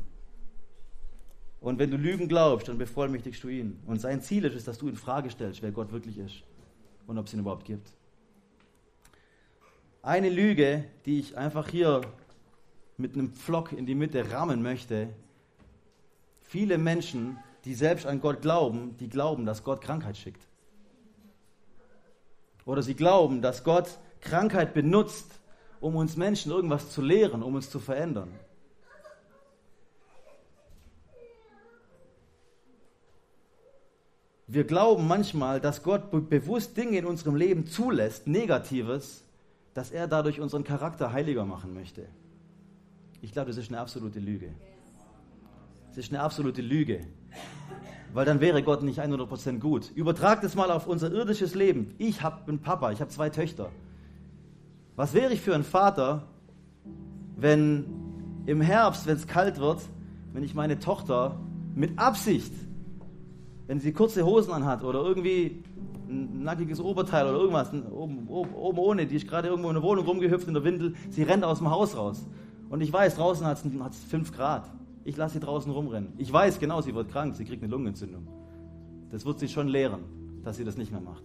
Und 1.62 1.78
wenn 1.78 1.90
du 1.90 1.96
Lügen 1.96 2.28
glaubst, 2.28 2.68
dann 2.68 2.76
bevollmächtigst 2.76 3.42
du 3.42 3.48
ihn. 3.48 3.78
Und 3.86 4.00
sein 4.00 4.20
Ziel 4.20 4.44
ist 4.44 4.54
es, 4.54 4.64
dass 4.64 4.78
du 4.78 4.88
in 4.88 4.96
Frage 4.96 5.30
stellst, 5.30 5.62
wer 5.62 5.72
Gott 5.72 5.92
wirklich 5.92 6.18
ist 6.18 6.42
und 7.06 7.16
ob 7.16 7.26
es 7.26 7.32
ihn 7.32 7.40
überhaupt 7.40 7.64
gibt 7.64 7.92
eine 10.02 10.28
Lüge, 10.28 10.84
die 11.06 11.20
ich 11.20 11.36
einfach 11.38 11.68
hier 11.68 12.02
mit 12.96 13.14
einem 13.14 13.32
Pflock 13.32 13.72
in 13.72 13.86
die 13.86 13.94
Mitte 13.94 14.30
rammen 14.30 14.62
möchte. 14.62 15.08
Viele 16.42 16.76
Menschen, 16.76 17.38
die 17.64 17.74
selbst 17.74 18.06
an 18.06 18.20
Gott 18.20 18.42
glauben, 18.42 18.96
die 18.98 19.08
glauben, 19.08 19.46
dass 19.46 19.64
Gott 19.64 19.80
Krankheit 19.80 20.16
schickt. 20.16 20.42
Oder 22.64 22.82
sie 22.82 22.94
glauben, 22.94 23.42
dass 23.42 23.64
Gott 23.64 23.98
Krankheit 24.20 24.74
benutzt, 24.74 25.40
um 25.80 25.96
uns 25.96 26.16
Menschen 26.16 26.52
irgendwas 26.52 26.90
zu 26.90 27.00
lehren, 27.00 27.42
um 27.42 27.54
uns 27.54 27.70
zu 27.70 27.80
verändern. 27.80 28.32
Wir 34.46 34.64
glauben 34.64 35.06
manchmal, 35.06 35.60
dass 35.60 35.82
Gott 35.82 36.10
bewusst 36.28 36.76
Dinge 36.76 36.98
in 36.98 37.06
unserem 37.06 37.36
Leben 37.36 37.66
zulässt, 37.66 38.26
Negatives, 38.26 39.24
dass 39.74 39.90
er 39.90 40.06
dadurch 40.06 40.40
unseren 40.40 40.64
Charakter 40.64 41.12
heiliger 41.12 41.44
machen 41.44 41.72
möchte. 41.72 42.06
Ich 43.20 43.32
glaube, 43.32 43.48
das 43.48 43.56
ist 43.56 43.70
eine 43.70 43.80
absolute 43.80 44.18
Lüge. 44.18 44.48
Das 45.88 45.98
ist 45.98 46.12
eine 46.12 46.22
absolute 46.22 46.60
Lüge. 46.60 47.06
Weil 48.12 48.26
dann 48.26 48.40
wäre 48.40 48.62
Gott 48.62 48.82
nicht 48.82 49.00
100% 49.00 49.58
gut. 49.58 49.90
Übertragt 49.94 50.44
es 50.44 50.54
mal 50.54 50.70
auf 50.70 50.86
unser 50.86 51.10
irdisches 51.10 51.54
Leben. 51.54 51.94
Ich 51.98 52.22
habe 52.22 52.48
einen 52.48 52.58
Papa, 52.60 52.92
ich 52.92 53.00
habe 53.00 53.10
zwei 53.10 53.30
Töchter. 53.30 53.70
Was 54.96 55.14
wäre 55.14 55.32
ich 55.32 55.40
für 55.40 55.54
ein 55.54 55.64
Vater, 55.64 56.28
wenn 57.36 57.86
im 58.44 58.60
Herbst, 58.60 59.06
wenn 59.06 59.16
es 59.16 59.26
kalt 59.26 59.58
wird, 59.58 59.80
wenn 60.32 60.42
ich 60.42 60.54
meine 60.54 60.78
Tochter 60.78 61.38
mit 61.74 61.98
Absicht, 61.98 62.52
wenn 63.72 63.80
sie 63.80 63.94
kurze 63.94 64.22
Hosen 64.26 64.52
anhat 64.52 64.84
oder 64.84 65.00
irgendwie 65.00 65.64
ein 66.06 66.42
nackiges 66.42 66.78
Oberteil 66.78 67.26
oder 67.26 67.38
irgendwas, 67.38 67.72
oben, 67.72 68.28
oben, 68.28 68.54
oben 68.54 68.78
ohne, 68.78 69.06
die 69.06 69.16
ist 69.16 69.26
gerade 69.26 69.48
irgendwo 69.48 69.70
in 69.70 69.74
der 69.76 69.82
Wohnung 69.82 70.04
rumgehüpft 70.04 70.46
in 70.46 70.52
der 70.52 70.62
Windel, 70.62 70.94
sie 71.08 71.22
rennt 71.22 71.42
aus 71.42 71.56
dem 71.56 71.70
Haus 71.70 71.96
raus. 71.96 72.26
Und 72.68 72.82
ich 72.82 72.92
weiß, 72.92 73.14
draußen 73.14 73.46
hat 73.46 73.64
es 73.64 74.04
5 74.04 74.36
Grad. 74.36 74.70
Ich 75.04 75.16
lasse 75.16 75.32
sie 75.32 75.40
draußen 75.40 75.72
rumrennen. 75.72 76.12
Ich 76.18 76.30
weiß 76.30 76.60
genau, 76.60 76.82
sie 76.82 76.94
wird 76.94 77.10
krank, 77.10 77.34
sie 77.34 77.46
kriegt 77.46 77.62
eine 77.62 77.72
Lungenentzündung. 77.72 78.28
Das 79.10 79.24
wird 79.24 79.38
sie 79.38 79.48
schon 79.48 79.68
lehren, 79.68 80.00
dass 80.44 80.58
sie 80.58 80.64
das 80.64 80.76
nicht 80.76 80.92
mehr 80.92 81.00
macht. 81.00 81.24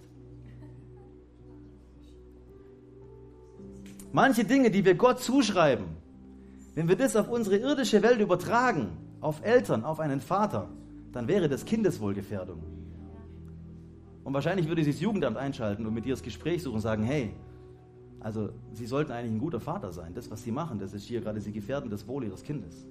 Manche 4.14 4.46
Dinge, 4.46 4.72
die 4.72 4.86
wir 4.86 4.96
Gott 4.96 5.20
zuschreiben, 5.20 5.88
wenn 6.76 6.88
wir 6.88 6.96
das 6.96 7.18
auf 7.18 7.28
unsere 7.28 7.58
irdische 7.58 8.02
Welt 8.04 8.22
übertragen, 8.22 8.88
auf 9.20 9.44
Eltern, 9.44 9.84
auf 9.84 10.00
einen 10.00 10.22
Vater, 10.22 10.70
dann 11.18 11.28
wäre 11.28 11.50
das 11.50 11.66
Kindeswohlgefährdung. 11.66 12.62
Und 14.24 14.34
wahrscheinlich 14.34 14.68
würde 14.68 14.84
sich 14.84 14.96
das 14.96 15.02
Jugendamt 15.02 15.36
einschalten 15.36 15.86
und 15.88 15.94
mit 15.96 16.06
dir 16.06 16.14
das 16.14 16.22
Gespräch 16.22 16.62
suchen 16.62 16.76
und 16.76 16.82
sagen, 16.82 17.04
hey, 17.04 17.34
also 18.20 18.50
Sie 18.74 18.86
sollten 18.86 19.12
eigentlich 19.12 19.32
ein 19.32 19.40
guter 19.40 19.60
Vater 19.60 19.92
sein. 19.92 20.14
Das, 20.14 20.30
was 20.30 20.44
Sie 20.44 20.52
machen, 20.52 20.78
das 20.78 20.94
ist 20.94 21.06
hier 21.06 21.22
gerade, 21.22 21.42
Sie 21.42 21.52
gefährden 21.52 21.90
das 21.90 22.08
Wohl 22.08 22.24
Ihres 22.24 22.44
Kindes. 22.44 22.86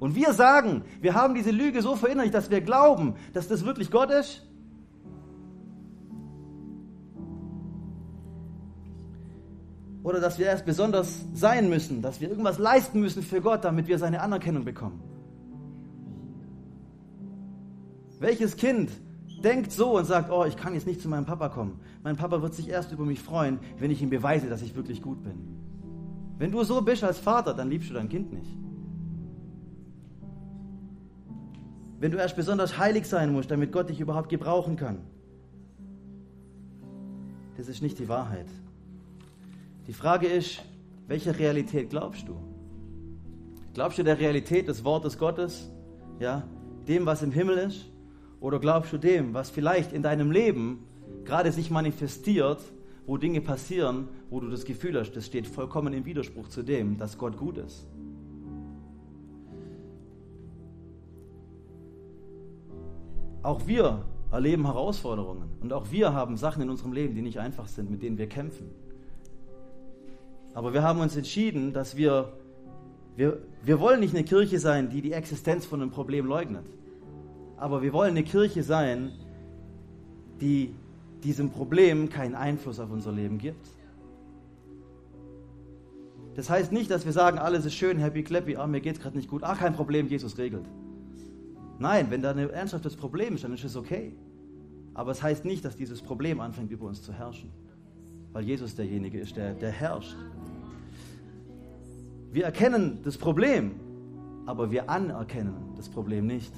Und 0.00 0.16
wir 0.16 0.32
sagen, 0.32 0.82
wir 1.00 1.14
haben 1.14 1.36
diese 1.36 1.52
Lüge 1.52 1.80
so 1.82 1.94
verinnerlicht, 1.94 2.34
dass 2.34 2.50
wir 2.50 2.60
glauben, 2.60 3.14
dass 3.32 3.46
das 3.46 3.64
wirklich 3.64 3.92
Gott 3.92 4.10
ist. 4.10 4.44
Oder 10.02 10.20
dass 10.20 10.38
wir 10.38 10.46
erst 10.46 10.66
besonders 10.66 11.24
sein 11.32 11.68
müssen, 11.68 12.02
dass 12.02 12.20
wir 12.20 12.28
irgendwas 12.28 12.58
leisten 12.58 12.98
müssen 12.98 13.22
für 13.22 13.40
Gott, 13.40 13.64
damit 13.64 13.86
wir 13.86 13.98
seine 13.98 14.20
Anerkennung 14.20 14.64
bekommen. 14.64 15.17
Welches 18.18 18.56
Kind 18.56 18.90
denkt 19.42 19.72
so 19.72 19.96
und 19.96 20.04
sagt, 20.04 20.30
oh, 20.30 20.44
ich 20.44 20.56
kann 20.56 20.74
jetzt 20.74 20.86
nicht 20.86 21.00
zu 21.00 21.08
meinem 21.08 21.26
Papa 21.26 21.48
kommen. 21.48 21.80
Mein 22.02 22.16
Papa 22.16 22.42
wird 22.42 22.54
sich 22.54 22.68
erst 22.68 22.92
über 22.92 23.04
mich 23.04 23.20
freuen, 23.20 23.60
wenn 23.78 23.90
ich 23.90 24.02
ihm 24.02 24.10
beweise, 24.10 24.48
dass 24.48 24.62
ich 24.62 24.74
wirklich 24.74 25.02
gut 25.02 25.22
bin. 25.22 25.38
Wenn 26.38 26.50
du 26.50 26.62
so 26.64 26.80
bist 26.82 27.04
als 27.04 27.18
Vater, 27.18 27.54
dann 27.54 27.70
liebst 27.70 27.90
du 27.90 27.94
dein 27.94 28.08
Kind 28.08 28.32
nicht. 28.32 28.50
Wenn 32.00 32.12
du 32.12 32.18
erst 32.18 32.36
besonders 32.36 32.78
heilig 32.78 33.06
sein 33.06 33.32
musst, 33.32 33.50
damit 33.50 33.72
Gott 33.72 33.88
dich 33.88 34.00
überhaupt 34.00 34.28
gebrauchen 34.28 34.76
kann. 34.76 34.98
Das 37.56 37.68
ist 37.68 37.82
nicht 37.82 37.98
die 37.98 38.08
Wahrheit. 38.08 38.46
Die 39.88 39.92
Frage 39.92 40.28
ist, 40.28 40.62
welcher 41.08 41.36
Realität 41.38 41.90
glaubst 41.90 42.28
du? 42.28 42.36
Glaubst 43.74 43.98
du 43.98 44.04
der 44.04 44.18
Realität 44.20 44.68
des 44.68 44.84
Wortes 44.84 45.18
Gottes? 45.18 45.70
Ja, 46.20 46.44
dem, 46.86 47.04
was 47.06 47.22
im 47.22 47.32
Himmel 47.32 47.58
ist? 47.58 47.86
Oder 48.40 48.58
glaubst 48.60 48.92
du 48.92 48.98
dem, 48.98 49.34
was 49.34 49.50
vielleicht 49.50 49.92
in 49.92 50.02
deinem 50.02 50.30
Leben 50.30 50.84
gerade 51.24 51.52
sich 51.52 51.70
manifestiert, 51.70 52.60
wo 53.06 53.16
Dinge 53.16 53.40
passieren, 53.40 54.08
wo 54.30 54.40
du 54.40 54.48
das 54.48 54.64
Gefühl 54.64 54.98
hast, 54.98 55.12
das 55.12 55.26
steht 55.26 55.46
vollkommen 55.46 55.92
im 55.92 56.04
Widerspruch 56.04 56.48
zu 56.48 56.62
dem, 56.62 56.98
dass 56.98 57.18
Gott 57.18 57.36
gut 57.36 57.58
ist? 57.58 57.86
Auch 63.42 63.66
wir 63.66 64.04
erleben 64.30 64.66
Herausforderungen 64.66 65.48
und 65.62 65.72
auch 65.72 65.90
wir 65.90 66.12
haben 66.12 66.36
Sachen 66.36 66.62
in 66.62 66.70
unserem 66.70 66.92
Leben, 66.92 67.14
die 67.14 67.22
nicht 67.22 67.38
einfach 67.40 67.66
sind, 67.66 67.90
mit 67.90 68.02
denen 68.02 68.18
wir 68.18 68.28
kämpfen. 68.28 68.70
Aber 70.54 70.72
wir 70.74 70.82
haben 70.82 71.00
uns 71.00 71.16
entschieden, 71.16 71.72
dass 71.72 71.96
wir, 71.96 72.32
wir, 73.16 73.38
wir 73.64 73.80
wollen 73.80 74.00
nicht 74.00 74.14
eine 74.14 74.24
Kirche 74.24 74.58
sein, 74.58 74.90
die 74.90 75.02
die 75.02 75.12
Existenz 75.12 75.64
von 75.64 75.80
einem 75.80 75.90
Problem 75.90 76.26
leugnet. 76.26 76.66
Aber 77.58 77.82
wir 77.82 77.92
wollen 77.92 78.10
eine 78.10 78.22
Kirche 78.22 78.62
sein, 78.62 79.12
die 80.40 80.74
diesem 81.24 81.50
Problem 81.50 82.08
keinen 82.08 82.34
Einfluss 82.34 82.78
auf 82.78 82.90
unser 82.90 83.12
Leben 83.12 83.38
gibt. 83.38 83.66
Das 86.36 86.48
heißt 86.48 86.70
nicht, 86.70 86.90
dass 86.90 87.04
wir 87.04 87.12
sagen, 87.12 87.38
alles 87.38 87.64
ist 87.64 87.74
schön, 87.74 87.98
happy, 87.98 88.22
clappy, 88.22 88.56
ah, 88.56 88.66
mir 88.68 88.84
es 88.86 89.00
gerade 89.00 89.16
nicht 89.16 89.28
gut, 89.28 89.42
ah, 89.42 89.56
kein 89.56 89.74
Problem, 89.74 90.06
Jesus 90.06 90.38
regelt. 90.38 90.66
Nein, 91.80 92.06
wenn 92.10 92.22
da 92.22 92.30
ein 92.30 92.38
ernsthaftes 92.38 92.94
Problem 92.94 93.34
ist, 93.34 93.42
dann 93.42 93.52
ist 93.54 93.64
es 93.64 93.76
okay. 93.76 94.12
Aber 94.94 95.10
es 95.10 95.22
heißt 95.22 95.44
nicht, 95.44 95.64
dass 95.64 95.76
dieses 95.76 96.00
Problem 96.00 96.40
anfängt, 96.40 96.70
über 96.70 96.86
uns 96.86 97.02
zu 97.02 97.12
herrschen. 97.12 97.50
Weil 98.32 98.44
Jesus 98.44 98.74
derjenige 98.76 99.18
ist, 99.18 99.36
der, 99.36 99.54
der 99.54 99.70
herrscht. 99.70 100.16
Wir 102.30 102.44
erkennen 102.44 103.00
das 103.02 103.16
Problem, 103.16 103.72
aber 104.46 104.70
wir 104.70 104.88
anerkennen 104.88 105.54
das 105.76 105.88
Problem 105.88 106.26
nicht. 106.26 106.52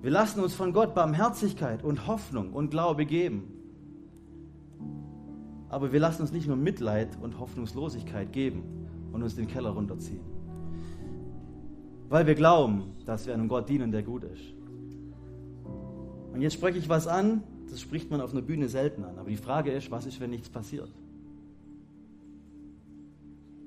Wir 0.00 0.10
lassen 0.10 0.40
uns 0.40 0.54
von 0.54 0.72
Gott 0.72 0.94
Barmherzigkeit 0.94 1.82
und 1.82 2.06
Hoffnung 2.06 2.52
und 2.52 2.70
Glaube 2.70 3.04
geben. 3.04 3.54
Aber 5.68 5.92
wir 5.92 6.00
lassen 6.00 6.22
uns 6.22 6.32
nicht 6.32 6.46
nur 6.46 6.56
Mitleid 6.56 7.18
und 7.20 7.38
Hoffnungslosigkeit 7.38 8.32
geben 8.32 8.62
und 9.12 9.22
uns 9.22 9.34
den 9.34 9.48
Keller 9.48 9.70
runterziehen. 9.70 10.20
Weil 12.08 12.26
wir 12.26 12.34
glauben, 12.34 12.92
dass 13.04 13.26
wir 13.26 13.34
einem 13.34 13.48
Gott 13.48 13.68
dienen, 13.68 13.90
der 13.90 14.02
gut 14.02 14.24
ist. 14.24 14.54
Und 16.32 16.40
jetzt 16.40 16.54
spreche 16.54 16.78
ich 16.78 16.88
was 16.88 17.06
an, 17.06 17.42
das 17.68 17.80
spricht 17.80 18.10
man 18.10 18.20
auf 18.20 18.32
einer 18.32 18.40
Bühne 18.40 18.68
selten 18.68 19.04
an. 19.04 19.18
Aber 19.18 19.28
die 19.28 19.36
Frage 19.36 19.72
ist, 19.72 19.90
was 19.90 20.06
ist, 20.06 20.20
wenn 20.20 20.30
nichts 20.30 20.48
passiert? 20.48 20.88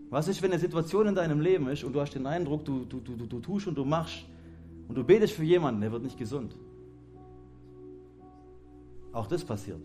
Was 0.10 0.28
ist, 0.28 0.42
wenn 0.42 0.52
eine 0.52 0.60
Situation 0.60 1.08
in 1.08 1.16
deinem 1.16 1.40
Leben 1.40 1.68
ist 1.68 1.84
und 1.84 1.94
du 1.94 2.02
hast 2.02 2.16
den 2.16 2.26
Eindruck, 2.26 2.66
du, 2.66 2.86
du, 2.86 3.00
du, 3.00 3.16
du 3.16 3.40
tust 3.40 3.68
und 3.68 3.76
du 3.76 3.86
machst 3.86 4.26
und 4.92 4.98
du 4.98 5.06
betest 5.06 5.32
für 5.32 5.46
jemanden, 5.46 5.80
der 5.80 5.94
wird 5.94 6.04
nicht 6.04 6.18
gesund? 6.18 6.54
Auch 9.14 9.26
das 9.26 9.46
passiert. 9.46 9.80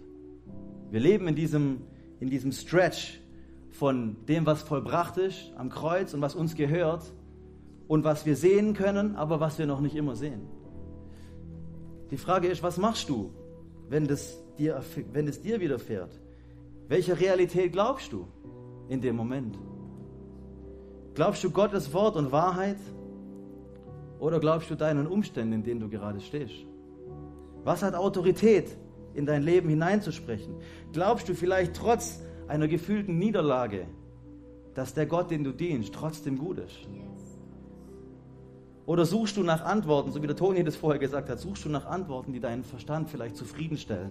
Wir 0.91 0.99
leben 0.99 1.29
in 1.29 1.37
diesem, 1.37 1.83
in 2.19 2.29
diesem 2.29 2.51
Stretch 2.51 3.21
von 3.71 4.17
dem, 4.27 4.47
was 4.47 4.63
vollbracht 4.63 5.17
ist 5.17 5.53
am 5.57 5.69
Kreuz 5.69 6.13
und 6.13 6.23
was 6.23 6.35
uns 6.35 6.57
gehört 6.57 7.13
und 7.87 8.03
was 8.03 8.27
wir 8.27 8.35
sehen 8.35 8.75
können, 8.75 9.15
aber 9.15 9.39
was 9.39 9.61
wir 9.61 9.67
noch 9.67 9.81
nicht 9.81 9.95
immer 9.95 10.17
sehen. 10.17 10.41
Die 12.11 12.17
Frage 12.17 12.49
ist, 12.49 12.65
was 12.65 12.77
machst 12.77 13.09
du, 13.09 13.31
wenn 13.89 14.09
das 14.09 14.43
dir, 14.59 14.83
wenn 15.13 15.29
es 15.29 15.41
dir 15.41 15.61
widerfährt? 15.61 16.19
Welcher 16.89 17.21
Realität 17.21 17.71
glaubst 17.71 18.13
du 18.13 18.27
in 18.89 19.01
dem 19.01 19.15
Moment? 19.15 19.57
Glaubst 21.15 21.45
du 21.45 21.51
Gottes 21.51 21.93
Wort 21.93 22.17
und 22.17 22.33
Wahrheit? 22.33 22.79
Oder 24.19 24.41
glaubst 24.41 24.71
du 24.71 24.75
deinen 24.75 25.07
Umständen, 25.07 25.53
in 25.53 25.63
denen 25.63 25.81
du 25.81 25.89
gerade 25.89 26.21
stehst? 26.21 26.67
Was 27.65 27.83
hat 27.83 27.95
Autorität, 27.95 28.77
in 29.17 29.27
dein 29.27 29.43
Leben 29.43 29.69
hineinzusprechen? 29.69 30.55
Glaubst 30.93 31.29
du 31.29 31.35
vielleicht 31.35 31.75
trotz 31.75 32.21
einer 32.49 32.69
gefühlten 32.69 33.19
Niederlage, 33.19 33.87
dass 34.75 34.95
der 34.95 35.07
Gott, 35.07 35.31
den 35.31 35.43
du 35.43 35.53
dienst, 35.53 35.95
trotzdem 35.95 36.39
gut 36.39 36.59
ist? 36.59 36.87
Oder 38.85 39.05
suchst 39.05 39.37
du 39.37 39.43
nach 39.43 39.65
Antworten, 39.65 40.13
so 40.13 40.23
wie 40.23 40.29
der 40.29 40.37
Toni 40.37 40.63
das 40.63 40.77
vorher 40.77 41.01
gesagt 41.01 41.29
hat, 41.29 41.41
suchst 41.41 41.65
du 41.65 41.69
nach 41.69 41.87
Antworten, 41.87 42.33
die 42.33 42.41
deinen 42.41 42.63
Verstand 42.63 43.11
vielleicht 43.11 43.37
zufriedenstellen? 43.37 44.11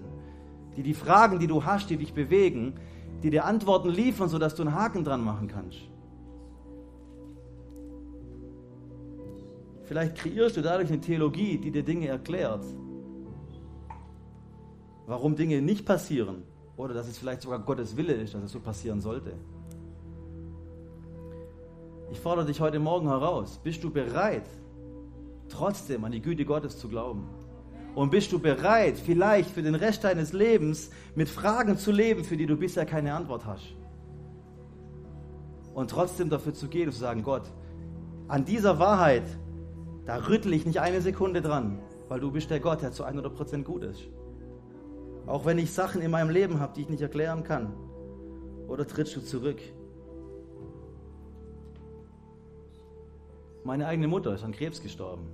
Die 0.75 0.83
die 0.83 0.93
Fragen, 0.93 1.39
die 1.39 1.47
du 1.47 1.63
hast, 1.63 1.89
die 1.89 1.95
dich 1.95 2.13
bewegen, 2.13 2.73
die 3.23 3.29
dir 3.29 3.45
Antworten 3.45 3.89
liefern, 3.89 4.27
sodass 4.27 4.55
du 4.55 4.63
einen 4.63 4.75
Haken 4.75 5.05
dran 5.05 5.23
machen 5.23 5.47
kannst? 5.47 5.79
Vielleicht 9.86 10.15
kreierst 10.15 10.57
du 10.57 10.61
dadurch 10.61 10.89
eine 10.89 10.99
Theologie, 10.99 11.57
die 11.57 11.71
dir 11.71 11.83
Dinge 11.83 12.07
erklärt. 12.07 12.63
Warum 15.05 15.36
Dinge 15.36 15.61
nicht 15.61 15.86
passieren 15.86 16.43
oder 16.75 16.93
dass 16.93 17.07
es 17.07 17.17
vielleicht 17.17 17.41
sogar 17.41 17.59
Gottes 17.59 17.95
Wille 17.95 18.13
ist, 18.13 18.33
dass 18.33 18.43
es 18.43 18.51
so 18.51 18.59
passieren 18.59 18.99
sollte. 18.99 19.33
Ich 22.11 22.19
fordere 22.19 22.45
dich 22.45 22.59
heute 22.59 22.79
Morgen 22.79 23.07
heraus. 23.07 23.59
Bist 23.63 23.83
du 23.83 23.91
bereit, 23.91 24.49
trotzdem 25.49 26.03
an 26.03 26.11
die 26.11 26.21
Güte 26.21 26.45
Gottes 26.45 26.77
zu 26.79 26.89
glauben? 26.89 27.27
Und 27.93 28.09
bist 28.09 28.31
du 28.31 28.39
bereit, 28.39 28.97
vielleicht 28.97 29.49
für 29.49 29.61
den 29.61 29.75
Rest 29.75 30.03
deines 30.03 30.33
Lebens 30.33 30.89
mit 31.13 31.29
Fragen 31.29 31.77
zu 31.77 31.91
leben, 31.91 32.23
für 32.23 32.36
die 32.36 32.45
du 32.45 32.57
bisher 32.57 32.86
keine 32.86 33.13
Antwort 33.13 33.45
hast? 33.45 33.73
Und 35.73 35.91
trotzdem 35.91 36.29
dafür 36.29 36.53
zu 36.53 36.67
gehen 36.67 36.88
und 36.88 36.93
zu 36.93 36.99
sagen, 36.99 37.23
Gott, 37.23 37.43
an 38.27 38.43
dieser 38.43 38.79
Wahrheit, 38.79 39.23
da 40.05 40.17
rüttel 40.27 40.53
ich 40.53 40.65
nicht 40.65 40.79
eine 40.79 41.01
Sekunde 41.01 41.41
dran, 41.41 41.79
weil 42.09 42.19
du 42.19 42.31
bist 42.31 42.49
der 42.49 42.59
Gott, 42.59 42.81
der 42.81 42.91
zu 42.91 43.05
100% 43.05 43.63
gut 43.63 43.83
ist. 43.83 44.07
Auch 45.25 45.45
wenn 45.45 45.57
ich 45.57 45.73
Sachen 45.73 46.01
in 46.01 46.11
meinem 46.11 46.29
Leben 46.29 46.59
habe, 46.59 46.73
die 46.75 46.81
ich 46.81 46.89
nicht 46.89 47.01
erklären 47.01 47.43
kann. 47.43 47.73
Oder 48.67 48.85
trittst 48.87 49.15
du 49.15 49.21
zurück? 49.21 49.59
Meine 53.63 53.87
eigene 53.87 54.07
Mutter 54.07 54.35
ist 54.35 54.43
an 54.43 54.51
Krebs 54.51 54.83
gestorben. 54.83 55.27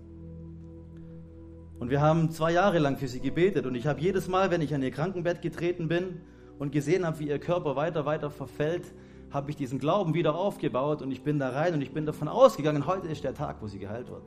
Und 1.79 1.89
wir 1.89 1.99
haben 1.99 2.31
zwei 2.31 2.53
Jahre 2.53 2.79
lang 2.79 2.95
für 2.95 3.07
sie 3.07 3.19
gebetet. 3.19 3.65
Und 3.65 3.75
ich 3.75 3.87
habe 3.87 3.99
jedes 3.99 4.29
Mal, 4.29 4.51
wenn 4.51 4.61
ich 4.61 4.73
an 4.73 4.83
ihr 4.83 4.91
Krankenbett 4.91 5.41
getreten 5.41 5.89
bin 5.89 6.21
und 6.59 6.71
gesehen 6.71 7.05
habe, 7.05 7.19
wie 7.19 7.27
ihr 7.27 7.39
Körper 7.39 7.75
weiter, 7.75 8.05
weiter 8.05 8.29
verfällt, 8.29 8.93
habe 9.31 9.49
ich 9.49 9.57
diesen 9.57 9.79
Glauben 9.79 10.13
wieder 10.13 10.35
aufgebaut 10.35 11.01
und 11.01 11.11
ich 11.11 11.23
bin 11.23 11.39
da 11.39 11.49
rein 11.49 11.73
und 11.73 11.81
ich 11.81 11.93
bin 11.93 12.05
davon 12.05 12.27
ausgegangen, 12.27 12.85
heute 12.85 13.07
ist 13.07 13.23
der 13.23 13.33
Tag, 13.33 13.61
wo 13.61 13.67
sie 13.67 13.79
geheilt 13.79 14.09
wird. 14.09 14.23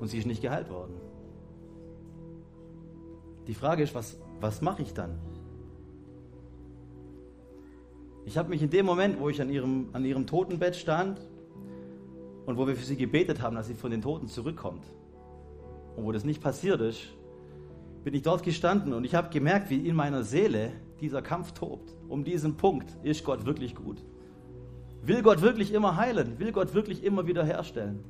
Und 0.00 0.08
sie 0.08 0.18
ist 0.18 0.26
nicht 0.26 0.42
geheilt 0.42 0.70
worden. 0.70 0.94
Die 3.46 3.54
Frage 3.54 3.82
ist, 3.82 3.94
was, 3.94 4.18
was 4.40 4.60
mache 4.60 4.82
ich 4.82 4.92
dann? 4.92 5.18
Ich 8.24 8.36
habe 8.36 8.48
mich 8.48 8.60
in 8.60 8.70
dem 8.70 8.86
Moment, 8.86 9.20
wo 9.20 9.28
ich 9.28 9.40
an 9.40 9.50
ihrem, 9.50 9.88
an 9.92 10.04
ihrem 10.04 10.26
Totenbett 10.26 10.74
stand 10.74 11.20
und 12.44 12.56
wo 12.56 12.66
wir 12.66 12.74
für 12.74 12.84
sie 12.84 12.96
gebetet 12.96 13.40
haben, 13.40 13.54
dass 13.54 13.68
sie 13.68 13.74
von 13.74 13.90
den 13.90 14.02
Toten 14.02 14.26
zurückkommt, 14.26 14.84
und 15.96 16.04
wo 16.04 16.12
das 16.12 16.24
nicht 16.24 16.42
passiert 16.42 16.80
ist, 16.80 17.00
bin 18.04 18.14
ich 18.14 18.22
dort 18.22 18.42
gestanden 18.42 18.92
und 18.92 19.04
ich 19.04 19.14
habe 19.14 19.30
gemerkt, 19.30 19.70
wie 19.70 19.88
in 19.88 19.96
meiner 19.96 20.22
Seele 20.22 20.72
dieser 21.00 21.22
Kampf 21.22 21.52
tobt. 21.52 21.96
Um 22.08 22.22
diesen 22.22 22.56
Punkt 22.56 22.96
ist 23.02 23.24
Gott 23.24 23.46
wirklich 23.46 23.74
gut. 23.74 24.04
Will 25.02 25.22
Gott 25.22 25.40
wirklich 25.40 25.72
immer 25.72 25.96
heilen? 25.96 26.38
Will 26.38 26.52
Gott 26.52 26.74
wirklich 26.74 27.02
immer 27.02 27.26
wieder 27.26 27.44
herstellen? 27.44 28.04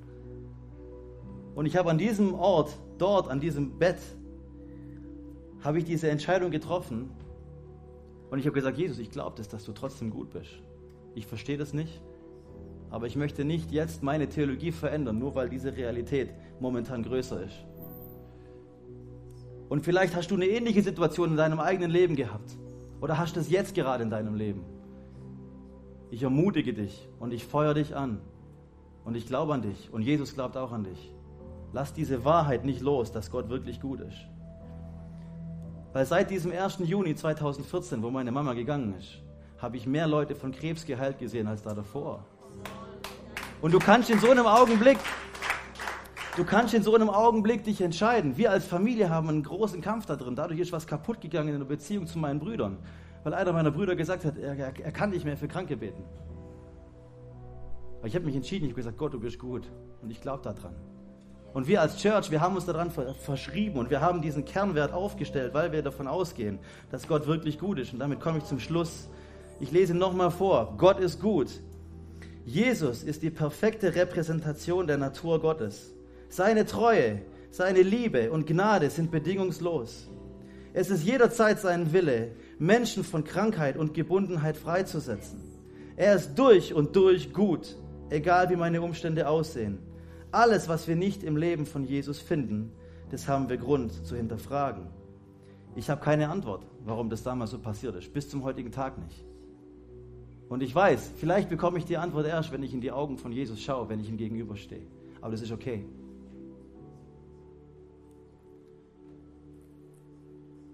Und 1.57 1.65
ich 1.65 1.77
habe 1.79 1.91
an 1.91 1.97
diesem 1.97 2.35
Ort, 2.35 2.79
dort, 2.99 3.29
an 3.29 3.41
diesem 3.41 3.79
Bett, 3.79 3.99
habe 5.65 5.79
ich 5.79 5.85
diese 5.85 6.11
Entscheidung 6.11 6.51
getroffen. 6.51 7.09
Und 8.31 8.39
ich 8.39 8.45
habe 8.45 8.55
gesagt, 8.55 8.77
Jesus, 8.77 8.99
ich 8.99 9.11
glaube 9.11 9.37
das, 9.39 9.49
dass 9.49 9.65
du 9.65 9.73
trotzdem 9.73 10.11
gut 10.11 10.31
bist. 10.31 10.51
Ich 11.15 11.27
verstehe 11.27 11.57
das 11.57 11.73
nicht, 11.73 12.03
aber 12.91 13.07
ich 13.07 13.17
möchte 13.17 13.47
nicht 13.47 13.73
jetzt 13.73 14.03
meine 14.03 14.29
Theologie 14.29 14.71
verändern, 14.71 15.19
nur 15.19 15.35
weil 15.35 15.49
diese 15.49 15.75
Realität 15.75 16.29
momentan 16.61 17.03
größer 17.03 17.43
ist. 17.43 17.65
Und 19.71 19.83
vielleicht 19.83 20.15
hast 20.15 20.31
du 20.31 20.35
eine 20.35 20.47
ähnliche 20.47 20.83
Situation 20.83 21.31
in 21.31 21.37
deinem 21.39 21.59
eigenen 21.59 21.91
Leben 21.91 22.17
gehabt. 22.17 22.51
Oder 23.01 23.17
hast 23.17 23.35
du 23.35 23.41
es 23.41 23.49
jetzt 23.49 23.75
gerade 23.75 24.03
in 24.03 24.11
deinem 24.11 24.35
Leben. 24.35 24.63
Ich 26.11 26.23
ermutige 26.23 26.75
dich 26.75 27.09
und 27.19 27.33
ich 27.33 27.47
feuere 27.47 27.73
dich 27.73 27.97
an. 27.97 28.21
Und 29.07 29.17
ich 29.17 29.27
glaube 29.27 29.55
an 29.55 29.63
dich. 29.63 29.89
Und 29.91 30.03
Jesus 30.03 30.35
glaubt 30.35 30.59
auch 30.59 30.71
an 30.71 30.85
dich. 30.85 31.16
Lass 31.73 31.93
diese 31.93 32.25
Wahrheit 32.25 32.65
nicht 32.65 32.81
los, 32.81 33.13
dass 33.13 33.31
Gott 33.31 33.49
wirklich 33.49 33.81
gut 33.81 34.01
ist. 34.01 34.19
Weil 35.93 36.07
seit 36.07 36.31
diesem 36.31 36.53
1. 36.53 36.79
Juni 36.85 37.15
2014, 37.15 38.03
wo 38.03 38.11
meine 38.11 38.33
Mama 38.33 38.53
gegangen 38.55 38.95
ist, 38.99 39.23
habe 39.59 39.77
ich 39.77 39.87
mehr 39.87 40.07
Leute 40.07 40.35
von 40.35 40.53
Krebs 40.53 40.85
geheilt 40.85 41.19
gesehen 41.19 41.47
als 41.47 41.63
da 41.63 41.75
davor. 41.75 42.25
Und 43.63 43.73
du 43.73 43.79
kannst 43.79 44.11
in 44.11 44.19
so 44.19 44.31
einem 44.31 44.47
Augenblick 44.47 44.99
Du 46.37 46.45
kannst 46.45 46.75
in 46.75 46.83
so 46.83 46.95
einem 46.95 47.09
Augenblick 47.09 47.65
dich 47.65 47.81
entscheiden. 47.81 48.37
Wir 48.37 48.51
als 48.51 48.67
Familie 48.67 49.09
haben 49.09 49.31
einen 49.31 49.43
großen 49.43 49.81
Kampf 49.81 50.05
da 50.05 50.17
drin. 50.17 50.37
Dadurch 50.37 50.61
ist 50.61 50.71
was 50.71 50.87
kaputt 50.87 51.23
gegangen 51.23 51.49
in 51.49 51.61
der 51.61 51.67
Beziehung 51.67 52.07
zu 52.07 52.19
meinen 52.19 52.41
Brüdern. 52.41 52.77
Weil 53.25 53.33
einer 53.33 53.55
meiner 53.55 53.71
Brüder 53.71 53.97
gesagt 53.97 54.27
hat, 54.27 54.37
er, 54.37 54.55
er, 54.55 54.79
er 54.79 54.93
kann 54.93 55.09
nicht 55.09 55.25
mehr 55.25 55.39
für 55.39 55.49
Kranke 55.49 55.79
beten. 55.79 56.05
Aber 57.99 58.07
ich 58.07 58.15
habe 58.15 58.27
mich 58.27 58.37
entschieden, 58.37 58.67
ich 58.67 58.73
habe 58.73 58.83
gesagt, 58.83 58.99
Gott, 58.99 59.15
du 59.15 59.21
bist 59.21 59.39
gut. 59.39 59.67
Und 60.03 60.11
ich 60.11 60.21
glaube 60.21 60.43
daran. 60.43 60.75
Und 61.57 61.69
wir 61.69 61.81
als 61.81 61.97
Church, 61.97 62.31
wir 62.31 62.43
haben 62.43 62.55
uns 62.55 62.67
daran 62.67 62.91
verschrieben 62.91 63.79
und 63.79 63.89
wir 63.89 64.03
haben 64.03 64.21
diesen 64.21 64.45
Kernwert 64.45 64.93
aufgestellt, 64.93 65.55
weil 65.55 65.73
wir 65.73 65.81
davon 65.81 66.07
ausgehen, 66.07 66.59
dass 66.91 67.09
Gott 67.09 67.27
wirklich 67.27 67.59
gut 67.59 67.79
ist. 67.79 67.95
Und 67.95 67.99
damit 67.99 68.21
komme 68.21 68.37
ich 68.37 68.45
zum 68.45 68.61
Schluss. 68.61 69.09
Ich 69.59 69.73
lese 69.73 69.95
nochmal 69.95 70.31
vor. 70.31 70.75
Gott 70.77 71.01
ist 71.01 71.19
gut. 71.19 71.49
Jesus 72.45 73.03
ist 73.03 73.23
die 73.23 73.31
perfekte 73.31 73.95
Repräsentation 73.95 74.87
der 74.87 74.99
Natur 74.99 75.41
Gottes. 75.41 75.95
Seine 76.29 76.67
Treue, 76.67 77.23
seine 77.51 77.81
Liebe 77.81 78.31
und 78.31 78.47
Gnade 78.47 78.91
sind 78.91 79.11
bedingungslos. 79.11 80.11
Es 80.75 80.91
ist 80.91 81.05
jederzeit 81.05 81.59
sein 81.59 81.91
Wille, 81.91 82.33
Menschen 82.59 83.03
von 83.03 83.25
Krankheit 83.25 83.79
und 83.79 83.95
Gebundenheit 83.95 84.59
freizusetzen. 84.59 85.41
Er 85.97 86.17
ist 86.17 86.35
durch 86.35 86.75
und 86.75 86.95
durch 86.95 87.33
gut, 87.33 87.77
egal 88.11 88.51
wie 88.51 88.57
meine 88.57 88.83
Umstände 88.83 89.27
aussehen. 89.27 89.86
Alles, 90.37 90.69
was 90.69 90.87
wir 90.87 90.97
nicht 90.97 91.23
im 91.23 91.39
Leben 91.39 91.65
von 91.65 91.83
Jesus 91.83 92.21
finden, 92.21 92.71
das 93.11 93.27
haben 93.27 93.49
wir 93.49 93.57
Grund 93.57 94.05
zu 94.05 94.17
hinterfragen. 94.17 94.87
Ich 95.75 95.89
habe 95.89 96.03
keine 96.03 96.29
Antwort, 96.29 96.67
warum 96.85 97.09
das 97.09 97.23
damals 97.23 97.53
so 97.53 97.59
passiert 97.59 97.97
ist, 97.97 98.13
bis 98.13 98.29
zum 98.29 98.45
heutigen 98.45 98.71
Tag 98.71 98.99
nicht. 98.99 99.25
Und 100.51 100.63
ich 100.63 100.75
weiß, 100.75 101.13
vielleicht 101.17 101.49
bekomme 101.49 101.79
ich 101.79 101.87
die 101.87 101.97
Antwort 101.97 102.27
erst, 102.27 102.53
wenn 102.53 102.63
ich 102.63 102.75
in 102.75 102.83
die 102.83 102.93
Augen 102.93 103.17
von 103.17 103.33
Jesus 103.33 103.63
schaue, 103.63 103.89
wenn 103.89 103.99
ich 103.99 104.11
ihm 104.11 104.19
gegenüberstehe. 104.19 104.87
Aber 105.23 105.31
das 105.31 105.41
ist 105.41 105.53
okay. 105.53 105.87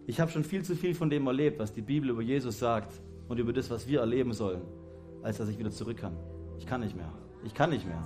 Ich 0.09 0.19
habe 0.19 0.33
schon 0.33 0.43
viel 0.43 0.65
zu 0.65 0.75
viel 0.75 0.97
von 0.97 1.09
dem 1.09 1.25
erlebt, 1.29 1.61
was 1.61 1.73
die 1.73 1.83
Bibel 1.83 2.11
über 2.11 2.23
Jesus 2.23 2.59
sagt 2.59 3.01
und 3.29 3.39
über 3.39 3.53
das, 3.53 3.71
was 3.71 3.87
wir 3.87 4.01
erleben 4.01 4.33
sollen, 4.33 4.63
als 5.23 5.39
dass 5.39 5.49
ich 5.49 5.57
wieder 5.57 5.71
zurück 5.71 5.99
kann. 5.99 6.17
Ich 6.59 6.67
kann 6.67 6.81
nicht 6.81 6.97
mehr. 6.97 7.13
Ich 7.45 7.55
kann 7.55 7.71
nicht 7.71 7.87
mehr. 7.87 8.03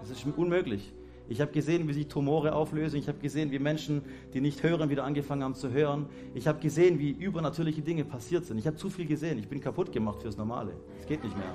Das 0.00 0.10
ist 0.10 0.24
unmöglich. 0.36 0.92
Ich 1.30 1.42
habe 1.42 1.52
gesehen, 1.52 1.86
wie 1.88 1.92
sich 1.92 2.08
Tumore 2.08 2.54
auflösen. 2.54 2.98
Ich 2.98 3.06
habe 3.06 3.18
gesehen, 3.18 3.50
wie 3.50 3.58
Menschen, 3.58 4.02
die 4.32 4.40
nicht 4.40 4.62
hören, 4.62 4.88
wieder 4.88 5.04
angefangen 5.04 5.44
haben 5.44 5.54
zu 5.54 5.70
hören. 5.70 6.06
Ich 6.34 6.48
habe 6.48 6.58
gesehen, 6.58 6.98
wie 6.98 7.10
übernatürliche 7.10 7.82
Dinge 7.82 8.04
passiert 8.04 8.46
sind. 8.46 8.56
Ich 8.56 8.66
habe 8.66 8.76
zu 8.76 8.88
viel 8.88 9.06
gesehen. 9.06 9.38
Ich 9.38 9.48
bin 9.48 9.60
kaputt 9.60 9.92
gemacht 9.92 10.22
fürs 10.22 10.38
Normale. 10.38 10.72
Es 10.98 11.06
geht 11.06 11.22
nicht 11.22 11.36
mehr. 11.36 11.52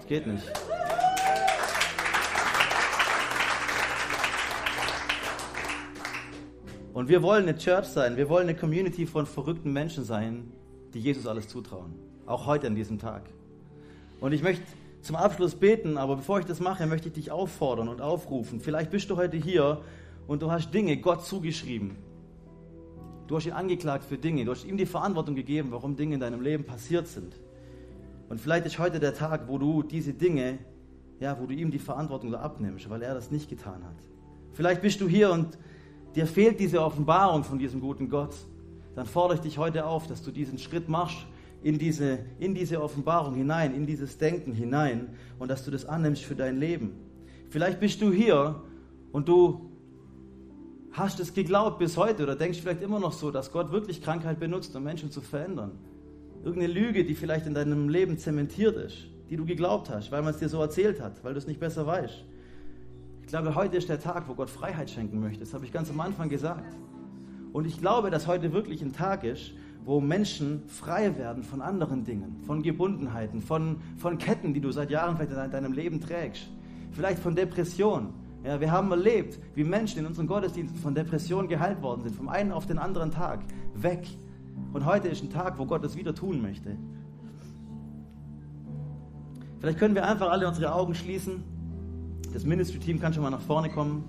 Es 0.00 0.06
geht 0.06 0.26
nicht. 0.26 0.50
Und 6.94 7.10
wir 7.10 7.22
wollen 7.22 7.42
eine 7.42 7.58
Church 7.58 7.88
sein. 7.88 8.16
Wir 8.16 8.30
wollen 8.30 8.48
eine 8.48 8.56
Community 8.56 9.04
von 9.04 9.26
verrückten 9.26 9.70
Menschen 9.70 10.02
sein, 10.02 10.50
die 10.94 11.00
Jesus 11.00 11.26
alles 11.26 11.46
zutrauen. 11.46 11.94
Auch 12.24 12.46
heute 12.46 12.68
an 12.68 12.74
diesem 12.74 12.98
Tag. 12.98 13.24
Und 14.18 14.32
ich 14.32 14.42
möchte 14.42 14.64
zum 15.06 15.16
Abschluss 15.16 15.54
beten, 15.54 15.98
aber 15.98 16.16
bevor 16.16 16.40
ich 16.40 16.46
das 16.46 16.60
mache, 16.60 16.86
möchte 16.86 17.08
ich 17.08 17.14
dich 17.14 17.30
auffordern 17.30 17.88
und 17.88 18.02
aufrufen. 18.02 18.60
Vielleicht 18.60 18.90
bist 18.90 19.08
du 19.08 19.16
heute 19.16 19.36
hier 19.36 19.80
und 20.26 20.42
du 20.42 20.50
hast 20.50 20.74
Dinge 20.74 20.96
Gott 20.96 21.24
zugeschrieben. 21.24 21.96
Du 23.28 23.36
hast 23.36 23.46
ihn 23.46 23.52
angeklagt 23.52 24.04
für 24.04 24.18
Dinge, 24.18 24.44
du 24.44 24.50
hast 24.50 24.64
ihm 24.64 24.76
die 24.76 24.86
Verantwortung 24.86 25.34
gegeben, 25.34 25.68
warum 25.70 25.96
Dinge 25.96 26.14
in 26.14 26.20
deinem 26.20 26.40
Leben 26.40 26.64
passiert 26.64 27.06
sind. 27.06 27.34
Und 28.28 28.40
vielleicht 28.40 28.66
ist 28.66 28.78
heute 28.78 28.98
der 28.98 29.14
Tag, 29.14 29.46
wo 29.46 29.58
du 29.58 29.84
diese 29.84 30.12
Dinge, 30.12 30.58
ja, 31.20 31.38
wo 31.40 31.46
du 31.46 31.54
ihm 31.54 31.70
die 31.70 31.78
Verantwortung 31.78 32.34
abnimmst, 32.34 32.90
weil 32.90 33.02
er 33.02 33.14
das 33.14 33.30
nicht 33.30 33.48
getan 33.48 33.84
hat. 33.84 33.96
Vielleicht 34.52 34.82
bist 34.82 35.00
du 35.00 35.08
hier 35.08 35.30
und 35.30 35.56
dir 36.16 36.26
fehlt 36.26 36.58
diese 36.58 36.82
Offenbarung 36.82 37.44
von 37.44 37.58
diesem 37.58 37.80
guten 37.80 38.08
Gott. 38.08 38.34
Dann 38.96 39.06
fordere 39.06 39.36
ich 39.36 39.42
dich 39.42 39.58
heute 39.58 39.86
auf, 39.86 40.08
dass 40.08 40.22
du 40.22 40.32
diesen 40.32 40.58
Schritt 40.58 40.88
machst 40.88 41.26
in 41.66 41.78
diese, 41.80 42.20
in 42.38 42.54
diese 42.54 42.80
Offenbarung 42.80 43.34
hinein, 43.34 43.74
in 43.74 43.86
dieses 43.86 44.18
Denken 44.18 44.52
hinein 44.52 45.08
und 45.40 45.50
dass 45.50 45.64
du 45.64 45.72
das 45.72 45.84
annimmst 45.84 46.22
für 46.22 46.36
dein 46.36 46.60
Leben. 46.60 46.92
Vielleicht 47.50 47.80
bist 47.80 48.00
du 48.00 48.12
hier 48.12 48.62
und 49.10 49.26
du 49.26 49.68
hast 50.92 51.18
es 51.18 51.34
geglaubt 51.34 51.80
bis 51.80 51.96
heute 51.96 52.22
oder 52.22 52.36
denkst 52.36 52.60
vielleicht 52.60 52.82
immer 52.82 53.00
noch 53.00 53.12
so, 53.12 53.32
dass 53.32 53.50
Gott 53.50 53.72
wirklich 53.72 54.00
Krankheit 54.00 54.38
benutzt, 54.38 54.76
um 54.76 54.84
Menschen 54.84 55.10
zu 55.10 55.20
verändern. 55.20 55.72
Irgendeine 56.44 56.72
Lüge, 56.72 57.04
die 57.04 57.16
vielleicht 57.16 57.48
in 57.48 57.54
deinem 57.54 57.88
Leben 57.88 58.16
zementiert 58.16 58.76
ist, 58.76 59.08
die 59.28 59.36
du 59.36 59.44
geglaubt 59.44 59.90
hast, 59.90 60.12
weil 60.12 60.22
man 60.22 60.34
es 60.34 60.38
dir 60.38 60.48
so 60.48 60.60
erzählt 60.60 61.00
hat, 61.00 61.24
weil 61.24 61.32
du 61.32 61.38
es 61.38 61.48
nicht 61.48 61.58
besser 61.58 61.84
weißt. 61.84 62.22
Ich 63.22 63.26
glaube, 63.26 63.56
heute 63.56 63.76
ist 63.76 63.88
der 63.88 63.98
Tag, 63.98 64.28
wo 64.28 64.34
Gott 64.34 64.50
Freiheit 64.50 64.88
schenken 64.88 65.18
möchte. 65.18 65.40
Das 65.40 65.52
habe 65.52 65.64
ich 65.64 65.72
ganz 65.72 65.90
am 65.90 65.98
Anfang 65.98 66.28
gesagt. 66.28 66.76
Und 67.52 67.66
ich 67.66 67.80
glaube, 67.80 68.10
dass 68.10 68.28
heute 68.28 68.52
wirklich 68.52 68.82
ein 68.82 68.92
Tag 68.92 69.24
ist, 69.24 69.50
wo 69.86 70.00
Menschen 70.00 70.64
frei 70.66 71.16
werden 71.16 71.44
von 71.44 71.62
anderen 71.62 72.04
Dingen, 72.04 72.40
von 72.44 72.60
Gebundenheiten, 72.60 73.40
von, 73.40 73.76
von 73.96 74.18
Ketten, 74.18 74.52
die 74.52 74.60
du 74.60 74.72
seit 74.72 74.90
Jahren 74.90 75.16
vielleicht 75.16 75.30
in 75.30 75.50
deinem 75.52 75.72
Leben 75.72 76.00
trägst, 76.00 76.48
vielleicht 76.90 77.20
von 77.20 77.36
Depression. 77.36 78.08
Ja, 78.44 78.60
wir 78.60 78.72
haben 78.72 78.90
erlebt, 78.90 79.38
wie 79.54 79.62
Menschen 79.62 80.00
in 80.00 80.06
unseren 80.06 80.26
Gottesdiensten 80.26 80.80
von 80.80 80.94
Depression 80.94 81.46
geheilt 81.46 81.80
worden 81.82 82.02
sind, 82.02 82.16
vom 82.16 82.28
einen 82.28 82.50
auf 82.50 82.66
den 82.66 82.78
anderen 82.78 83.12
Tag, 83.12 83.44
weg. 83.74 84.08
Und 84.72 84.84
heute 84.84 85.06
ist 85.06 85.22
ein 85.22 85.30
Tag, 85.30 85.56
wo 85.56 85.66
Gott 85.66 85.84
es 85.84 85.96
wieder 85.96 86.14
tun 86.14 86.42
möchte. 86.42 86.76
Vielleicht 89.60 89.78
können 89.78 89.94
wir 89.94 90.06
einfach 90.06 90.30
alle 90.30 90.48
unsere 90.48 90.74
Augen 90.74 90.96
schließen. 90.96 91.44
Das 92.32 92.44
Ministry-Team 92.44 93.00
kann 93.00 93.14
schon 93.14 93.22
mal 93.22 93.30
nach 93.30 93.40
vorne 93.40 93.70
kommen. 93.70 94.04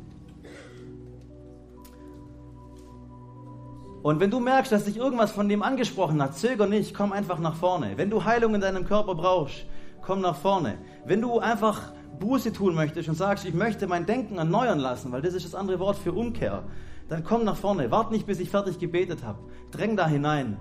Und 4.08 4.22
wenn 4.22 4.32
du 4.32 4.39
merkst, 4.39 4.72
dass 4.72 4.86
dich 4.86 4.95
irgendwas 4.95 5.32
von 5.32 5.49
dem 5.49 5.62
angesprochen 5.62 6.24
hat, 6.24 6.38
zöger 6.38 6.66
nicht, 6.66 6.93
komm 6.93 7.12
einfach 7.12 7.39
nach 7.39 7.55
vorne. 7.55 7.97
Wenn 7.97 8.10
du 8.10 8.24
Heilung 8.24 8.55
in 8.55 8.62
deinem 8.62 8.86
Körper 8.86 9.16
brauchst, 9.16 9.66
komm 10.01 10.22
nach 10.22 10.38
vorne. 10.38 10.78
Wenn 11.03 11.20
du 11.20 11.39
einfach 11.39 11.91
Buße 12.18 12.53
tun 12.53 12.74
möchtest 12.74 13.10
und 13.10 13.16
sagst, 13.16 13.43
ich 13.43 13.53
möchte 13.53 13.86
mein 13.86 14.05
Denken 14.05 14.38
erneuern 14.38 14.80
lassen, 14.80 15.12
weil 15.12 15.22
das 15.22 15.34
ist 15.34 15.45
das 15.45 15.55
andere 15.55 15.80
Wort 15.80 15.97
für 15.97 16.14
Umkehr, 16.14 16.64
dann 17.10 17.26
komm 17.26 17.43
nach 17.43 17.58
vorne. 17.58 17.91
Wart 17.91 18.12
nicht, 18.12 18.26
bis 18.26 18.39
ich 18.39 18.49
fertig 18.49 18.80
gebetet 18.80 19.26
habe. 19.26 19.39
Dräng 19.72 19.97
da 19.97 20.08
hinein. 20.08 20.58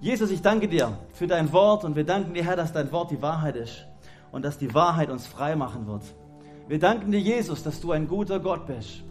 Jesus, 0.00 0.32
ich 0.32 0.42
danke 0.42 0.66
dir 0.66 0.98
für 1.12 1.28
dein 1.28 1.52
Wort 1.52 1.84
und 1.84 1.94
wir 1.94 2.02
danken 2.02 2.34
dir, 2.34 2.42
Herr, 2.42 2.56
dass 2.56 2.72
dein 2.72 2.90
Wort 2.90 3.12
die 3.12 3.22
Wahrheit 3.22 3.54
ist 3.54 3.86
und 4.32 4.44
dass 4.44 4.58
die 4.58 4.74
Wahrheit 4.74 5.08
uns 5.08 5.28
frei 5.28 5.54
machen 5.54 5.86
wird. 5.86 6.02
Wir 6.66 6.80
danken 6.80 7.12
dir, 7.12 7.20
Jesus, 7.20 7.62
dass 7.62 7.80
du 7.80 7.92
ein 7.92 8.08
guter 8.08 8.40
Gott 8.40 8.66
bist 8.66 9.04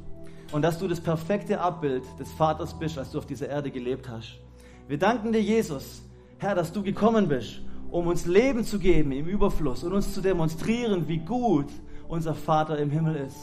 und 0.51 0.61
dass 0.61 0.77
du 0.77 0.87
das 0.87 0.99
perfekte 0.99 1.59
Abbild 1.59 2.03
des 2.19 2.31
Vaters 2.33 2.77
bist, 2.77 2.97
als 2.97 3.11
du 3.11 3.17
auf 3.17 3.25
dieser 3.25 3.49
Erde 3.49 3.71
gelebt 3.71 4.09
hast. 4.09 4.39
Wir 4.87 4.97
danken 4.97 5.31
dir, 5.31 5.41
Jesus, 5.41 6.01
Herr, 6.37 6.55
dass 6.55 6.73
du 6.73 6.83
gekommen 6.83 7.27
bist, 7.27 7.61
um 7.89 8.07
uns 8.07 8.25
Leben 8.25 8.63
zu 8.63 8.79
geben 8.79 9.11
im 9.11 9.27
Überfluss 9.27 9.83
und 9.83 9.93
uns 9.93 10.13
zu 10.13 10.21
demonstrieren, 10.21 11.07
wie 11.07 11.19
gut 11.19 11.67
unser 12.07 12.33
Vater 12.33 12.77
im 12.77 12.89
Himmel 12.89 13.15
ist. 13.15 13.37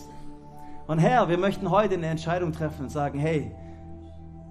Und 0.87 0.99
Herr, 0.99 1.29
wir 1.29 1.39
möchten 1.39 1.71
heute 1.71 1.95
eine 1.95 2.07
Entscheidung 2.07 2.53
treffen 2.53 2.85
und 2.85 2.91
sagen, 2.91 3.19
hey, 3.19 3.53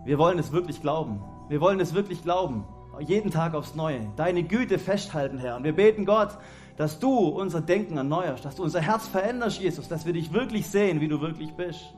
wir 0.05 0.17
wollen 0.17 0.39
es 0.39 0.51
wirklich 0.51 0.81
glauben. 0.81 1.21
Wir 1.49 1.61
wollen 1.61 1.79
es 1.79 1.93
wirklich 1.93 2.23
glauben. 2.23 2.63
Jeden 2.99 3.29
Tag 3.29 3.53
aufs 3.53 3.75
Neue. 3.75 4.01
Deine 4.15 4.43
Güte 4.43 4.79
festhalten, 4.79 5.37
Herr. 5.37 5.57
Und 5.57 5.63
wir 5.63 5.75
beten 5.75 6.05
Gott, 6.05 6.37
dass 6.77 6.99
du 6.99 7.27
unser 7.27 7.61
Denken 7.61 7.97
erneuerst, 7.97 8.45
dass 8.45 8.55
du 8.55 8.63
unser 8.63 8.81
Herz 8.81 9.07
veränderst, 9.07 9.59
Jesus, 9.59 9.87
dass 9.87 10.05
wir 10.05 10.13
dich 10.13 10.31
wirklich 10.33 10.67
sehen, 10.67 11.01
wie 11.01 11.07
du 11.07 11.21
wirklich 11.21 11.51
bist. 11.53 11.93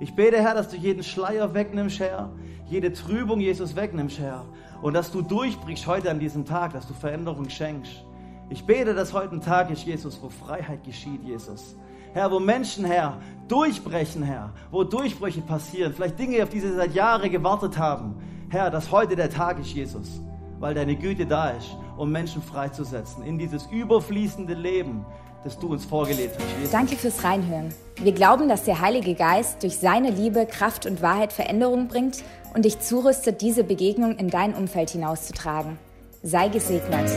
Ich 0.00 0.14
bete, 0.14 0.36
Herr, 0.40 0.54
dass 0.54 0.68
du 0.68 0.76
jeden 0.76 1.02
Schleier 1.02 1.54
wegnimmst, 1.54 1.98
Herr, 1.98 2.30
jede 2.66 2.92
Trübung, 2.92 3.40
Jesus, 3.40 3.74
wegnimmst, 3.74 4.20
Herr, 4.20 4.44
und 4.80 4.94
dass 4.94 5.10
du 5.10 5.22
durchbrichst 5.22 5.88
heute 5.88 6.08
an 6.10 6.20
diesem 6.20 6.44
Tag, 6.44 6.72
dass 6.72 6.86
du 6.86 6.94
Veränderung 6.94 7.50
schenkst. 7.50 8.04
Ich 8.48 8.64
bete, 8.64 8.94
dass 8.94 9.12
heute 9.12 9.34
ein 9.34 9.40
Tag 9.40 9.70
ist, 9.70 9.84
Jesus, 9.84 10.22
wo 10.22 10.28
Freiheit 10.28 10.84
geschieht, 10.84 11.24
Jesus. 11.24 11.74
Herr, 12.12 12.30
wo 12.30 12.38
Menschen, 12.38 12.84
Herr, 12.84 13.18
durchbrechen, 13.48 14.22
Herr, 14.22 14.50
wo 14.70 14.84
Durchbrüche 14.84 15.40
passieren, 15.40 15.92
vielleicht 15.92 16.18
Dinge, 16.18 16.44
auf 16.44 16.48
die 16.50 16.60
sie 16.60 16.72
seit 16.72 16.94
Jahren 16.94 17.30
gewartet 17.30 17.76
haben. 17.76 18.14
Herr, 18.50 18.70
dass 18.70 18.92
heute 18.92 19.16
der 19.16 19.30
Tag 19.30 19.58
ist, 19.58 19.72
Jesus, 19.72 20.20
weil 20.60 20.74
deine 20.74 20.94
Güte 20.94 21.26
da 21.26 21.50
ist, 21.50 21.76
um 21.96 22.12
Menschen 22.12 22.40
freizusetzen 22.40 23.24
in 23.24 23.36
dieses 23.36 23.66
überfließende 23.66 24.54
Leben, 24.54 25.04
das 25.44 25.58
du 25.58 25.68
uns 25.68 25.84
vorgelebt 25.84 26.36
hast. 26.38 26.72
Danke 26.72 26.96
fürs 26.96 27.22
Reinhören. 27.24 27.74
Wir 28.00 28.12
glauben, 28.12 28.48
dass 28.48 28.64
der 28.64 28.80
Heilige 28.80 29.14
Geist 29.14 29.62
durch 29.62 29.76
seine 29.76 30.10
Liebe, 30.10 30.46
Kraft 30.46 30.86
und 30.86 31.02
Wahrheit 31.02 31.32
Veränderung 31.32 31.88
bringt 31.88 32.22
und 32.54 32.64
dich 32.64 32.80
zurüstet, 32.80 33.40
diese 33.40 33.64
Begegnung 33.64 34.16
in 34.16 34.30
dein 34.30 34.54
Umfeld 34.54 34.90
hinauszutragen. 34.90 35.78
Sei 36.22 36.48
gesegnet. 36.48 37.10